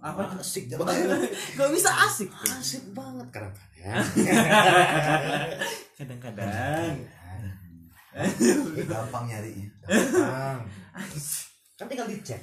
Apa? 0.00 0.38
asik 0.40 0.70
banget 0.72 1.28
Gak 1.58 1.70
bisa 1.74 1.90
asik. 2.08 2.30
asik 2.30 2.84
banget 2.94 3.26
kadang-kadang 3.28 4.06
Kadang-kadang. 5.98 6.96
gampang 8.86 9.24
nyarinya 9.28 9.68
gampang 9.84 10.58
kan 11.76 11.84
tinggal 11.92 12.08
dicek 12.08 12.40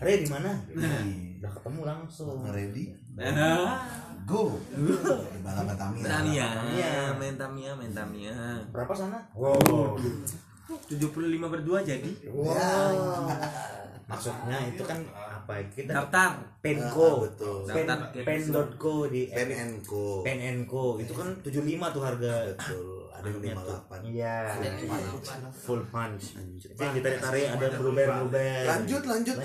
Re 0.00 0.12
di 0.16 0.28
mana? 0.32 0.48
Udah 0.72 1.50
ketemu 1.52 1.80
langsung. 1.84 2.40
Ready 2.48 2.88
Nah, 3.12 3.84
go. 4.24 4.56
Balap 5.44 5.76
Tamiya. 5.76 6.04
Tamiya, 6.08 6.48
Iya. 6.72 6.92
main 7.12 7.36
Tamiya, 7.36 7.76
main 7.76 7.92
Tamiya. 7.92 8.32
berapa 8.72 8.88
sana? 8.96 9.20
Wow. 9.36 10.00
75 10.88 11.12
berdua 11.44 11.84
jadi. 11.84 12.08
wow. 12.26 13.28
Maksudnya 14.08 14.58
itu 14.68 14.82
kan 14.82 14.98
apa 15.12 15.52
ya, 15.56 15.64
kita 15.68 15.90
Daftar. 15.94 16.32
penco 16.60 17.08
Ah, 17.08 17.16
betul. 17.24 17.56
pen 17.64 17.84
Daftar. 17.86 18.08
kayak 18.12 18.24
pen.co 18.24 18.94
di 19.08 19.22
Pen 19.26 19.48
and 19.50 19.74
Co. 19.80 20.20
Pen 20.20 20.38
and 20.38 20.60
co. 20.64 20.96
Itu 20.96 21.12
kan 21.12 21.28
75 21.40 21.92
tuh 21.92 22.02
harga. 22.02 22.32
Betul 22.50 23.01
ada 23.22 23.28
yang 23.30 23.38
lima 23.38 23.62
delapan. 23.62 23.98
iya. 24.02 24.36
Delapan. 24.58 25.40
full 25.54 25.82
punch 25.86 26.34
itu 26.34 26.80
yang 26.82 26.94
ditarik 26.98 27.20
tarik 27.22 27.46
ada 27.54 27.66
blueberry 27.78 28.10
blueberry 28.10 28.66
lanjut 28.66 29.02
lanjut. 29.06 29.36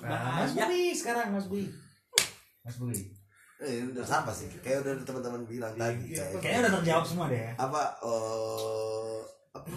Nah, 0.00 0.40
Mas 0.40 0.52
Bui 0.56 0.82
sekarang 0.96 1.28
Mas 1.36 1.46
Bui 1.52 1.64
Mas 2.64 2.76
Bui 2.80 2.98
eh, 3.56 3.88
udah 3.88 4.04
sama 4.04 4.32
sih. 4.32 4.52
Kayak 4.60 4.84
udah 4.84 4.92
teman-teman 5.04 5.48
bilang 5.48 5.72
tadi 5.76 6.12
kayak. 6.12 6.40
Kayaknya 6.40 6.60
udah 6.60 6.72
terjawab 6.80 7.04
semua 7.08 7.26
deh 7.32 7.40
ya. 7.40 7.52
Apa 7.56 7.82
eh 8.04 9.20
apa? 9.56 9.68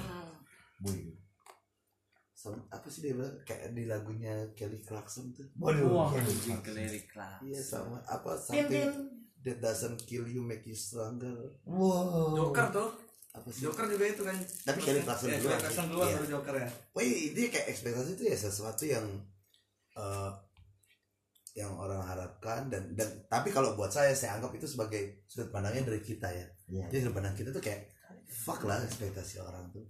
Sem- 2.35 2.67
apa 2.71 2.87
sih 2.87 3.03
dia 3.03 3.15
bilang? 3.15 3.35
Kayak 3.43 3.75
di 3.75 3.83
lagunya 3.87 4.35
Kelly 4.55 4.79
Clarkson 4.83 5.31
tuh. 5.35 5.47
Waduh 5.59 6.07
Kelirik 6.63 7.11
lah. 7.15 7.39
iya 7.43 7.59
sama. 7.59 7.99
Apa 8.07 8.35
something 8.35 8.91
that 9.43 9.57
doesn't 9.59 9.99
kill 10.07 10.27
you 10.27 10.43
make 10.43 10.63
you 10.67 10.75
stronger. 10.75 11.35
Wow. 11.67 12.35
Joker 12.35 12.67
tuh 12.71 12.89
apa 13.29 13.47
sih 13.53 13.61
Joker 13.69 13.85
juga 13.85 14.05
itu 14.09 14.21
kan 14.25 14.33
tapi 14.65 14.79
Kelly 14.81 15.01
Clarkson 15.05 15.29
ya, 15.29 15.37
Kelly 15.37 15.53
Clarkson 15.61 15.85
duluan 15.93 16.07
Iya. 16.09 16.15
baru 16.17 16.27
Joker 16.33 16.55
ya 16.57 16.69
Wah 16.97 17.03
ini 17.05 17.41
kayak 17.53 17.67
ekspektasi 17.69 18.11
itu 18.17 18.23
ya 18.25 18.37
sesuatu 18.37 18.83
yang 18.89 19.05
eh, 19.93 20.31
yang 21.57 21.73
orang 21.75 21.99
harapkan 22.05 22.69
dan 22.71 22.93
dan 22.95 23.09
tapi 23.27 23.49
kalau 23.51 23.73
buat 23.75 23.89
saya 23.91 24.13
saya 24.15 24.37
anggap 24.37 24.53
itu 24.55 24.69
sebagai 24.69 25.25
sudut 25.27 25.49
pandangnya 25.51 25.91
dari 25.91 25.99
kita 25.99 26.29
ya. 26.29 26.47
Iya. 26.69 26.85
Jadi 26.87 26.97
sudut 27.03 27.15
pandang 27.19 27.35
kita 27.35 27.49
tuh 27.51 27.59
kayak 27.59 27.89
fuck 28.29 28.61
lah 28.63 28.79
ekspektasi 28.85 29.41
orang 29.41 29.67
tuh. 29.73 29.83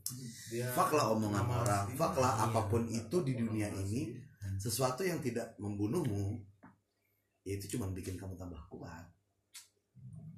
Fuck 0.74 0.96
lah 0.96 1.12
omongan 1.14 1.46
orang, 1.46 1.86
fuck 1.94 2.16
lah 2.18 2.48
apa 2.48 2.66
pun 2.72 2.88
itu 2.88 3.22
di 3.22 3.36
dunia 3.38 3.70
ini 3.76 4.16
sesuatu 4.58 5.04
yang 5.04 5.20
tidak 5.22 5.54
membunuhmu 5.60 6.40
ya 7.44 7.56
itu 7.60 7.76
cuma 7.78 7.92
bikin 7.92 8.16
kamu 8.18 8.34
tambah 8.40 8.60
kuat. 8.72 9.06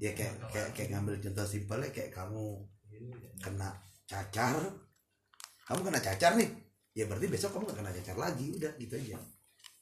Ya 0.01 0.11
kayak 0.17 0.35
kayak 0.49 0.69
kayak 0.73 0.89
ngambil 0.97 1.21
contoh 1.21 1.45
simpelnya 1.45 1.89
kayak 1.93 2.11
kamu 2.11 2.65
kena 3.41 3.69
cacar. 4.05 4.55
Kamu 5.65 5.81
kena 5.87 5.99
cacar 6.03 6.35
nih. 6.35 6.49
Ya 6.91 7.07
berarti 7.07 7.31
besok 7.31 7.55
kamu 7.55 7.71
gak 7.71 7.79
kena 7.79 7.91
cacar 7.95 8.17
lagi. 8.19 8.51
Udah 8.51 8.71
gitu 8.75 8.93
aja. 8.99 9.17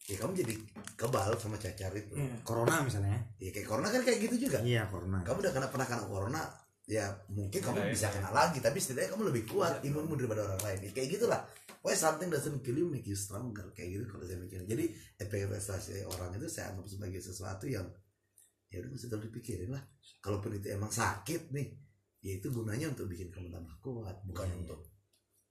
Ya 0.09 0.15
kamu 0.17 0.31
jadi 0.41 0.53
kebal 0.97 1.33
sama 1.37 1.57
cacar 1.57 1.93
itu. 1.93 2.13
Corona 2.45 2.81
misalnya. 2.85 3.17
Ya 3.41 3.49
kayak 3.49 3.67
corona 3.69 3.89
kan 3.89 4.01
kayak 4.05 4.19
gitu 4.25 4.49
juga. 4.49 4.61
Iya 4.61 4.85
corona. 4.89 5.21
Kamu 5.25 5.37
udah 5.41 5.53
kena 5.53 5.67
pernah 5.69 5.87
kena 5.89 6.05
corona 6.05 6.41
ya 6.89 7.05
mungkin 7.29 7.61
kamu 7.61 7.93
bisa 7.93 8.09
kena 8.09 8.33
lagi. 8.33 8.57
Tapi 8.61 8.77
setidaknya 8.81 9.13
kamu 9.13 9.23
lebih 9.33 9.43
kuat 9.49 9.81
imunmu 9.85 10.13
daripada 10.17 10.45
orang 10.49 10.61
lain. 10.65 10.79
Ya, 10.85 10.91
kayak 10.93 11.09
gitulah. 11.17 11.41
Why 11.79 11.95
something 11.95 12.27
doesn't 12.27 12.59
kill 12.59 12.75
you 12.75 12.89
make 12.89 13.05
you 13.05 13.17
stronger. 13.17 13.69
Kayak 13.73 14.01
gitu 14.01 14.03
kalau 14.11 14.25
saya 14.25 14.37
mikir 14.41 14.65
jadi 14.65 14.85
ekspektasi 15.17 16.05
orang 16.05 16.35
itu 16.37 16.45
saya 16.51 16.75
anggap 16.75 16.85
sebagai 16.89 17.21
sesuatu 17.23 17.65
yang 17.69 17.87
ya 18.69 18.85
udah 18.85 18.91
mesti 18.93 19.09
terlalu 19.09 19.33
dipikirin 19.33 19.69
lah. 19.73 19.83
Kalaupun 20.19 20.59
itu 20.59 20.69
emang 20.69 20.91
sakit 20.93 21.49
nih 21.55 21.88
ya 22.19 22.31
itu 22.35 22.47
gunanya 22.51 22.91
untuk 22.91 23.07
bikin 23.07 23.31
kamu 23.31 23.47
tambah 23.51 23.75
kuat 23.79 24.15
bukan 24.27 24.47
untuk 24.59 24.79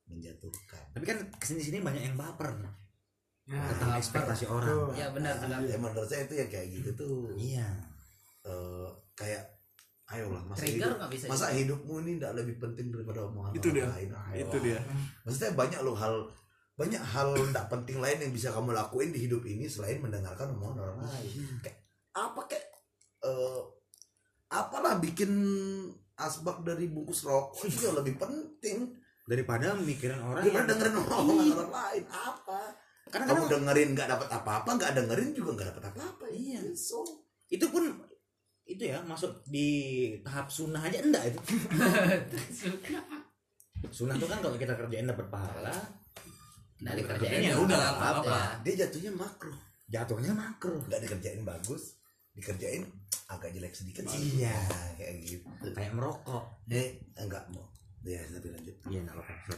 menjatuhkan. 0.08 0.84
Tapi 0.96 1.04
kan 1.04 1.18
ke 1.36 1.44
sini 1.44 1.60
sini 1.60 1.78
banyak 1.84 2.12
yang 2.12 2.16
baper. 2.16 2.56
Nah, 2.60 2.72
tentang 3.48 3.96
ekspektasi 3.96 4.44
orang. 4.48 4.92
Ya 4.92 5.08
benar 5.08 5.40
benar. 5.40 5.64
ya 5.64 5.80
menurut 5.80 6.04
saya 6.08 6.28
itu 6.28 6.36
yang 6.36 6.50
kayak 6.52 6.68
gitu 6.68 6.90
tuh. 6.92 7.32
Iya. 7.36 7.68
Eh, 8.44 8.88
kayak 9.16 9.44
ayolah 10.08 10.40
masa 10.40 10.64
Trigger 10.64 10.96
hidup 10.96 11.08
bisa 11.12 11.24
masa 11.28 11.52
hidupmu 11.52 12.00
ini 12.00 12.16
tidak 12.16 12.40
lebih 12.40 12.56
penting 12.56 12.88
daripada 12.88 13.28
omongan 13.28 13.52
Itu 13.52 13.68
orang 13.68 13.76
dia. 13.76 13.86
lain? 13.92 14.08
Ayolah. 14.08 14.40
itu 14.40 14.56
dia. 14.64 14.80
Maksudnya 15.24 15.52
banyak 15.52 15.80
loh 15.84 15.96
hal 15.96 16.14
banyak 16.78 17.02
hal 17.02 17.28
tidak 17.34 17.66
penting 17.68 17.98
lain 17.98 18.18
yang 18.22 18.32
bisa 18.32 18.48
kamu 18.54 18.70
lakuin 18.72 19.10
di 19.12 19.20
hidup 19.28 19.42
ini 19.44 19.68
selain 19.68 20.00
mendengarkan 20.00 20.56
omongan 20.56 20.80
orang 20.84 20.98
lain. 21.04 21.60
Kayak 21.60 21.78
apa 22.16 22.40
kayak 22.48 22.66
eh, 23.24 23.60
apalah 24.48 24.96
bikin 24.96 25.32
asbak 26.18 26.66
dari 26.66 26.90
bungkus 26.90 27.22
rokok 27.24 27.64
itu 27.70 27.86
jauh 27.86 27.96
lebih 27.96 28.18
penting. 28.18 28.92
Daripada 29.28 29.76
mikirin 29.76 30.20
orang 30.24 30.40
daripada 30.40 30.56
yang 30.56 30.68
dengerin 30.72 30.94
omongan 31.04 31.46
orang 31.52 31.72
lain. 31.72 32.04
Apa? 32.08 32.60
Karena 33.08 33.24
kamu 33.24 33.36
kadang 33.44 33.52
dengerin 33.52 33.88
nggak 33.96 34.08
dapat 34.08 34.28
apa-apa 34.28 34.70
nggak 34.76 34.92
dengerin 34.96 35.30
juga 35.36 35.50
nggak 35.56 35.68
dapat 35.72 35.84
apa-apa. 35.92 36.24
Iya. 36.32 36.60
so 36.76 37.04
itu 37.48 37.64
pun 37.68 37.84
itu 38.68 38.84
ya 38.84 39.00
masuk 39.04 39.40
di 39.48 39.68
tahap 40.20 40.52
sunnah 40.52 40.80
aja 40.84 41.00
enggak 41.00 41.32
itu. 41.32 41.40
Sunnah 43.78 44.18
itu 44.18 44.26
kan 44.26 44.42
kalau 44.42 44.58
kita 44.58 44.74
kerjain 44.74 45.06
dapat 45.06 45.30
pahala. 45.30 45.70
Dari 46.78 47.02
Kerjain 47.02 47.30
kerjaan 47.30 47.42
ya 47.42 47.52
ya 47.54 47.56
udah, 47.58 47.78
apa-apa. 47.94 48.38
dia 48.62 48.86
jatuhnya 48.86 49.10
makro 49.14 49.50
jatuhnya 49.88 50.32
makro 50.36 50.78
nggak 50.84 51.00
dikerjain 51.02 51.42
bagus 51.42 51.97
dikerjain 52.38 52.86
agak 53.28 53.52
jelek 53.52 53.74
sedikit 53.74 54.08
Iya. 54.08 54.54
Nah, 54.54 54.90
kayak 54.96 55.14
gitu. 55.20 55.44
Kayak 55.74 55.92
merokok. 55.92 56.44
Eh 56.70 57.02
enggak 57.18 57.44
mau 57.52 57.66
ya 58.06 58.24
tapi 58.30 58.48
lanjut. 58.48 58.76
Iya 58.88 59.04
enggak 59.04 59.20
apa-apa 59.20 59.52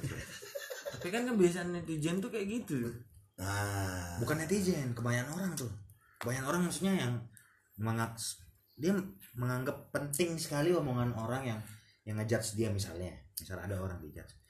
Tapi 0.90 1.06
kan 1.12 1.22
kebiasaan 1.28 1.68
netizen 1.70 2.18
tuh 2.18 2.30
kayak 2.32 2.46
gitu. 2.50 2.80
nah 3.40 4.20
bukan 4.20 4.36
netizen 4.44 4.92
kebanyakan 4.92 5.32
orang 5.38 5.52
tuh. 5.54 5.70
Kebanyakan 6.20 6.48
orang 6.50 6.62
maksudnya 6.66 6.92
yang 6.98 7.12
menganggap 7.80 8.18
dia 8.76 8.92
menganggap 9.36 9.76
penting 9.94 10.36
sekali 10.36 10.74
omongan 10.76 11.14
orang 11.16 11.42
yang 11.46 11.60
yang 12.04 12.16
ngejudge 12.18 12.58
dia 12.58 12.68
misalnya. 12.68 13.12
Misal 13.38 13.56
ada 13.62 13.78
orang 13.80 14.02
dijudge 14.02 14.40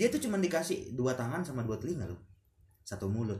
dia 0.00 0.06
tuh 0.08 0.22
cuma 0.22 0.38
dikasih 0.38 0.94
dua 0.94 1.18
tangan 1.18 1.42
sama 1.42 1.66
dua 1.66 1.76
telinga 1.76 2.06
loh. 2.06 2.20
Satu 2.86 3.10
mulut 3.10 3.38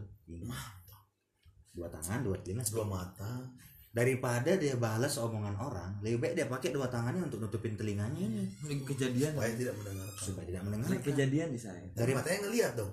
dua 1.70 1.86
tangan 1.88 2.20
dua 2.26 2.36
telinga 2.42 2.66
dua 2.68 2.84
mata 2.84 3.46
daripada 3.90 4.54
dia 4.54 4.78
balas 4.78 5.18
omongan 5.18 5.58
orang 5.58 5.98
lebih 5.98 6.22
baik 6.22 6.34
dia 6.38 6.46
pakai 6.46 6.70
dua 6.70 6.86
tangannya 6.86 7.26
untuk 7.26 7.42
nutupin 7.42 7.74
telinganya 7.74 8.22
ini. 8.22 8.46
Ini 8.46 8.86
kejadian. 8.86 9.34
supaya 9.34 9.50
tidak 9.58 9.74
mendengarkan. 9.82 10.22
Supaya 10.22 10.44
tidak 10.46 10.62
mendengar 10.62 10.88
kejadian 11.02 11.48
di 11.50 11.60
saya. 11.60 11.82
dari 11.90 12.12
matanya 12.14 12.38
ngelihat 12.46 12.72
dong. 12.78 12.92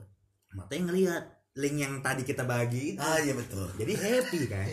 Matanya 0.57 0.83
ngelihat 0.89 1.23
link 1.61 1.77
yang 1.77 1.93
tadi 2.01 2.21
kita 2.25 2.43
bagi 2.49 2.97
itu. 2.97 2.99
Ah 3.01 3.21
iya 3.21 3.37
betul. 3.37 3.69
Jadi 3.77 3.93
happy 3.93 4.39
kan? 4.49 4.65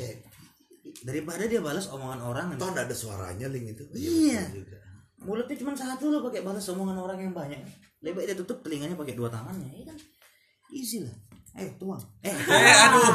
Daripada 1.04 1.44
dia 1.44 1.60
balas 1.60 1.92
omongan 1.92 2.20
orang 2.24 2.46
toh 2.56 2.72
nggak 2.72 2.88
ada 2.88 2.96
suaranya 2.96 3.46
link 3.52 3.76
itu. 3.76 3.84
Iya. 3.92 4.48
betul 4.48 4.64
juga. 4.64 4.78
mulutnya 5.24 5.56
cuma 5.56 5.72
satu 5.72 6.12
loh 6.12 6.20
pakai 6.20 6.40
balas 6.40 6.64
omongan 6.72 6.96
orang 7.04 7.20
yang 7.20 7.32
banyak. 7.36 7.60
Lebih 8.00 8.16
baik 8.16 8.26
dia 8.32 8.36
tutup 8.40 8.64
telinganya 8.64 8.96
pakai 8.96 9.12
dua 9.12 9.28
tangannya 9.28 9.68
ya 9.76 9.84
kan? 9.92 9.98
Easy 10.72 11.04
lah. 11.04 11.12
Ayo 11.60 11.68
tuang. 11.76 12.00
Eh 12.24 12.32
aduh. 12.88 13.12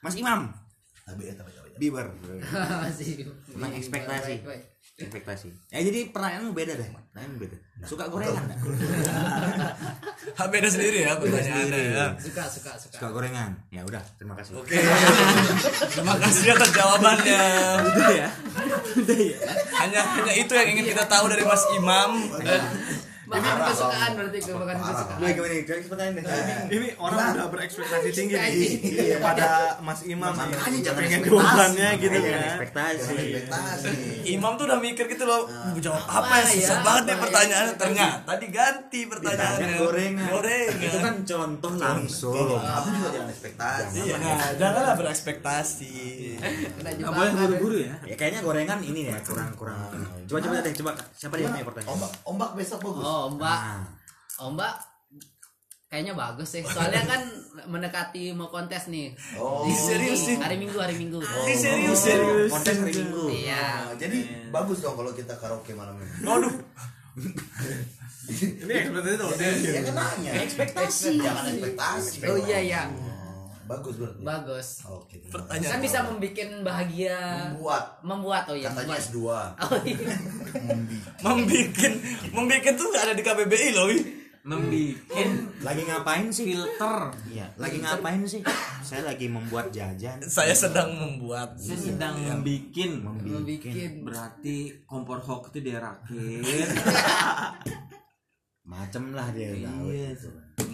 mas 0.00 0.16
imam 0.16 0.63
tapi 1.04 1.28
ya 1.28 1.36
tapi 1.36 1.52
Masih. 1.92 3.28
Tentang 3.52 3.72
ekspektasi. 3.76 4.40
Ekspektasi 4.94 5.50
ya 5.74 5.82
jadi 5.82 6.06
pertanyaanmu 6.14 6.54
beda 6.54 6.78
deh 6.78 6.86
pertanyaanmu 6.86 7.38
beda 7.42 7.58
suka 7.82 8.06
gorengan 8.06 8.46
nggak 8.46 10.48
beda 10.54 10.68
sendiri 10.70 11.02
ya 11.02 11.18
pertanyaannya 11.18 11.80
ya 11.90 12.06
Suka 12.14 12.46
suka 12.46 12.78
suka. 12.78 12.94
suka 12.94 13.08
gorengan 13.10 13.58
ya 13.74 13.82
udah 13.82 13.98
terima 14.14 14.38
kasih 14.38 14.54
Oke. 14.54 14.78
Terima 15.90 16.14
kasih 16.14 16.54
atas 16.54 16.70
jawabannya. 16.70 17.42
Udah 17.90 18.10
ya. 18.14 18.28
Udah 18.94 19.18
ya. 19.18 19.38
Hanya 19.82 20.00
hanya 20.14 20.32
itu 20.38 20.52
yang 20.54 20.68
ingin 20.70 20.86
kita 20.86 21.10
tahu 21.10 21.26
dari 21.26 21.42
Mas 21.42 21.66
Imam. 21.74 22.10
Bukan 23.34 23.56
kesukaan 23.70 24.10
berarti 24.14 24.38
bukan 24.46 24.76
kesukaan. 24.78 25.18
Baik, 25.18 25.34
gimana 25.34 25.52
nih? 25.54 25.62
Kasih 25.64 25.88
pertanyaan 25.90 26.14
deh. 26.14 26.24
ini 26.74 26.88
orang 26.98 27.18
udah 27.34 27.46
berekspektasi 27.50 28.08
tinggi 28.14 28.34
nih. 28.34 28.44
Ekspektasi. 28.44 29.12
kepada 29.14 29.48
Mas 29.82 30.00
Imam. 30.06 30.32
Makanya 30.34 30.78
jangan 30.80 31.00
pengen 31.02 31.20
jawabannya 31.26 31.88
gitu 31.98 32.16
kan. 32.18 32.40
ekspektasi. 32.54 33.16
Imam 34.24 34.52
tuh 34.56 34.64
udah 34.66 34.78
mikir 34.80 35.04
gitu 35.10 35.24
loh, 35.28 35.46
mau 35.48 35.78
jawab 35.78 36.04
apa 36.06 36.34
ya? 36.40 36.46
Susah 36.54 36.78
ya, 36.80 36.84
banget 36.84 37.02
nih 37.04 37.14
apa 37.14 37.22
pertanyaannya. 37.28 37.74
ya? 37.74 37.80
Ternyata 37.80 38.32
diganti 38.40 39.00
pertanyaannya. 39.06 39.66
Ditanya 39.66 39.82
gorengan 39.82 40.30
Gorengan. 40.30 40.84
itu 40.84 40.98
kan 40.98 41.14
contoh 41.24 41.72
langsung. 41.76 42.34
Kamu 42.34 42.88
juga 42.96 43.08
jangan 43.12 43.28
ekspektasi. 43.30 43.98
Iya, 44.04 44.16
nah, 44.18 44.50
janganlah 44.56 44.94
berekspektasi. 44.96 45.94
Kena 46.80 46.90
Nggak 46.94 47.12
boleh 47.12 47.32
buru-buru 47.36 47.76
ya. 47.84 47.94
ya 48.06 48.14
kayaknya 48.16 48.40
gorengan 48.40 48.80
ini 48.80 49.10
ya 49.10 49.16
kurang 49.24 49.50
kurang 49.58 49.90
coba 50.24 50.38
coba 50.40 50.54
deh 50.64 50.72
coba 50.72 50.90
siapa 51.12 51.34
dia 51.36 51.48
yang 51.52 51.66
pertanyaan? 51.68 51.92
Ombak 51.94 52.10
ombak 52.24 52.50
besok 52.56 52.78
bagus. 52.80 53.04
Oh, 53.04 53.23
Mbak. 53.28 53.58
Nah, 53.58 53.82
Oh, 54.36 54.50
Mbak. 54.50 54.74
kayaknya 55.86 56.10
bagus 56.12 56.50
sih 56.50 56.62
soalnya 56.64 57.06
kan 57.06 57.22
mendekati 57.64 58.34
mau 58.34 58.48
kontes 58.48 58.90
nih 58.90 59.14
Oh. 59.34 59.62
Di- 59.62 59.78
serius 59.78 60.26
sih? 60.26 60.34
hari 60.34 60.56
minggu 60.56 60.74
hari 60.74 60.96
minggu 60.96 61.22
Ini 61.22 61.54
serius 61.54 62.00
serius. 62.00 62.50
kontes 62.50 62.74
hari 62.74 62.90
minggu 62.92 63.24
iya 63.30 63.86
Nah, 63.86 63.94
jadi 63.94 64.18
bagus 64.50 64.78
dong 64.80 64.94
kalau 64.94 65.10
kita 65.10 65.34
karaoke 65.34 65.70
malam 65.70 65.94
ini. 65.96 66.10
Waduh. 66.24 66.50
Ini 68.26 68.72
ekspektasi 68.74 69.14
tuh 69.14 69.28
udah. 69.28 69.48
Ya 69.62 69.80
kan 69.84 69.94
nanya. 69.94 70.32
Ekspektasi. 70.40 71.10
Jangan 71.20 71.44
ekspektasi. 71.46 72.16
oh 72.24 72.38
iya 72.40 72.58
iya 72.58 72.82
Oh, 72.88 73.13
bagus 73.64 73.94
berarti. 73.96 74.20
bagus. 74.20 74.68
Oke. 74.88 75.16
Pertanyaan. 75.28 75.72
kan 75.76 75.80
bisa 75.80 75.98
membuat 76.04 76.50
bahagia. 76.64 77.18
Membuat. 77.52 77.84
Membuat 78.04 78.42
oh 78.48 78.56
iya 78.56 78.68
katanya 78.70 78.96
membuat. 78.96 79.08
S2. 79.08 79.18
oh 79.64 79.80
iya. 79.84 80.14
Membikin, 81.24 81.92
membikin. 82.32 82.72
Tuh 82.76 82.86
nggak 82.88 83.04
ada 83.10 83.14
di 83.16 83.24
KBBI 83.24 83.68
loh, 83.72 83.86
Wi. 83.88 83.98
membikin. 84.44 85.48
Lagi 85.64 85.82
ngapain 85.88 86.28
sih? 86.28 86.52
Filter. 86.52 86.96
Iya 87.32 87.48
lagi 87.56 87.80
ngapain 87.80 88.20
sih? 88.28 88.44
Saya 88.84 89.08
lagi 89.08 89.24
membuat 89.32 89.72
jajan. 89.72 90.20
Saya 90.20 90.52
sedang 90.52 90.92
membuat. 90.92 91.56
saya 91.56 91.80
sedang 91.80 92.20
membikin. 92.20 93.00
Membikin. 93.00 94.04
Berarti 94.04 94.84
kompor 94.84 95.24
hok 95.24 95.48
itu 95.48 95.64
dia 95.64 95.80
rakit 95.80 96.44
macem 98.64 99.12
lah 99.12 99.28
dia 99.30 99.52
tahu 99.60 99.92
iya 99.92 100.10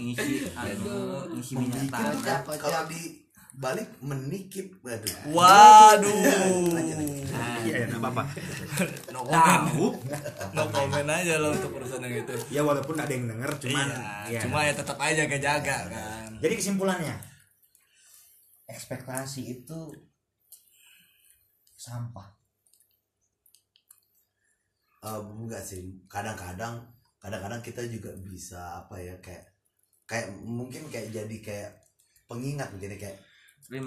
ngisi 0.01 0.48
anu 0.51 0.96
ngisi 1.30 1.53
minyak 1.55 1.86
tanah 1.86 2.40
kalau 2.57 2.88
di 2.88 3.20
balik 3.53 3.92
menikip 4.01 4.72
waduh. 4.80 5.12
Waduh. 5.28 6.16
iya 7.66 7.84
nggak 7.84 8.01
apa-apa 8.01 8.22
No 9.12 9.20
comment. 9.20 9.68
tahu 9.68 9.86
No 10.57 10.64
comment 10.72 11.09
aja 11.11 11.36
lo 11.36 11.53
untuk 11.53 11.76
urusan 11.76 12.01
yang 12.01 12.24
itu. 12.24 12.34
ya 12.48 12.62
walaupun 12.62 12.96
ada 12.96 13.11
yang 13.11 13.28
denger 13.28 13.53
cuman 13.61 13.86
Iya, 13.90 14.01
ya. 14.32 14.40
cuma 14.40 14.64
ya 14.64 14.72
tetap 14.72 14.96
aja 14.96 15.26
jaga-jaga 15.26 15.76
kan. 15.92 16.30
jadi 16.40 16.55
kesimpulannya 16.57 17.16
ekspektasi 18.66 19.61
itu 19.61 19.80
sampah 21.74 22.38
Eh, 25.01 25.16
enggak 25.16 25.64
sih 25.64 25.80
kadang-kadang 26.07 26.76
kadang-kadang 27.18 27.61
kita 27.61 27.80
juga 27.84 28.12
bisa 28.20 28.84
apa 28.84 29.01
ya 29.01 29.16
kayak 29.18 29.48
kayak 30.11 30.26
mungkin 30.42 30.90
kayak 30.90 31.14
jadi 31.14 31.36
kayak 31.38 31.70
pengingat 32.26 32.74
mungkin 32.74 32.98
ya, 32.98 32.98
kayak 32.98 33.18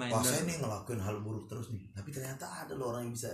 wah 0.08 0.24
saya 0.24 0.40
reminder 0.40 0.48
nih 0.48 0.56
ngelakuin 0.64 1.00
hal 1.04 1.16
buruk 1.20 1.44
terus 1.44 1.68
nih. 1.68 1.92
Tapi 1.92 2.08
ternyata 2.08 2.64
ada 2.64 2.72
loh 2.72 2.96
orang 2.96 3.04
yang 3.04 3.12
bisa 3.12 3.32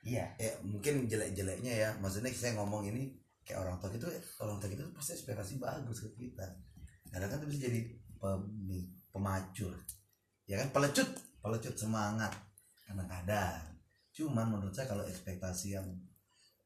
iya. 0.00 0.24
ya 0.40 0.56
mungkin 0.64 1.04
jelek-jeleknya 1.04 1.72
ya. 1.76 1.90
Maksudnya 2.00 2.32
saya 2.32 2.56
ngomong 2.56 2.88
ini 2.88 3.12
kayak 3.44 3.60
orang 3.60 3.76
tua 3.76 3.92
itu 3.92 4.08
orang 4.40 4.56
tua 4.56 4.72
tuh 4.72 4.96
pasti 4.96 5.12
ekspektasi 5.20 5.60
bagus 5.60 6.00
ke 6.00 6.10
kita. 6.16 6.48
Kadang 7.12 7.28
kan 7.28 7.36
itu 7.44 7.46
bisa 7.52 7.60
jadi 7.68 7.80
pemi- 8.16 8.88
pemacu 9.12 9.68
ya 10.48 10.56
kan? 10.64 10.68
Pelecut 10.72 11.08
pelecut 11.44 11.74
semangat. 11.76 12.32
Kadang-kadang 12.88 13.68
cuman 14.16 14.46
menurut 14.48 14.72
saya 14.72 14.88
kalau 14.88 15.04
ekspektasi 15.04 15.76
yang 15.76 15.86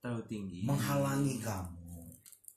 terlalu 0.01 0.23
tinggi. 0.31 0.61
menghalangi 0.65 1.41
kamu 1.41 1.84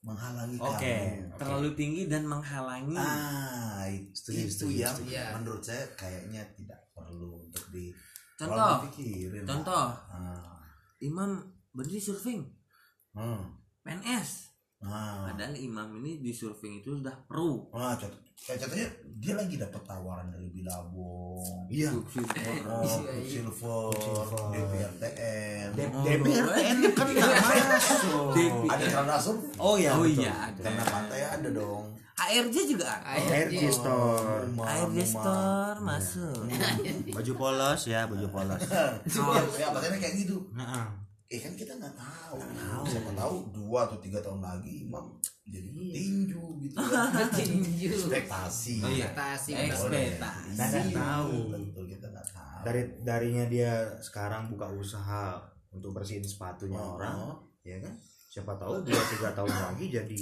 menghalangi 0.07 0.55
oke 0.55 0.79
kamu 0.79 1.35
terlalu 1.35 1.69
tinggi 1.75 2.03
dan 2.07 2.23
menghalangi. 2.23 2.95
Ah 2.95 3.83
itu, 3.91 4.07
Setuju, 4.15 4.39
itu 4.39 4.51
setuju, 4.55 4.77
yang 4.79 4.95
setuju. 4.95 5.11
Iya. 5.11 5.25
menurut 5.35 5.63
saya 5.63 5.83
kayaknya 5.99 6.41
tidak 6.55 6.79
perlu 6.95 7.43
untuk 7.43 7.67
di 7.69 7.91
Contoh. 8.39 8.87
dipikirin. 8.87 9.43
Contoh. 9.43 9.87
Ah, 10.07 10.63
imam 11.03 11.43
berdiri 11.75 11.99
surfing? 11.99 12.47
Hmm, 13.11 13.51
PNS 13.83 14.46
ah. 14.85 15.25
padahal 15.29 15.55
imam 15.57 15.89
ini 16.01 16.21
di 16.21 16.29
surfing 16.29 16.85
itu 16.85 17.01
sudah 17.01 17.15
pro. 17.25 17.69
Nah, 17.73 17.97
contoh, 17.97 18.21
kayak 18.37 18.59
contohnya 18.61 18.87
dia 19.17 19.33
lagi 19.33 19.55
dapat 19.57 19.81
tawaran 19.81 20.27
dari 20.29 20.47
Bilabong, 20.53 21.65
iya. 21.73 21.89
Oh, 21.89 22.05
Quicksilver, 22.05 23.89
DPRTN, 24.53 25.67
DPRTN 25.73 26.77
kan 26.93 27.07
nggak 27.09 27.29
masuk. 27.41 28.33
Ada 28.69 28.85
Karena 28.93 29.15
Sur, 29.17 29.37
oh 29.57 29.75
ya 29.81 29.97
oh 29.97 30.05
iya 30.05 30.53
ada. 30.53 30.61
Karena 30.61 30.83
pantai 30.85 31.21
ada 31.25 31.49
dong. 31.49 31.97
ARJ 32.17 32.55
juga 32.65 32.97
ada. 32.97 33.13
ARJ 33.21 33.61
store. 33.69 34.49
ARJ 34.57 34.97
store 35.05 35.77
masuk. 35.85 36.49
Baju 37.15 37.31
polos 37.37 37.81
ya 37.85 38.09
baju 38.09 38.27
polos. 38.29 38.61
Ya, 39.57 39.69
ya, 39.73 39.97
kayak 39.97 40.15
gitu. 40.25 40.49
nah, 40.53 40.89
Eh 41.27 41.37
kan 41.37 41.51
kita 41.53 41.73
nggak 41.73 41.91
tahu. 41.93 42.39
Siapa 42.83 43.11
tahu 43.11 43.35
dua 43.51 43.83
atau 43.83 43.97
tiga 43.97 44.19
tahun 44.19 44.39
lagi 44.39 44.83
Imam 44.83 45.11
jadi 45.43 45.67
tinju 45.69 46.43
gitu 46.61 46.75
kan. 46.77 47.27
tinju 47.37 47.87
Ekspektasi. 47.89 48.79
oh 48.79 48.87
iya 48.89 49.07
ekspektasi 49.07 49.49
ekspektasi 49.53 50.49
Kita 50.49 50.63
nggak 50.65 50.87
tahu. 50.93 51.35
Betul 51.51 51.85
kita 51.89 52.05
nggak 52.05 52.27
tahu. 52.29 52.59
dari 52.63 52.81
darinya 53.01 53.45
dia 53.45 53.71
sekarang 53.97 54.47
buka 54.47 54.67
usaha 54.69 55.35
untuk 55.69 55.91
bersihin 55.91 56.19
sepatunya 56.21 56.75
Oh. 56.75 56.95
orang 56.95 57.35
ya 57.61 57.77
kan 57.77 57.91
siapa 58.27 58.55
tahu 58.55 58.79
dua 58.81 59.01
tiga 59.09 59.29
tahun 59.33 59.51
lagi 59.51 59.85
jadi 59.89 60.21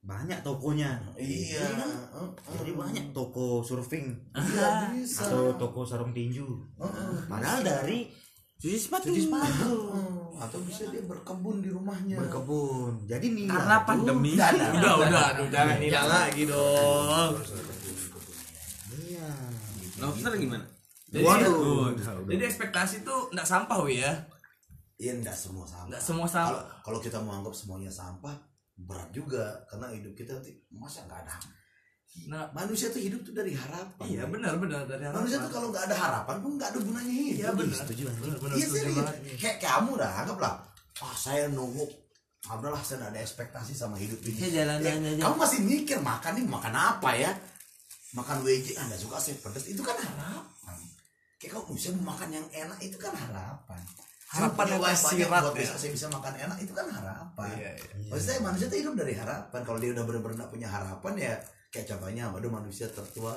banyak 0.00 0.40
tokonya 0.40 0.90
Iya. 1.14 1.64
Heeh. 1.70 2.28
jadi 2.56 2.72
banyak 2.72 3.06
toko 3.10 3.60
surfing 3.60 4.10
Iya 4.32 4.90
bisa. 4.92 5.22
atau 5.24 5.54
toko 5.54 5.82
sarung 5.82 6.10
tinju 6.10 6.46
Heeh. 6.76 7.14
padahal 7.26 7.60
dari 7.60 8.10
cuci 8.60 8.76
sepatu. 8.76 9.08
Cuci 9.08 9.22
sepatu. 9.24 9.72
Oh, 9.88 10.36
atau 10.36 10.60
bisa 10.60 10.84
dia 10.92 11.00
berkebun 11.00 11.64
di 11.64 11.72
rumahnya. 11.72 12.20
Berkebun. 12.20 13.08
Jadi 13.08 13.26
nih 13.32 13.46
karena 13.48 13.76
pandemi. 13.88 14.36
Udah, 14.36 14.94
udah, 15.00 15.22
aduh 15.32 15.48
jangan 15.48 15.76
hilang 15.80 16.08
lagi 16.08 16.42
dong. 16.44 17.32
iya. 19.00 19.28
Lobster 20.00 20.32
gimana? 20.36 20.64
Jadi, 21.10 21.26
Waduh. 21.26 21.90
jadi 22.30 22.46
ekspektasi 22.46 23.02
tuh 23.02 23.34
nggak 23.34 23.48
sampah 23.48 23.82
wi 23.82 23.98
ya. 23.98 24.12
Iya 25.00 25.18
enggak 25.18 25.34
semua 25.34 25.66
sampah. 25.66 25.90
Nggak 25.90 26.02
semua 26.04 26.28
sampah. 26.28 26.64
kalau 26.84 26.98
kita 27.02 27.18
mau 27.18 27.34
anggap 27.40 27.56
semuanya 27.56 27.90
sampah 27.90 28.36
berat 28.76 29.10
juga. 29.10 29.64
Karena 29.66 29.90
hidup 29.90 30.12
kita 30.14 30.38
nanti 30.38 30.54
masa 30.70 31.02
nggak 31.08 31.20
ada. 31.26 31.36
Nah, 32.26 32.50
Manusia 32.50 32.90
tuh 32.90 32.98
hidup 32.98 33.22
tuh 33.22 33.32
dari 33.32 33.54
harapan. 33.54 34.04
iya 34.04 34.26
benar 34.26 34.58
benar 34.58 34.82
dari 34.84 35.06
Manusia 35.06 35.38
harapan. 35.38 35.46
tuh 35.46 35.52
kalau 35.52 35.68
nggak 35.70 35.84
ada 35.86 35.96
harapan 35.96 36.36
pun 36.38 36.50
nggak 36.54 36.68
ada 36.68 36.78
gunanya 36.80 37.12
hidup. 37.12 37.38
Iya 37.38 37.48
benar. 37.54 37.76
setuju. 37.80 38.02
Benar, 38.12 38.36
benar 38.38 38.54
Iya 38.54 38.66
setuju 38.66 38.80
serius. 38.80 38.96
banget. 38.98 39.14
Kayak 39.38 39.56
kamu 39.60 39.90
dah 39.96 40.10
anggaplah. 40.16 40.54
Wah 41.00 41.14
saya 41.16 41.42
nunggu. 41.48 41.84
Alhamdulillah 42.40 42.82
saya 42.82 42.96
nggak 42.98 43.12
ada 43.12 43.20
ekspektasi 43.20 43.72
sama 43.72 43.96
hidup 43.96 44.18
ini. 44.22 44.36
Saya 44.36 44.52
jalan-jalan 44.58 45.00
Ya, 45.00 45.10
aja. 45.12 45.22
Kamu 45.22 45.34
masih 45.38 45.58
mikir 45.60 45.98
makan 46.00 46.32
ini 46.34 46.46
makan 46.46 46.74
apa 46.74 47.10
ya? 47.14 47.30
Makan 48.10 48.36
WJ 48.42 48.68
anda 48.76 48.96
suka 48.96 49.16
saya 49.16 49.38
pedas 49.38 49.64
itu 49.64 49.80
kan 49.80 49.94
harapan. 49.94 50.78
Kayak 51.38 51.50
kamu 51.56 51.72
bisa 51.72 51.88
makan 51.96 52.28
yang 52.28 52.46
enak 52.48 52.78
itu 52.80 52.96
kan 52.96 53.14
harapan. 53.14 53.80
Harapan 54.30 54.64
yang 54.68 54.82
banyak 54.82 55.26
buat 55.26 55.42
ya. 55.44 55.50
besok 55.56 55.76
saya 55.78 55.90
bisa 55.90 56.06
makan 56.06 56.34
enak 56.36 56.58
itu 56.58 56.70
kan 56.70 56.86
harapan. 56.86 57.48
Iya, 57.54 57.70
iya. 57.72 57.92
Maksud 58.08 58.24
saya 58.24 58.38
manusia 58.40 58.66
tuh 58.66 58.78
hidup 58.78 58.94
dari 58.94 59.14
harapan. 59.14 59.60
Kalau 59.62 59.78
dia 59.78 59.90
udah 59.90 60.04
benar-benar 60.04 60.46
punya 60.46 60.66
harapan 60.66 61.14
ya 61.16 61.34
kayak 61.70 61.86
contohnya 61.88 62.28
waduh 62.28 62.50
manusia 62.50 62.86
tertua 62.86 63.32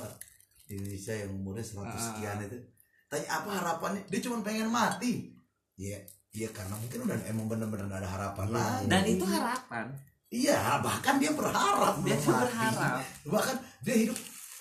di 0.63 0.75
Indonesia 0.75 1.13
yang 1.13 1.31
umurnya 1.31 1.61
100 1.61 1.85
Ah. 1.87 2.01
sekian 2.03 2.37
itu. 2.41 2.57
Tanya 3.05 3.27
apa 3.31 3.49
harapannya? 3.53 4.01
Dia 4.07 4.19
cuma 4.19 4.41
pengen 4.41 4.67
mati. 4.67 5.29
Iya, 5.75 6.01
iya 6.31 6.49
karena 6.49 6.73
mungkin 6.73 7.03
udah 7.03 7.17
emang 7.25 7.45
benar-benar 7.47 7.85
nggak 7.85 8.01
ada 8.01 8.09
harapan 8.11 8.47
lagi. 8.49 8.83
dan 8.87 9.03
itu 9.03 9.23
harapan 9.23 9.85
Iya, 10.27 10.81
bahkan 10.81 11.17
dia 11.17 11.29
berharap 11.29 11.93
Dia 11.99 12.13
belum 12.15 12.25
mati. 12.27 12.49
berharap. 12.49 13.01
Bahkan 13.23 13.55
dia 13.81 13.95
hidup 13.99 14.17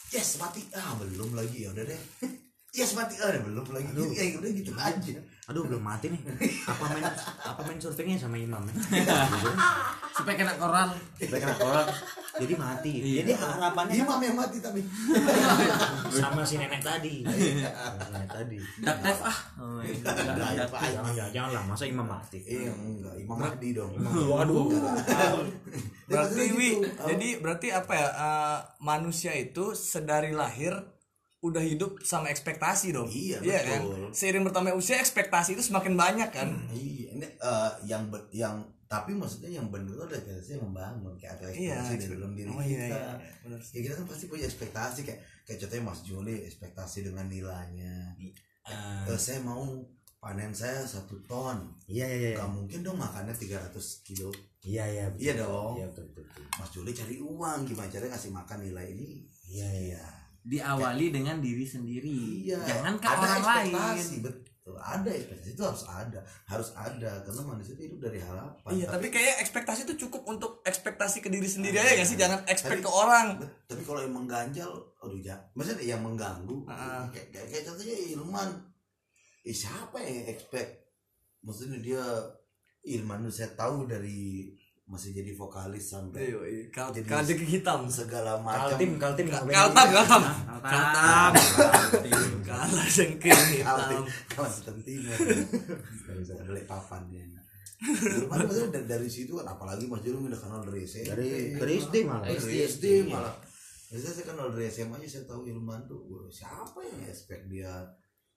yes 0.09 0.37
mati 0.37 0.61
ah 0.71 0.93
belum 0.95 1.33
lagi 1.33 1.65
ya 1.65 1.71
udah 1.71 1.85
deh. 1.85 2.01
Yes 2.73 2.93
mati 2.93 3.17
ah 3.17 3.29
belum 3.35 3.69
lagi. 3.69 3.85
Gitu, 3.87 4.01
ya 4.11 4.33
udah 4.35 4.51
gitu 4.51 4.73
aja. 4.75 5.13
aduh 5.45 5.61
belum 5.63 5.83
mati 5.83 6.09
nih 6.09 6.23
apa 6.65 6.85
main 6.89 7.05
apa 7.43 7.61
main 7.63 7.77
surfingnya 7.77 8.17
sama 8.17 8.39
imam 8.39 8.63
ya? 8.63 8.73
supaya 10.17 10.37
kena 10.39 10.55
koran 10.57 10.89
Sampai 11.19 11.37
kena 11.37 11.53
koran 11.55 11.85
jadi 12.41 12.55
mati 12.57 12.93
jadi 13.21 13.33
harapannya 13.37 13.95
Imam 13.99 14.21
yang 14.25 14.37
mati 14.37 14.57
tapi. 14.63 14.81
sama 16.23 16.45
si 16.45 16.57
nenek 16.57 16.81
tadi 16.81 17.25
si 17.25 17.51
nenek 17.61 18.29
tadi 18.31 18.57
dak 18.81 18.97
dive 19.05 19.23
ah 19.25 19.39
oh, 19.61 19.81
iya. 19.85 20.01
Jangan 20.03 21.13
jangan, 21.13 21.31
jangan 21.33 21.51
lah 21.53 21.63
masa 21.69 21.85
imam 21.89 22.07
mati 22.07 22.39
Eh 22.43 22.69
enggak, 22.69 23.15
Imam 23.17 23.39
Mahdi 23.39 23.69
dong. 23.77 23.93
waduh 24.33 24.69
Berarti 26.13 26.45
wi, 26.53 26.77
gitu. 26.77 26.89
jadi 27.09 27.29
berarti 27.41 27.69
apa 27.73 27.93
ya? 27.97 28.09
eh, 28.13 28.59
manusia 28.85 29.33
itu 29.33 29.73
sedari 29.73 30.37
lahir 30.37 30.77
udah 31.43 31.65
hidup 31.65 32.05
sama 32.05 32.29
ekspektasi 32.29 32.95
dong. 32.95 33.09
Iya, 33.09 33.41
kan? 33.41 33.83
betul. 33.83 34.13
Seiring 34.15 34.45
bertambah 34.47 34.77
usia 34.77 35.01
ekspektasi 35.01 35.57
itu 35.59 35.65
semakin 35.65 35.97
banyak 35.97 36.29
kan. 36.31 36.53
Iya, 36.71 37.17
ini 37.17 37.27
eh, 37.27 37.71
yang 37.89 38.13
yang 38.31 38.61
tapi 38.93 39.17
maksudnya 39.17 39.49
yang 39.57 39.73
benar 39.73 39.89
itu 39.89 40.03
adalah 40.05 40.21
ekspektasi 40.21 40.51
yang 40.53 40.65
membangun 40.69 41.15
kayak 41.17 41.33
ada 41.41 41.47
Iya, 41.49 41.81
ekspektasi 41.81 41.95
dari 41.97 42.13
dalam 42.13 42.33
diri 42.37 42.49
Oh 42.53 42.61
iya 42.61 42.69
kita. 42.85 42.99
iya, 43.01 43.13
iya. 43.49 43.57
Ya 43.73 43.81
kita 43.81 43.95
kan 43.97 44.05
pasti 44.05 44.25
punya 44.29 44.45
ekspektasi 44.45 45.01
kayak 45.09 45.21
kayak 45.49 45.59
contohnya 45.65 45.85
Mas 45.89 46.01
Juli 46.05 46.37
ekspektasi 46.45 46.99
dengan 47.09 47.27
nilainya. 47.27 47.97
Eh, 48.69 49.17
saya 49.17 49.41
mau 49.41 49.65
panen 50.23 50.55
saya 50.55 50.87
satu 50.87 51.19
ton 51.27 51.59
iya 51.91 52.07
iya 52.07 52.17
iya 52.31 52.39
nggak 52.39 52.53
mungkin 52.55 52.79
dong 52.87 52.95
makannya 52.95 53.35
300 53.35 53.75
kilo 54.07 54.31
iya 54.63 54.87
iya 54.87 55.05
betul. 55.11 55.19
Iya 55.19 55.33
dong. 55.43 55.73
iya 55.75 55.87
betul 55.91 56.05
betul, 56.15 56.25
betul. 56.31 56.45
Mas 56.63 56.71
Juli 56.71 56.91
cari 56.95 57.17
uang 57.19 57.59
gimana 57.67 57.91
caranya 57.91 58.15
ngasih 58.15 58.31
makan 58.31 58.59
nilai 58.63 58.87
ini 58.95 59.27
iya 59.51 59.67
iya 59.67 60.05
diawali 60.43 61.11
dengan 61.11 61.43
diri 61.43 61.67
sendiri 61.67 62.47
iya 62.47 62.55
jangan 62.63 63.03
ke 63.03 63.07
ada 63.11 63.19
orang 63.19 63.43
lain 63.43 63.75
ekspektasi, 63.75 64.17
betul 64.63 64.79
ada 64.79 65.11
ekspektasi 65.11 65.59
itu 65.59 65.63
harus 65.67 65.83
ada 65.85 66.23
harus 66.47 66.71
ada 66.73 67.27
karena 67.27 67.43
manusia 67.43 67.75
itu 67.75 67.91
hidup 67.91 67.99
dari 68.07 68.23
harapan 68.23 68.71
Iya, 68.71 68.87
tapi 68.89 69.11
kayak 69.11 69.43
ekspektasi 69.43 69.81
itu 69.85 70.07
cukup 70.07 70.23
untuk 70.25 70.63
ekspektasi 70.63 71.19
ke 71.19 71.27
diri 71.27 71.51
sendiri 71.51 71.75
aja 71.77 71.99
gak 71.99 72.07
sih? 72.07 72.15
Jangan 72.15 72.47
Tapi- 72.47 72.79
ke 72.79 72.87
orang. 72.87 73.43
Tapi 73.43 73.83
kalau 73.83 74.07
yang 74.07 74.15
mengganjal 74.15 74.71
aduh 75.03 75.19
ya 75.19 75.35
maksudnya 75.53 75.83
yang 75.83 75.99
mengganggu 75.99 76.63
Ah. 76.71 77.11
kayak, 77.11 77.35
kayak, 77.35 77.47
kayak 77.51 77.65
contohnya 77.67 77.97
Ilman 78.15 78.49
eh, 79.43 79.51
siapa 79.51 79.99
yang 79.99 80.31
expect 80.31 80.71
maksudnya 81.43 81.83
dia 81.83 82.05
Ilman 82.87 83.27
tuh 83.27 83.35
saya 83.35 83.51
tahu 83.53 83.91
dari 83.91 84.47
masih 84.93 85.17
jadi 85.17 85.33
vokalis 85.33 85.89
sampai 85.89 86.29
Iya, 86.29 86.41
iya. 86.45 86.65
Kal 86.69 86.93
Jadi- 86.93 87.09
kal 87.09 87.25
jengking 87.25 87.49
hitam. 87.51 87.81
segala 87.89 88.37
macam. 88.39 88.77
Kaltim 88.77 88.91
kaltim 89.01 89.27
Kaltam, 89.27 89.89
kaltam. 89.89 90.23
Kaltam. 90.61 91.33
Kalah 92.45 92.87
jengking 92.87 93.33
Kaltim. 93.33 94.05
Hitam. 94.05 94.77
timur 94.85 95.17
Nggak 95.17 96.17
bisa 96.21 96.33
beli 96.45 96.63
papan 96.65 97.03
dia. 97.09 97.25
Ilman 97.83 98.47
maksudnya 98.47 98.69
dari, 98.71 98.87
dari 98.87 99.09
situ 99.11 99.35
kan 99.35 99.49
apalagi 99.49 99.91
Mas 99.91 100.05
Juru 100.05 100.23
udah 100.23 100.39
kenal 100.39 100.63
dari 100.63 100.85
SMP 100.85 101.09
dari 101.09 101.31
dari 101.57 101.73
SD 101.81 101.95
malah. 102.07 102.29
Dari 102.31 102.57
SD 102.63 102.85
malah. 103.11 103.35
Biasanya 103.91 104.13
saya 104.15 104.27
kenal 104.29 104.47
dari 104.55 104.67
SMA 104.69 104.97
aja 104.97 105.09
saya 105.11 105.25
tahu 105.27 105.51
Ilman 105.51 105.91
tuh 105.91 105.99
siapa 106.31 106.79
yang 106.79 107.03
expect 107.05 107.51
dia 107.51 107.83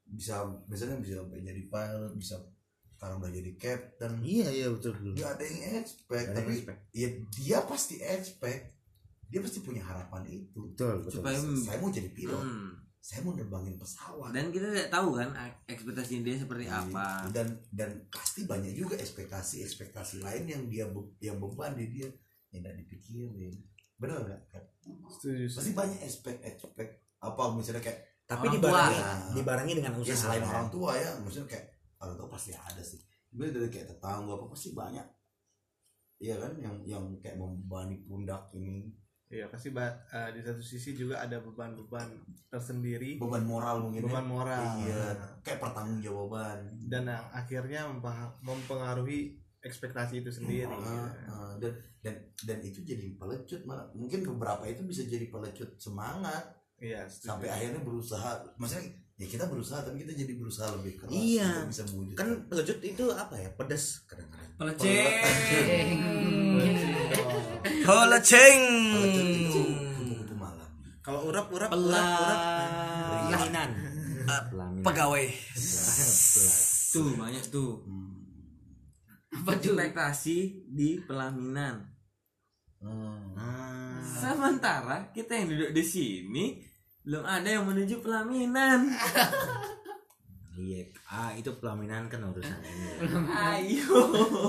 bisa 0.06 0.42
biasanya 0.66 0.98
bisa 0.98 1.20
sampai 1.20 1.42
jadi 1.42 1.62
pilot 1.66 2.14
bisa 2.16 2.36
sekarang 2.96 3.20
udah 3.20 3.30
jadi 3.30 3.52
captain 3.56 4.14
iya 4.24 4.48
iya 4.50 4.68
betul 4.68 4.96
betul. 4.96 5.14
nggak 5.14 5.30
ada 5.30 5.44
yang 5.44 5.62
expect 5.78 6.08
ada 6.08 6.24
yang 6.26 6.36
tapi 6.38 6.52
expect. 6.54 6.80
ya 6.92 7.08
dia 7.30 7.58
pasti 7.62 7.96
expect 8.00 8.64
dia 9.26 9.40
pasti 9.42 9.60
punya 9.60 9.82
harapan 9.82 10.22
itu. 10.30 10.70
Betul 10.72 11.02
betul. 11.02 11.20
Supaya 11.20 11.36
saya 11.60 11.82
mau 11.82 11.90
jadi 11.90 12.08
pilot. 12.08 12.40
Hmm. 12.40 12.78
saya 13.02 13.22
mau 13.22 13.34
nerbangin 13.34 13.74
pesawat. 13.76 14.30
Dan 14.32 14.50
kita 14.50 14.70
tidak 14.70 14.90
tahu 14.90 15.14
kan 15.14 15.30
ekspektasi 15.66 16.22
dia 16.22 16.38
seperti 16.38 16.66
apa. 16.66 17.26
Dan 17.30 17.54
dan 17.70 18.06
pasti 18.08 18.46
banyak 18.46 18.74
juga 18.74 18.96
ekspektasi 18.96 19.62
ekspektasi 19.62 20.22
lain 20.22 20.46
yang 20.46 20.64
dia 20.66 20.86
be- 20.86 21.14
yang 21.20 21.38
beban 21.38 21.74
di 21.74 21.90
dia. 21.90 22.10
Yang 22.50 22.62
tidak 22.62 22.76
dipikirin. 22.82 23.54
Benar 23.98 24.18
nggak 24.24 24.42
setuju 25.12 25.46
pasti 25.52 25.72
banyak 25.74 26.00
expect 26.02 26.40
expect 26.42 26.92
apa 27.18 27.44
misalnya 27.52 27.82
kayak 27.82 28.00
tapi 28.26 28.46
Orang 28.46 28.56
dibarengi 28.58 28.98
tua. 28.98 29.34
dibarengi 29.34 29.74
dengan 29.74 29.92
ya 29.94 30.02
usaha. 30.02 30.18
selain 30.18 30.44
orang 30.44 30.68
tua 30.70 30.92
ya 30.94 31.10
maksudnya 31.18 31.50
kayak 31.50 31.66
orang 32.02 32.16
tua 32.20 32.30
pasti 32.32 32.52
ada 32.56 32.82
sih. 32.84 33.00
Gue 33.32 33.52
dari 33.52 33.68
kayak 33.68 33.96
tetangga 33.96 34.36
apa 34.36 34.46
pasti 34.52 34.72
banyak. 34.72 35.08
Iya 36.20 36.36
kan? 36.40 36.54
Yang 36.60 36.76
yang 36.88 37.06
kayak 37.20 37.38
membebani 37.40 38.00
pundak 38.08 38.52
ini. 38.56 38.92
Iya 39.26 39.50
pasti 39.50 39.74
ba- 39.74 40.06
eh, 40.14 40.38
di 40.38 40.42
satu 40.46 40.62
sisi 40.62 40.94
juga 40.94 41.18
ada 41.18 41.42
beban-beban 41.42 42.14
tersendiri, 42.46 43.18
beban 43.18 43.42
moral 43.42 43.82
mungkin 43.82 44.06
ya. 44.06 44.08
beban 44.08 44.28
moral. 44.30 44.62
iya. 44.86 45.06
Kayak 45.42 45.60
pertanggungjawaban. 45.66 46.58
Dan 46.86 47.10
yang 47.10 47.26
akhirnya 47.34 47.90
mempengaruhi 48.46 49.42
ekspektasi 49.66 50.22
itu 50.22 50.30
sendiri. 50.30 50.70
Ah, 50.70 51.10
ah, 51.26 51.54
dan 51.58 51.74
dan 52.06 52.16
dan 52.46 52.62
itu 52.62 52.86
jadi 52.86 53.18
pelecut 53.18 53.66
malah. 53.66 53.90
Mungkin 53.98 54.22
beberapa 54.38 54.62
itu 54.70 54.86
bisa 54.86 55.02
jadi 55.10 55.26
pelecut 55.34 55.74
semangat. 55.82 56.54
Iya, 56.78 57.10
sampai 57.10 57.50
akhirnya 57.50 57.82
berusaha 57.82 58.46
maksudnya 58.62 58.94
ya 59.16 59.26
kita 59.32 59.48
berusaha 59.48 59.80
tapi 59.80 60.04
kita 60.04 60.12
jadi 60.12 60.34
berusaha 60.36 60.76
lebih 60.76 61.00
keras 61.00 61.12
Iya. 61.16 61.50
untuk 61.64 61.72
bisa 61.72 61.84
mewujudkan. 61.92 62.20
Kan 62.20 62.30
pelejut 62.52 62.80
itu 62.84 63.06
apa 63.16 63.36
ya? 63.40 63.50
Pedas 63.56 64.04
kadang-kadang. 64.08 64.52
Peleceng. 64.60 65.08
Peleceng. 67.86 68.62
Kupu-kupu 69.96 70.36
malam. 70.36 70.70
Kalau 71.00 71.32
urap-urap 71.32 71.70
urap-urap 71.72 72.40
pelaminan. 73.24 73.70
Pelaminan. 74.52 74.84
Pegawai. 74.84 75.26
tuh 76.92 77.10
banyak 77.16 77.46
tuh. 77.52 77.84
Apa 79.36 79.52
tuh? 79.60 79.76
ekspektasi 79.76 80.38
di 80.72 81.00
pelaminan. 81.04 81.84
Ah 83.36 83.66
sementara 84.16 85.12
kita 85.12 85.36
yang 85.36 85.48
duduk 85.52 85.72
di 85.76 85.84
sini 85.84 86.46
belum 87.06 87.22
ada 87.22 87.48
yang 87.48 87.64
menuju 87.70 88.02
pelaminan. 88.02 88.90
Iya 90.56 90.88
ah 91.12 91.36
itu 91.36 91.52
pelaminan 91.60 92.08
kan 92.08 92.24
urusan 92.24 92.56
ini. 92.64 92.88
Ayo. 93.28 93.92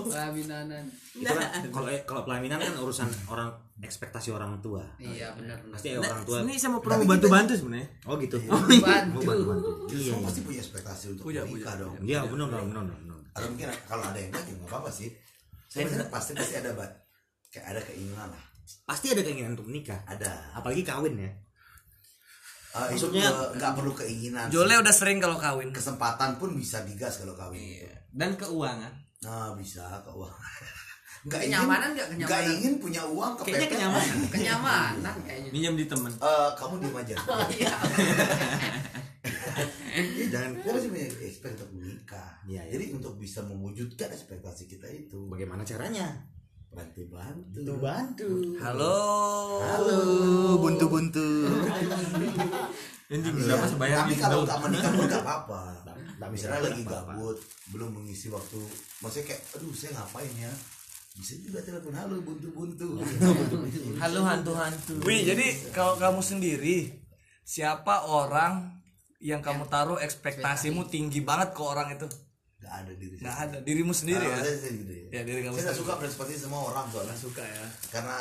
Pelaminan. 0.07 0.71
itu 1.19 1.27
kan 1.27 1.51
kalau 1.75 1.91
kalau 2.07 2.23
pelaminan 2.23 2.63
kan 2.63 2.79
urusan 2.79 3.11
orang 3.27 3.51
ekspektasi 3.83 4.31
orang 4.31 4.55
tua. 4.63 4.87
Iya 5.03 5.35
benar 5.35 5.59
benar. 5.67 5.75
pasti 5.75 5.99
orang 5.99 6.23
tua 6.23 6.47
ini 6.47 6.55
saya 6.55 6.79
mau 6.79 6.83
perlu 6.87 7.11
bantu-bantu 7.11 7.59
sebenarnya. 7.59 7.91
Oh 8.07 8.15
gitu. 8.23 8.39
Bantu. 8.39 9.19
Oh, 9.19 9.23
bantu-bantu 9.27 9.69
iya 9.91 10.15
semua 10.15 10.23
iya. 10.23 10.27
pasti 10.31 10.41
punya 10.47 10.61
ekspektasi 10.63 11.05
untuk 11.11 11.25
Punya, 11.27 11.43
menikah 11.43 11.75
dong. 11.75 11.95
Iya 11.99 12.21
benar 12.31 12.47
benar 12.55 12.63
benar 12.71 12.83
benar. 12.87 13.19
Atau 13.35 13.49
mungkin 13.51 13.69
kalau 13.91 14.05
ada 14.07 14.19
yang 14.23 14.31
enggak 14.31 14.45
juga 14.47 14.57
nggak 14.63 14.71
apa-apa 14.71 14.91
sih. 14.95 15.11
Saya 15.67 15.91
pasti 16.07 16.39
pasti 16.39 16.55
ada 16.55 16.71
kayak 17.51 17.67
ada 17.67 17.81
keinginan 17.83 18.31
lah. 18.31 18.45
Pasti 18.87 19.11
ada 19.11 19.27
keinginan 19.27 19.59
untuk 19.59 19.67
menikah. 19.67 20.07
Ada. 20.07 20.55
Apalagi 20.55 20.87
kawin 20.87 21.19
ya 21.19 21.35
Ah, 22.77 22.87
itu 22.87 23.09
Maksudnya- 23.09 23.57
nggak 23.57 23.73
perlu 23.73 23.93
keinginan 23.93 24.47
Jole 24.47 24.69
sih. 24.71 24.79
udah 24.79 24.93
sering 24.93 25.17
kalau 25.17 25.37
kawin. 25.37 25.69
kesempatan 25.71 26.37
pun 26.37 26.53
bisa 26.53 26.81
digas 26.83 27.17
kalau 27.17 27.33
kawin 27.33 27.57
Iya. 27.57 27.89
dan 28.11 28.37
keuangan 28.37 28.93
nah 29.19 29.49
bisa 29.53 29.81
keuangan 30.03 30.53
nggak 31.27 31.41
ingin 31.41 31.57
Kenyamanan 31.57 31.89
nggak 31.91 32.09
nggak 32.13 32.29
kenyamanan? 32.29 32.55
ingin 32.55 32.75
punya 32.77 33.03
uang 33.03 33.33
ke 33.35 33.43
kayaknya 33.47 33.69
kenyamanan 33.73 34.17
Kenyamanan 34.35 35.15
kayaknya. 35.23 35.51
minjem 35.51 35.75
di 35.75 35.87
temen 35.87 36.13
Eh, 36.15 36.51
kamu 36.53 36.75
diem 36.79 36.95
aja 36.95 37.17
Iya. 37.57 37.73
jangan 40.29 40.51
kita 40.55 40.71
masih 40.71 40.91
punya 40.91 41.07
expect 41.23 41.55
untuk 41.57 41.71
menikah 41.73 42.29
Iya, 42.45 42.61
iya. 42.61 42.63
jadi 42.71 42.85
untuk 42.93 43.17
bisa 43.17 43.41
mewujudkan 43.43 44.09
ekspektasi 44.09 44.69
kita 44.69 44.87
itu 44.87 45.25
bagaimana 45.25 45.65
caranya 45.65 46.13
bantu 46.77 47.03
bantu. 47.09 47.59
Tuh 47.65 47.79
bantu. 47.81 48.31
Halo. 48.61 48.97
halo. 49.65 50.01
Buntu 50.61 50.85
buntu 50.93 51.29
anjing 53.07 53.35
berapa 53.39 53.67
sebayar 53.71 54.03
tapi 54.03 54.11
nih 54.13 54.19
kalau 54.19 54.43
nggak 54.43 54.59
menikah 54.67 54.91
pun 54.93 55.05
nggak 55.07 55.23
apa-apa. 55.23 55.63
Bisa 56.17 56.27
misalnya 56.33 56.61
lagi 56.69 56.83
gabut 56.83 57.39
belum 57.71 57.91
mengisi 57.93 58.27
waktu 58.33 58.59
maksudnya 59.05 59.25
kayak 59.31 59.43
aduh 59.57 59.71
saya 59.73 59.91
ngapain 59.95 60.33
ya? 60.35 60.53
Bisa 61.17 61.33
juga 61.41 61.59
telepon 61.65 61.95
halo 61.97 62.21
buntu 62.21 62.49
buntu 62.51 62.89
halo 64.03 64.21
hantu-hantu. 64.27 65.01
Wih, 65.07 65.23
jadi 65.23 65.47
kalau 65.71 65.97
kamu 65.97 66.21
sendiri 66.21 66.99
siapa 67.47 68.11
orang 68.11 68.75
yang 69.23 69.41
kamu 69.41 69.71
taruh 69.71 70.03
ekspektasimu 70.03 70.91
tinggi 70.91 71.23
banget 71.23 71.55
ke 71.55 71.63
orang 71.63 71.95
itu? 71.95 72.11
Nggak 72.67 72.77
ada 72.83 72.93
diri 72.93 73.15
Nggak 73.17 73.37
ada 73.39 73.57
dirimu 73.63 73.93
sendiri 73.95 74.21
ya. 74.21 74.37
saya, 74.43 74.75
gitu 74.75 74.91
ya. 74.91 75.07
Ya 75.09 75.23
diri 75.23 75.41
kamu 75.41 75.55
saya 75.55 75.71
sendiri. 75.71 75.81
suka 75.81 75.93
berekspektasi 75.97 76.41
sama 76.43 76.59
orang 76.61 76.85
soalnya 76.91 77.15
Suka 77.15 77.43
ya. 77.47 77.65
karena 77.89 78.17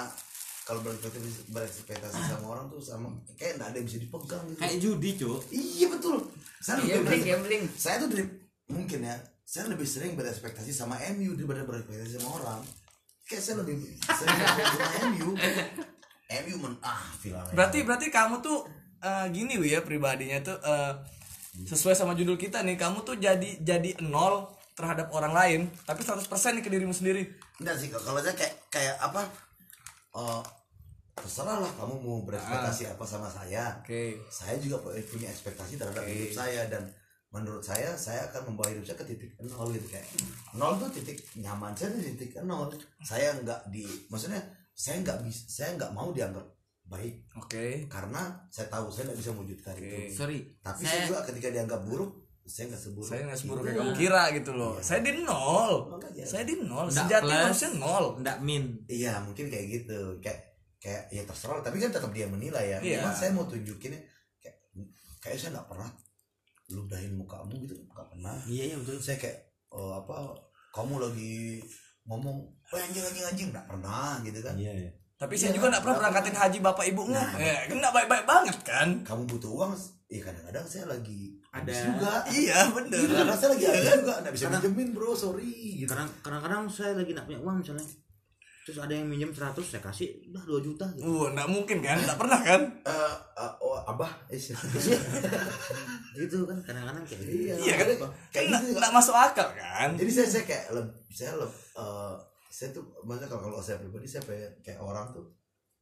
kalau 0.62 0.80
berekspektasi 0.82 1.30
berekspektasi 1.50 2.20
sama 2.28 2.46
orang 2.48 2.66
tuh 2.68 2.78
sama 2.80 3.10
kayak 3.34 3.58
nggak 3.58 3.68
ada 3.70 3.78
yang 3.78 3.88
bisa 3.88 4.00
dipegang 4.00 4.44
gitu 4.46 4.60
kayak 4.62 4.78
judi 4.78 5.10
cuk 5.18 5.40
iya 5.50 5.88
betul 5.90 6.16
saya 6.58 6.76
lebih 6.80 7.20
Gambling 7.22 7.64
saya 7.74 7.96
tuh 8.00 8.10
dari 8.10 8.24
mungkin 8.66 9.00
ya 9.02 9.16
saya 9.42 9.70
lebih 9.70 9.86
sering 9.86 10.14
berekspektasi 10.14 10.70
sama 10.70 10.98
MU 11.14 11.34
daripada 11.34 11.62
berekspektasi 11.64 12.18
sama 12.18 12.30
orang 12.38 12.62
kayak 13.26 13.42
saya 13.42 13.56
lebih 13.62 13.78
sering 14.02 14.38
sama 14.38 14.86
MU 15.10 15.30
MU 16.26 16.56
men 16.58 16.74
ah. 16.82 16.98
Berarti 17.54 17.86
berarti 17.86 18.10
kamu 18.10 18.42
tuh 18.42 18.66
eh, 19.00 19.26
gini 19.30 19.62
ya 19.62 19.86
pribadinya 19.86 20.42
tuh 20.42 20.58
eh, 20.58 20.94
sesuai 21.64 21.96
sama 21.96 22.12
judul 22.12 22.36
kita 22.36 22.60
nih, 22.60 22.76
kamu 22.76 23.08
tuh 23.08 23.16
jadi 23.16 23.64
jadi 23.64 23.96
nol 24.04 24.52
terhadap 24.76 25.08
orang 25.16 25.32
lain, 25.32 25.62
tapi 25.88 26.04
100% 26.04 26.28
nih 26.28 26.64
ke 26.64 26.68
dirimu 26.68 26.92
sendiri. 26.92 27.24
enggak 27.64 27.80
sih 27.80 27.88
kalau 27.88 28.20
saya 28.20 28.36
kayak 28.36 28.56
kayak 28.68 28.96
apa 29.00 29.24
eh 30.16 30.44
terserah 31.16 31.64
lah 31.64 31.72
kamu 31.80 31.96
mau 32.04 32.20
berekspektasi 32.28 32.92
apa 32.92 33.04
sama 33.08 33.32
saya 33.32 33.72
Oke. 33.80 34.20
saya 34.28 34.60
juga 34.60 34.84
pu- 34.84 34.92
punya 35.08 35.32
ekspektasi 35.32 35.80
terhadap 35.80 36.04
Oke. 36.04 36.12
hidup 36.12 36.32
saya 36.36 36.68
dan 36.68 36.84
menurut 37.32 37.64
saya 37.64 37.96
saya 37.96 38.28
akan 38.28 38.52
membawa 38.52 38.76
hidup 38.76 38.84
saya 38.84 39.00
ke 39.00 39.16
titik 39.16 39.32
nol 39.40 39.72
gitu 39.72 39.88
kayak 39.88 40.04
nol 40.60 40.76
tuh 40.76 40.92
titik 40.92 41.24
nyaman 41.40 41.72
saya 41.72 41.96
tuh 41.96 42.04
titik 42.04 42.36
nol 42.44 42.68
saya 43.00 43.32
nggak 43.40 43.60
di 43.72 43.88
maksudnya 44.12 44.44
saya 44.76 45.00
nggak 45.00 45.24
bisa 45.24 45.44
saya 45.48 45.70
nggak 45.80 45.92
mau 45.96 46.12
dianggap 46.12 46.44
baik 46.86 47.16
Oke. 47.36 47.90
karena 47.90 48.22
saya 48.48 48.70
tahu 48.70 48.88
saya 48.88 49.10
nggak 49.10 49.20
bisa 49.20 49.30
mewujudkan 49.34 49.74
Oke. 49.74 49.84
itu 49.84 49.98
sorry 50.14 50.40
tapi 50.62 50.82
saya, 50.86 50.92
saya 50.94 51.08
juga 51.08 51.20
ketika 51.26 51.48
dianggap 51.50 51.82
buruk 51.84 52.12
saya 52.46 52.70
nggak 52.70 52.78
seburuk 52.78 53.10
Saya 53.10 53.22
nggak 53.26 53.40
seburuk 53.42 53.64
yang 53.66 53.78
kamu 53.82 53.94
kira 53.98 54.24
gitu 54.30 54.52
loh. 54.54 54.78
Saya 54.78 55.02
di 55.02 55.18
nol. 55.18 55.74
Makanya. 55.90 56.26
Saya 56.30 56.46
di 56.46 56.62
nol. 56.62 56.86
Nggak 56.86 57.10
Sejati 57.10 57.26
plus. 57.26 57.42
manusia 57.42 57.70
nol. 57.74 58.06
nggak 58.22 58.38
min 58.40 58.64
iya 58.86 59.14
mungkin 59.18 59.46
kayak 59.50 59.66
gitu 59.66 60.00
kayak 60.22 60.40
kayak 60.78 61.10
ya 61.10 61.26
terserah 61.26 61.66
tapi 61.66 61.82
kan 61.82 61.90
tetap 61.90 62.14
dia 62.14 62.30
menilai 62.30 62.66
ya 62.70 62.78
Iya. 62.78 63.02
Cuman 63.02 63.14
saya 63.18 63.34
mau 63.34 63.50
tunjukin 63.50 63.98
kayak 64.38 64.58
kayak 65.18 65.38
saya 65.42 65.58
nggak 65.58 65.66
pernah 65.66 65.90
ludahin 66.70 67.14
mukamu 67.14 67.54
gitu 67.62 67.74
nggak 67.90 68.08
pernah 68.10 68.38
iya 68.46 68.64
iya 68.70 68.76
betul 68.78 68.98
saya 68.98 69.18
kayak 69.18 69.38
eh, 69.74 69.94
apa 69.98 70.18
kamu 70.70 70.94
lagi 71.02 71.62
ngomong 72.06 72.38
"Wah, 72.70 72.78
anjing 72.78 73.02
anjing 73.02 73.26
anjing 73.26 73.48
nggak 73.50 73.66
pernah 73.66 74.22
gitu 74.22 74.38
kan 74.42 74.54
iya 74.54 74.70
iya 74.70 74.92
Tapi 75.16 75.34
saya 75.40 75.56
juga 75.56 75.72
nggak 75.72 75.84
pernah 75.84 75.98
berangkatin 75.98 76.36
haji 76.36 76.58
bapak 76.60 76.86
ibumu. 76.92 77.16
Ya, 77.40 77.72
kan 77.72 77.76
nggak 77.80 77.94
baik-baik 77.96 78.26
banget 78.28 78.58
kan? 78.68 78.90
kamu 79.02 79.24
butuh 79.26 79.52
uang 79.54 79.72
ya 80.06 80.22
kadang-kadang 80.22 80.66
saya 80.70 80.86
lagi 80.86 81.34
Ada. 81.50 81.66
habis 81.66 81.78
juga 81.82 82.14
Iya 82.30 82.60
bener. 82.70 83.00
karena 83.10 83.34
saya 83.34 83.50
lagi 83.58 83.66
ada 83.66 83.92
juga 83.98 84.14
nggak 84.22 84.34
bisa 84.38 84.46
minjemin 84.54 84.90
bro 84.94 85.12
sorry 85.18 85.50
gitu 85.82 85.90
kadang 85.90 86.10
kadang 86.22 86.70
saya 86.70 86.94
lagi 86.94 87.10
nggak 87.10 87.26
punya 87.26 87.42
uang 87.42 87.56
misalnya 87.66 87.86
terus 88.66 88.78
ada 88.82 88.94
yang 88.98 89.06
minjem 89.06 89.30
100 89.30 89.62
saya 89.62 89.82
kasih 89.82 90.10
udah 90.30 90.44
2 90.62 90.66
juta 90.66 90.86
gitu. 90.94 91.06
Uh, 91.06 91.30
nggak 91.34 91.50
mungkin 91.50 91.78
kan? 91.86 91.98
Nggak 92.02 92.18
pernah 92.18 92.40
kan? 92.42 92.62
Eh, 92.82 93.16
eh, 93.38 93.52
oh 93.62 93.78
abah 93.86 94.10
eh, 94.26 94.42
siapa? 94.42 94.66
gitu 96.18 96.38
kan 96.50 96.58
kadang-kadang 96.66 97.04
kayak 97.06 97.20
gitu 97.30 97.46
iya 97.46 97.54
Iya 97.62 97.74
kan? 97.78 97.88
kayak 98.34 98.46
Nggak 98.50 98.62
gitu 98.66 98.78
nggak 98.78 98.94
masuk 98.94 99.14
akal 99.14 99.48
kan? 99.54 99.90
jadi 99.98 100.12
saya 100.12 100.28
saya 100.34 100.44
kayak 100.50 100.64
saya 101.14 101.32
eh, 101.78 102.14
saya 102.56 102.72
tuh 102.72 102.88
maksudnya 103.04 103.28
kalau 103.28 103.44
kalau 103.46 103.60
saya 103.60 103.78
pribadi 103.78 104.08
saya 104.08 104.24
pengen 104.24 104.48
kayak 104.62 104.80
orang 104.80 105.12
tuh 105.12 105.28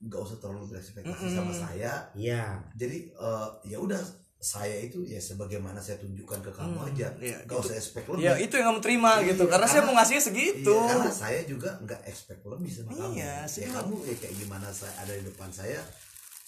nggak 0.01 0.17
usah 0.19 0.37
terlalu 0.37 0.65
berekspektasi 0.67 1.13
Mm-mm. 1.23 1.37
sama 1.37 1.53
saya 1.53 1.91
iya 2.13 2.57
jadi 2.73 2.97
eh, 3.09 3.47
ya 3.67 3.77
udah 3.77 4.01
saya 4.35 4.75
itu 4.81 5.05
ya 5.05 5.15
sebagaimana 5.17 5.77
saya 5.77 5.95
tunjukkan 5.97 6.41
ke 6.41 6.51
kamu 6.51 6.75
Hmm, 6.75 6.89
aja 6.89 7.07
nggak 7.15 7.47
gitu. 7.47 7.63
usah 7.63 7.77
expect 7.77 8.07
lebih 8.09 8.25
Ya 8.25 8.33
itu 8.35 8.53
yang 8.53 8.67
kamu 8.69 8.81
terima 8.81 9.11
Iya, 9.15 9.31
gitu. 9.31 9.43
Karena 9.47 9.63
saya 9.63 9.79
karena- 9.79 9.87
mau 9.87 9.95
ngasihnya 9.95 10.23
segitu. 10.25 10.75
Iya, 10.75 10.89
karena 10.91 11.11
saya 11.15 11.39
juga 11.45 11.69
nggak 11.79 12.01
expect 12.03 12.41
lebih 12.43 12.67
sama 12.67 12.89
kamu. 12.91 13.13
Iya, 13.13 13.23
ya 13.23 13.35
saya 13.47 13.67
kamu 13.71 13.95
ya 14.03 14.15
kayak 14.19 14.35
gimana 14.35 14.67
saya 14.69 14.93
ada 14.99 15.13
di 15.15 15.23
depan 15.23 15.47
saya, 15.47 15.79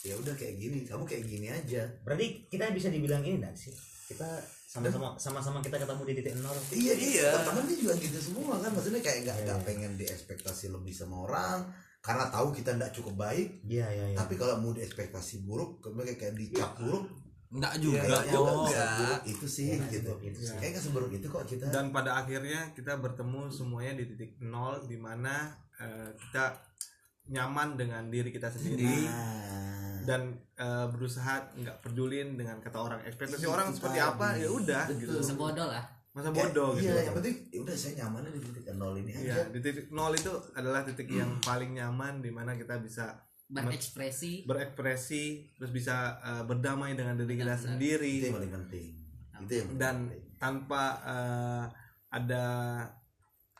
ya 0.01 0.13
udah 0.13 0.33
kayak 0.35 0.55
gini. 0.57 0.83
Kamu 0.83 1.03
kayak 1.05 1.23
gini 1.23 1.47
aja. 1.47 1.87
berarti 2.03 2.25
kita 2.45 2.67
bisa 2.69 2.91
dibilang 2.91 3.23
ini 3.23 3.39
enggak 3.39 3.55
sih 3.55 3.71
kita 4.05 4.29
sama-sama 4.65 5.07
sama-sama 5.15 5.57
kita 5.59 5.77
ketemu 5.77 6.01
di 6.03 6.13
titik 6.15 6.33
nol 6.37 6.53
Iya, 6.69 6.93
Iya. 6.93 7.29
Teman 7.41 7.63
dia 7.63 7.77
juga 7.77 7.93
gitu 7.95 8.17
semua 8.19 8.55
kan. 8.57 8.69
Maksudnya 8.69 9.01
kayak 9.01 9.19
nggak 9.23 9.37
nggak 9.43 9.59
pengen 9.63 9.91
diekspektasi 9.95 10.65
lebih 10.69 10.91
sama 10.91 11.23
orang 11.23 11.59
karena 11.99 12.29
tahu 12.29 12.47
kita 12.51 12.69
nggak 12.73 12.93
cukup 12.93 13.15
baik. 13.15 13.65
iya 13.65 13.87
iya 13.89 14.05
iya 14.11 14.17
Tapi 14.17 14.33
kalau 14.35 14.59
mau 14.59 14.71
diekspektasi 14.71 15.41
buruk, 15.41 15.81
kayak 15.81 16.15
kayak 16.15 16.35
dicap 16.35 16.77
buruk, 16.77 17.09
Enggak 17.47 17.73
kayaknya 17.75 18.01
nggak 18.03 18.23
kok. 18.27 18.67
seburuk 18.67 19.21
itu 19.25 19.45
sih 19.47 19.67
Nggak 19.71 19.89
gitu. 19.89 19.97
seburuk 20.03 20.21
itu 20.23 20.39
sih. 20.43 20.55
Kayak 20.55 20.71
nggak 20.71 20.83
seburuk 20.83 21.11
itu 21.11 21.27
kok 21.27 21.43
kita. 21.47 21.65
dan 21.67 21.85
pada 21.89 22.11
akhirnya 22.15 22.59
kita 22.71 22.93
bertemu 22.95 23.41
semuanya 23.49 23.93
di 23.95 24.05
titik 24.07 24.31
nol 24.39 24.83
di 24.83 24.97
mana 24.97 25.49
eh, 25.75 26.09
kita 26.19 26.61
nyaman 27.27 27.73
dengan 27.73 28.05
diri 28.05 28.29
kita 28.29 28.51
sendiri 28.51 29.09
Nah, 29.09 29.94
dan 30.05 30.21
eh, 30.55 30.85
berusaha 30.87 31.33
nggak 31.53 31.77
pedulin 31.79 32.33
dengan 32.33 32.57
kata 32.57 32.77
orang 32.79 32.99
ekspektasi 33.03 33.41
Iya, 33.41 33.49
orang 33.49 33.67
itu 33.67 33.75
seperti 33.75 33.99
apa 33.99 34.27
ya 34.35 34.49
udah 34.49 34.83
gitu 34.93 35.13
Sebodoh 35.19 35.67
lah. 35.67 35.85
masa 36.11 36.31
bodoh 36.31 36.71
gitu 36.73 36.87
Iya, 36.87 36.95
yang 37.03 37.15
penting 37.15 37.35
ya 37.49 37.59
udah 37.59 37.75
saya 37.75 37.93
nyamannya 37.99 38.31
di 38.31 38.41
titik 38.41 38.65
nol 38.71 38.93
ini 38.95 39.11
Iya, 39.11 39.35
aja. 39.35 39.43
di 39.49 39.59
titik 39.59 39.87
nol 39.89 40.13
itu 40.13 40.31
adalah 40.53 40.81
titik 40.81 41.09
yang 41.09 41.31
paling 41.39 41.73
nyaman 41.73 42.19
di 42.19 42.29
mana 42.29 42.53
kita 42.53 42.77
bisa 42.77 43.11
Berekspresi. 43.45 44.41
berekspresi 44.43 45.23
terus 45.53 45.69
bisa 45.69 45.95
eh, 46.19 46.43
berdamai 46.43 46.93
dengan 46.93 47.13
diri 47.15 47.35
kita 47.35 47.53
sendiri 47.55 48.09
Itu 48.15 48.25
yang 48.25 48.37
paling 48.37 48.53
penting. 48.55 48.85
Itu 49.37 49.53
yang 49.53 49.67
dan 49.75 49.95
penting. 50.07 50.21
tanpa 50.35 50.83
eh, 51.03 51.63
ada 52.11 52.45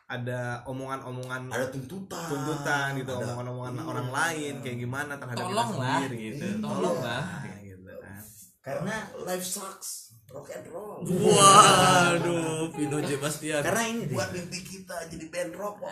ada 0.06 0.62
omongan-omongan 0.70 1.50
ada 1.50 1.66
tuntutan. 1.74 2.30
tuntutan 2.30 2.94
gitu 2.94 3.10
ada- 3.10 3.26
omongan-omongan 3.26 3.74
iya. 3.74 3.84
orang 3.90 4.10
lain 4.14 4.54
kayak 4.62 4.78
gimana 4.78 5.14
terhadap 5.18 5.46
Tolong 5.50 5.70
kita 5.70 5.82
lah. 5.82 5.98
sendiri 5.98 6.18
gitu. 6.22 6.46
Iya. 6.46 6.58
tolong 6.62 6.98
lah. 7.02 7.24
Kayak 7.42 7.60
gitu 7.66 7.92
kan. 7.98 8.22
Karena 8.62 8.96
life 9.26 9.46
sucks. 9.46 9.90
Rock 10.26 10.52
and 10.52 10.68
roll. 10.68 11.00
Waduh, 11.06 12.68
Pino 12.76 12.98
J. 13.00 13.22
Bastian. 13.24 13.62
karena 13.64 13.84
ini 13.88 14.04
deh. 14.10 14.18
Buat 14.20 14.30
mimpi 14.36 14.60
kita 14.62 14.98
jadi 15.08 15.26
band 15.32 15.54
rock 15.56 15.76
kok 15.80 15.90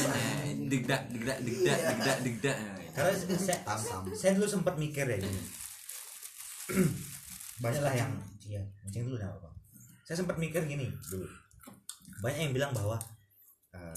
digdak 0.70 1.02
digdak 1.08 1.38
digdak 1.40 1.78
digdak 1.78 2.18
digdak. 2.20 2.56
Karena 2.92 3.12
saya, 3.38 3.58
saya 4.12 4.30
dulu 4.36 4.46
sempat 4.50 4.74
mikir 4.76 5.06
ya 5.08 5.16
gini. 5.16 5.40
Banyak 7.64 7.82
lah 7.82 7.94
yang 7.94 8.10
iya 8.44 8.62
dulu 8.90 9.14
apa 9.16 9.50
saya 10.02 10.26
sempat 10.26 10.42
mikir 10.42 10.66
gini 10.66 10.90
dulu. 11.06 11.22
Banyak 12.18 12.50
yang 12.50 12.52
bilang 12.52 12.74
bahwa 12.74 12.98
eh, 13.74 13.94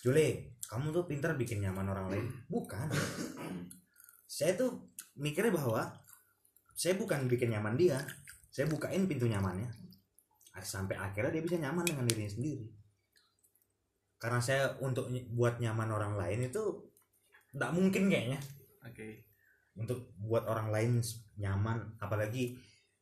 Jule 0.00 0.50
kamu 0.70 0.94
tuh 0.94 1.04
pintar 1.10 1.34
bikin 1.34 1.58
nyaman 1.66 1.82
orang 1.90 2.06
lain. 2.06 2.26
Bukan. 2.46 2.86
Saya 4.30 4.54
tuh 4.54 4.94
mikirnya 5.18 5.50
bahwa 5.50 5.82
saya 6.78 6.94
bukan 6.94 7.26
bikin 7.26 7.50
nyaman 7.50 7.74
dia. 7.74 7.98
Saya 8.54 8.70
bukain 8.70 9.10
pintu 9.10 9.26
nyamannya. 9.26 9.66
Sampai 10.62 10.94
akhirnya 10.94 11.34
dia 11.34 11.42
bisa 11.42 11.58
nyaman 11.58 11.82
dengan 11.82 12.06
dirinya 12.06 12.30
sendiri. 12.30 12.70
Karena 14.22 14.38
saya 14.38 14.78
untuk 14.78 15.10
buat 15.34 15.58
nyaman 15.58 15.90
orang 15.90 16.14
lain 16.14 16.46
itu 16.46 16.62
nggak 17.58 17.74
mungkin 17.74 18.06
kayaknya. 18.06 18.38
Oke. 18.86 19.26
Untuk 19.74 20.14
buat 20.22 20.46
orang 20.46 20.70
lain 20.70 21.02
nyaman 21.34 21.98
apalagi 21.98 22.54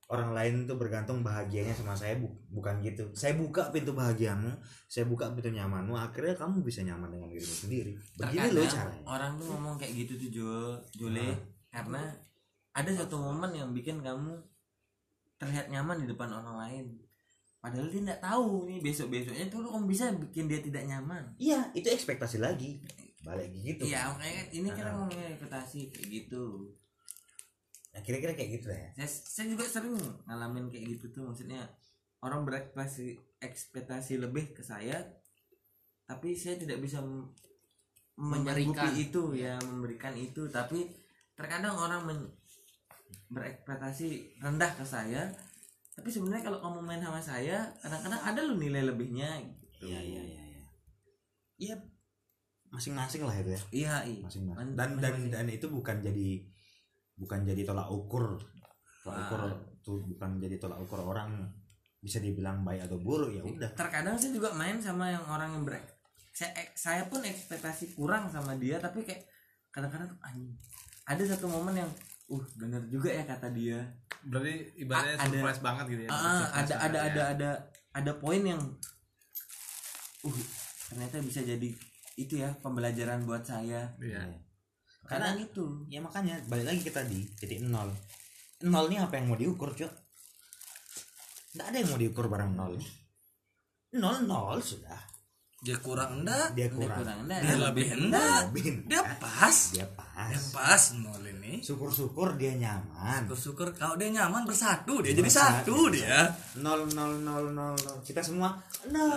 orang 0.08 0.32
lain 0.32 0.64
itu 0.64 0.72
bergantung 0.72 1.20
bahagianya 1.20 1.70
sama 1.70 1.92
saya 1.92 2.16
bu- 2.16 2.32
bukan 2.48 2.80
gitu. 2.80 3.04
Saya 3.12 3.36
buka 3.36 3.68
pintu 3.68 3.92
bahagiamu 3.92 4.48
saya 4.84 5.04
buka 5.04 5.28
pintu 5.30 5.52
nyamanmu 5.52 5.92
akhirnya 5.92 6.32
kamu 6.32 6.64
bisa 6.64 6.80
nyaman 6.80 7.12
dengan 7.12 7.28
dirimu 7.28 7.54
sendiri. 7.54 7.92
Begini 8.16 8.48
loh 8.50 8.64
caranya. 8.64 9.04
orang 9.04 9.32
tuh 9.36 9.46
ngomong 9.46 9.76
kayak 9.76 9.92
gitu 9.94 10.12
tuh 10.16 10.28
Jo 10.32 10.50
Jule 10.96 11.28
karena 11.68 12.00
ada 12.72 12.90
satu 12.90 13.20
momen 13.20 13.52
yang 13.52 13.70
bikin 13.70 14.00
kamu 14.00 14.32
terlihat 15.36 15.68
nyaman 15.68 16.00
di 16.00 16.06
depan 16.06 16.32
orang 16.32 16.56
lain. 16.58 16.86
Padahal 17.58 17.86
dia 17.86 18.00
nggak 18.00 18.22
tahu 18.22 18.64
nih 18.64 18.78
besok 18.80 19.10
besoknya 19.10 19.44
tuh 19.46 19.60
lu 19.60 19.68
kamu 19.68 19.86
bisa 19.86 20.08
bikin 20.14 20.46
dia 20.46 20.58
tidak 20.58 20.82
nyaman. 20.84 21.20
Iya 21.36 21.68
itu 21.74 21.84
ekspektasi 21.84 22.38
lagi. 22.38 22.80
Balik 23.20 23.50
gitu. 23.52 23.84
Iya 23.84 24.08
makanya 24.08 24.34
kan 24.38 24.46
ini 24.48 24.68
kan 24.72 24.84
Ah. 24.84 24.92
ngomongnya 24.94 25.26
ekspektasi 25.34 25.80
kayak 25.92 26.06
gitu 26.08 26.70
nah, 27.94 28.00
kira-kira 28.04 28.32
kayak 28.36 28.50
gitu 28.60 28.66
lah 28.70 28.78
ya. 28.78 28.88
Saya, 29.02 29.08
saya 29.08 29.46
juga 29.52 29.64
sering 29.66 29.94
ngalamin 30.26 30.68
kayak 30.68 30.84
gitu 30.96 31.04
tuh 31.14 31.22
maksudnya 31.28 31.62
orang 32.22 32.42
berekspektasi 32.42 33.14
ekspektasi 33.38 34.18
lebih 34.18 34.50
ke 34.52 34.62
saya 34.66 34.98
tapi 36.08 36.32
saya 36.34 36.56
tidak 36.56 36.80
bisa 36.80 36.98
menyanggupi 38.18 38.74
Memberikan. 38.74 38.92
itu 38.96 39.22
ya 39.36 39.54
memberikan 39.62 40.14
itu. 40.16 40.48
Tapi 40.50 40.88
terkadang 41.38 41.76
orang 41.78 42.02
men- 42.08 42.32
berekspektasi 43.28 44.40
rendah 44.40 44.72
ke 44.74 44.84
saya 44.84 45.28
tapi 45.98 46.08
sebenarnya 46.14 46.46
kalau 46.46 46.58
kamu 46.62 46.78
main 46.86 47.02
sama 47.02 47.18
saya 47.18 47.66
kadang-kadang 47.82 48.22
ada 48.22 48.40
loh 48.46 48.54
nilai 48.54 48.86
lebihnya 48.86 49.42
gitu. 49.42 49.90
iya 49.90 49.98
iya 49.98 50.22
iya 50.22 50.42
iya. 50.46 50.64
Iya. 51.58 51.74
Masing-masing 52.70 53.26
lah 53.26 53.34
itu 53.34 53.50
ya. 53.50 53.60
Iya 53.74 53.94
iya. 54.06 54.22
Masing-masing. 54.22 54.78
Dan 54.78 54.88
dan 55.02 55.14
dan 55.26 55.46
itu 55.50 55.66
bukan 55.66 55.98
jadi 55.98 56.46
bukan 57.18 57.42
jadi 57.42 57.62
tolak 57.64 57.86
ukur. 57.86 58.38
Tolak 59.02 59.14
Ah. 59.14 59.22
ukur 59.26 59.40
tuh 59.80 59.98
bukan 60.06 60.38
jadi 60.38 60.56
tolak 60.56 60.78
ukur 60.78 61.02
orang. 61.02 61.50
Bisa 61.98 62.18
dibilang 62.18 62.62
baik 62.62 62.86
atau 62.86 62.96
buruk 62.96 63.30
ya 63.30 63.42
udah. 63.42 63.74
Terkadang 63.74 64.14
saya 64.14 64.30
juga 64.30 64.54
main 64.54 64.78
sama 64.78 65.10
yang 65.10 65.24
orang 65.24 65.50
yang 65.52 65.64
berek 65.64 65.82
saya 66.30 66.54
eh, 66.54 66.70
saya 66.72 67.02
pun 67.04 67.18
ekspektasi 67.18 67.92
kurang 67.92 68.30
sama 68.30 68.54
dia 68.54 68.78
tapi 68.78 69.02
kayak 69.02 69.26
kadang-kadang 69.68 70.06
tuh 70.06 70.18
anjing. 70.22 70.54
Ada 71.02 71.34
satu 71.34 71.46
momen 71.46 71.74
yang 71.76 71.90
uh 72.28 72.44
bener 72.54 72.78
juga 72.86 73.10
ya 73.10 73.26
kata 73.26 73.50
dia. 73.50 73.82
Berarti 74.20 74.78
ibaratnya 74.78 75.14
A- 75.14 75.20
ada- 75.20 75.34
surprise 75.34 75.58
banget 75.60 75.84
gitu 75.88 76.02
ya 76.04 76.08
Ah, 76.08 76.14
Surprise 76.14 76.46
ada 76.46 76.54
banget 76.54 76.78
ada 76.78 76.94
ya. 76.94 77.02
ada 77.02 77.22
ada 77.26 77.50
ada 77.92 78.12
poin 78.14 78.42
yang 78.44 78.62
uh 80.20 80.38
ternyata 80.86 81.18
bisa 81.20 81.40
jadi 81.42 81.68
itu 82.14 82.34
ya 82.36 82.54
pembelajaran 82.56 83.22
buat 83.24 83.42
saya. 83.42 83.90
Iya 83.98 84.22
Karena- 85.08 85.32
kadang 85.32 85.40
itu. 85.40 85.64
ya 85.88 85.98
makanya 85.98 86.34
balik 86.44 86.68
lagi 86.68 86.80
kita 86.82 87.00
di 87.02 87.24
titik 87.34 87.64
nol. 87.64 87.88
Nol 88.60 88.84
ini 88.86 88.98
apa 88.98 89.16
yang 89.16 89.26
mau 89.26 89.36
diukur 89.36 89.72
cok? 89.72 89.92
Nggak 91.50 91.66
ada 91.66 91.76
yang 91.76 91.88
mau 91.88 91.98
diukur 91.98 92.24
barang 92.26 92.52
nol 92.52 92.74
nol 93.90 94.16
nol 94.22 94.58
sudah. 94.60 95.00
Dia 95.58 95.74
kurang 95.76 96.22
enggak? 96.22 96.54
dia 96.54 96.70
dia 96.70 96.70
kurang 96.70 97.02
kurang 97.02 97.18
enggak 97.24 97.40
Dia 97.42 97.56
lebih 97.58 97.86
enggak? 97.90 98.40
lebih 98.46 98.66
Dia 98.86 99.02
pas. 99.18 99.56
dia 99.74 99.86
pas. 99.90 100.28
Dia 100.28 100.40
pas 100.52 100.82
nol 100.94 101.24
ini. 101.24 101.58
syukur-syukur 101.58 102.36
dia 102.36 102.54
nyaman. 102.54 103.26
Syukur-syukur 103.26 103.74
kalau 103.74 103.96
dia 103.96 104.06
nyaman 104.12 104.44
bersatu 104.44 105.02
dia 105.02 105.10
jadi 105.10 105.24
Bersatu. 105.24 105.66
satu 105.66 105.90
dia. 105.90 106.30
nol 106.56 106.86
nol 106.88 107.18
nol 107.18 107.50
nol 107.50 107.74
nol. 107.74 107.98
Kita 108.02 108.20
semua 108.20 108.54
nol. 108.86 109.10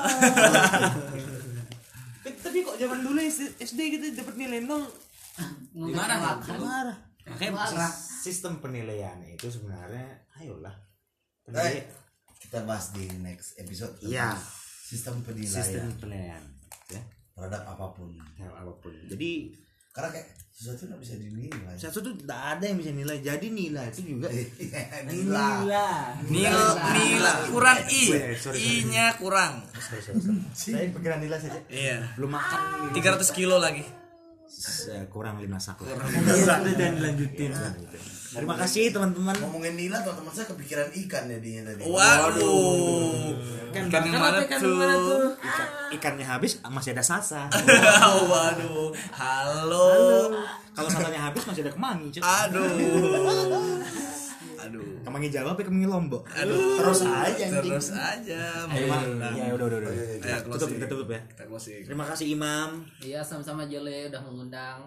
Tapi, 2.21 2.29
tapi 2.43 2.57
kok 2.63 2.75
zaman 2.75 2.99
dulu 3.01 3.19
SD, 3.19 3.59
SD 3.59 3.79
gitu 3.91 4.05
dapat 4.15 4.33
nilai 4.35 4.61
nol 4.61 4.81
Gimana? 5.71 6.15
marah 6.57 6.97
makanya 7.23 7.51
Marah. 7.53 7.91
sistem 8.19 8.59
penilaian 8.59 9.15
itu 9.23 9.47
sebenarnya 9.47 10.03
ayolah 10.35 10.73
Eh, 11.41 11.47
penilai- 11.47 11.87
kita 12.37 12.63
bahas 12.63 12.91
di 12.91 13.05
next 13.17 13.55
episode 13.57 13.93
Iya. 14.01 14.35
sistem 14.83 15.21
penilaian 15.21 15.63
sistem 15.63 15.87
penilaian 15.95 16.43
ya 16.87 17.01
terhadap 17.31 17.63
apa 17.65 17.85
pun 17.91 18.09
hal 18.35 18.51
apa 18.51 18.73
pun 18.75 18.91
jadi 19.07 19.55
karena 19.89 20.09
kayak 20.09 20.27
sesuatu 20.51 20.83
nggak 20.85 20.99
bisa 20.99 21.15
dinilai 21.15 21.75
tuh 21.77 22.13
tidak 22.15 22.39
ada 22.49 22.63
yang 22.63 22.77
bisa 22.77 22.91
nilai 22.91 23.17
jadi 23.19 23.43
nilai 23.43 23.85
itu 23.87 24.01
juga 24.09 24.27
nilai 24.29 25.55
Nil 26.27 26.59
nila 26.93 27.31
kurang 27.49 27.79
i. 27.87 28.03
Sorry, 28.05 28.19
sorry, 28.35 28.35
sorry. 28.37 28.57
I-nya 28.59 29.05
kurang. 29.15 29.53
sorry, 29.73 30.01
sorry, 30.01 30.19
sorry. 30.21 30.39
saya 30.53 30.91
pikiran 30.91 31.19
nilai 31.19 31.39
saja 31.39 31.59
Iya. 31.67 31.97
belum 32.13 32.31
makan 32.31 32.59
300 32.91 33.31
kilo 33.31 33.57
lagi. 33.57 33.83
Kurang 35.07 35.39
lima 35.39 35.57
sak 35.57 35.79
lah. 35.81 35.95
Satu 36.35 36.71
dan 36.75 36.99
dilanjutin. 36.99 37.51
terima 38.31 38.55
kasih 38.55 38.95
teman-teman 38.95 39.35
ngomongin 39.43 39.75
nila 39.75 39.99
teman-teman 39.99 40.31
saya 40.31 40.47
kepikiran 40.47 40.87
ikan 41.03 41.27
ya 41.27 41.35
dia 41.43 41.67
tadi 41.67 41.83
Waduh. 41.83 43.35
Kan 43.75 43.91
Ikan 43.91 44.07
yang 44.07 44.23
mana 44.23 44.39
ikan 44.47 44.59
yang 44.63 44.71
mana 44.71 44.95
tuh? 44.95 45.35
Ikan, 45.35 45.67
ikannya 45.99 46.23
habis 46.23 46.51
masih 46.63 46.95
ada 46.95 47.03
sasa 47.03 47.51
Waduh. 48.31 48.95
Halo. 49.11 49.87
kalau 50.71 50.87
sasanya 50.87 51.27
habis 51.27 51.43
masih 51.43 51.67
ada 51.67 51.75
kemangi. 51.75 52.07
Aduh. 52.23 53.80
Kemangi 55.01 55.27
jawa 55.27 55.51
tapi 55.51 55.63
kemangi 55.63 55.85
lombok 55.85 56.23
Aduh. 56.31 56.77
terus 56.77 57.01
aja. 57.01 57.45
Terus 57.57 57.87
aja. 57.89 58.41
Ayo, 58.65 58.85
Mak. 58.85 59.33
ya 59.33 59.49
udah 59.51 59.65
udah 59.67 59.79
udah 59.81 59.93
Ya, 60.19 60.37
tutup 60.41 60.69
kita 60.69 60.85
tutup 60.85 61.07
ya 61.07 61.19
Kita 61.25 61.43
closing. 61.45 61.81
terima 61.83 62.05
kasih 62.05 62.25
imam 62.31 62.69
Iya 62.97 63.19
sama-sama 63.19 63.65
Jole 63.65 64.07
udah 64.07 64.21
mengundang 64.21 64.85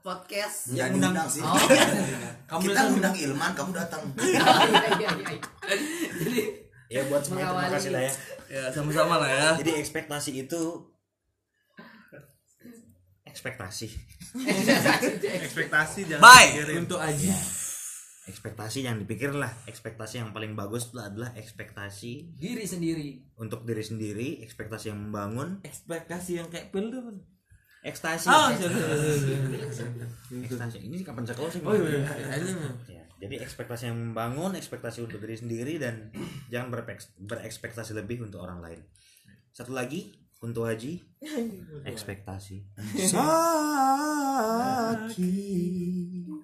podcast. 0.00 0.72
ya 0.72 0.86
undang- 0.88 1.14
sih 1.26 1.42
Oh. 1.42 1.58
kita 2.62 2.80
undang 2.88 3.12
Ilman 3.12 3.50
kamu 3.52 3.70
datang 3.72 4.02
Iya, 4.16 4.40
iya, 4.40 4.88
iya, 4.94 5.10
iya. 5.12 5.40
Jadi 6.16 6.38
ya 6.88 7.00
buat 7.04 7.20
semuanya 7.20 7.52
terima 7.52 7.72
kasih 7.72 7.90
lah 7.90 8.02
ya 8.02 8.12
Ya, 8.48 8.62
sama-sama 8.70 9.20
lah 9.20 9.28
ya. 9.28 9.48
jadi 9.60 9.76
ekspektasi 9.76 10.40
itu 10.40 10.60
ekspektasi 13.28 13.86
ekspektasi 15.44 16.00
jangan 16.06 16.24
Bye. 16.24 16.64
Untuk 16.74 16.96
aja. 16.96 17.36
Ekspektasi 18.28 18.84
yang 18.84 19.00
dipikir 19.00 19.32
lah 19.32 19.48
ekspektasi 19.64 20.20
yang 20.20 20.30
paling 20.30 20.52
bagus 20.52 20.92
itu 20.92 21.00
adalah 21.00 21.32
ekspektasi 21.34 22.36
diri 22.36 22.68
sendiri. 22.68 23.08
untuk 23.40 23.64
diri 23.64 23.80
sendiri 23.80 24.44
ekspektasi 24.44 24.92
yang 24.92 25.00
membangun 25.08 25.64
Ekspektasi 25.64 26.38
yang 26.38 26.48
kayak 26.52 26.68
pil 26.68 26.92
tuh. 26.92 27.16
ekstasi 27.80 28.28
Oh, 28.28 28.52
sorry, 28.52 28.74
sorry, 28.76 29.70
sorry. 29.72 30.44
ekstasi 30.44 30.78
ini 30.84 31.00
kapan 31.00 31.24
saya 31.24 31.40
closing 31.40 31.64
Oh 31.64 31.72
iya, 31.72 32.04
iya. 32.04 32.36
Ya, 32.86 33.02
jadi 33.18 33.42
ekspektasi 33.42 33.90
yang 33.90 33.98
membangun, 33.98 34.54
ekspektasi 34.54 35.02
untuk 35.02 35.18
diri 35.18 35.34
sendiri 35.34 35.74
dan 35.82 36.14
jangan 36.46 36.70
berekspektasi 37.18 37.98
lebih 37.98 38.22
untuk 38.22 38.46
orang 38.46 38.62
lain. 38.62 38.78
Satu 39.50 39.74
lagi 39.74 40.14
untuk 40.38 40.70
Haji, 40.70 41.02
ekspektasi. 41.90 42.62
Sakit. 44.78 46.37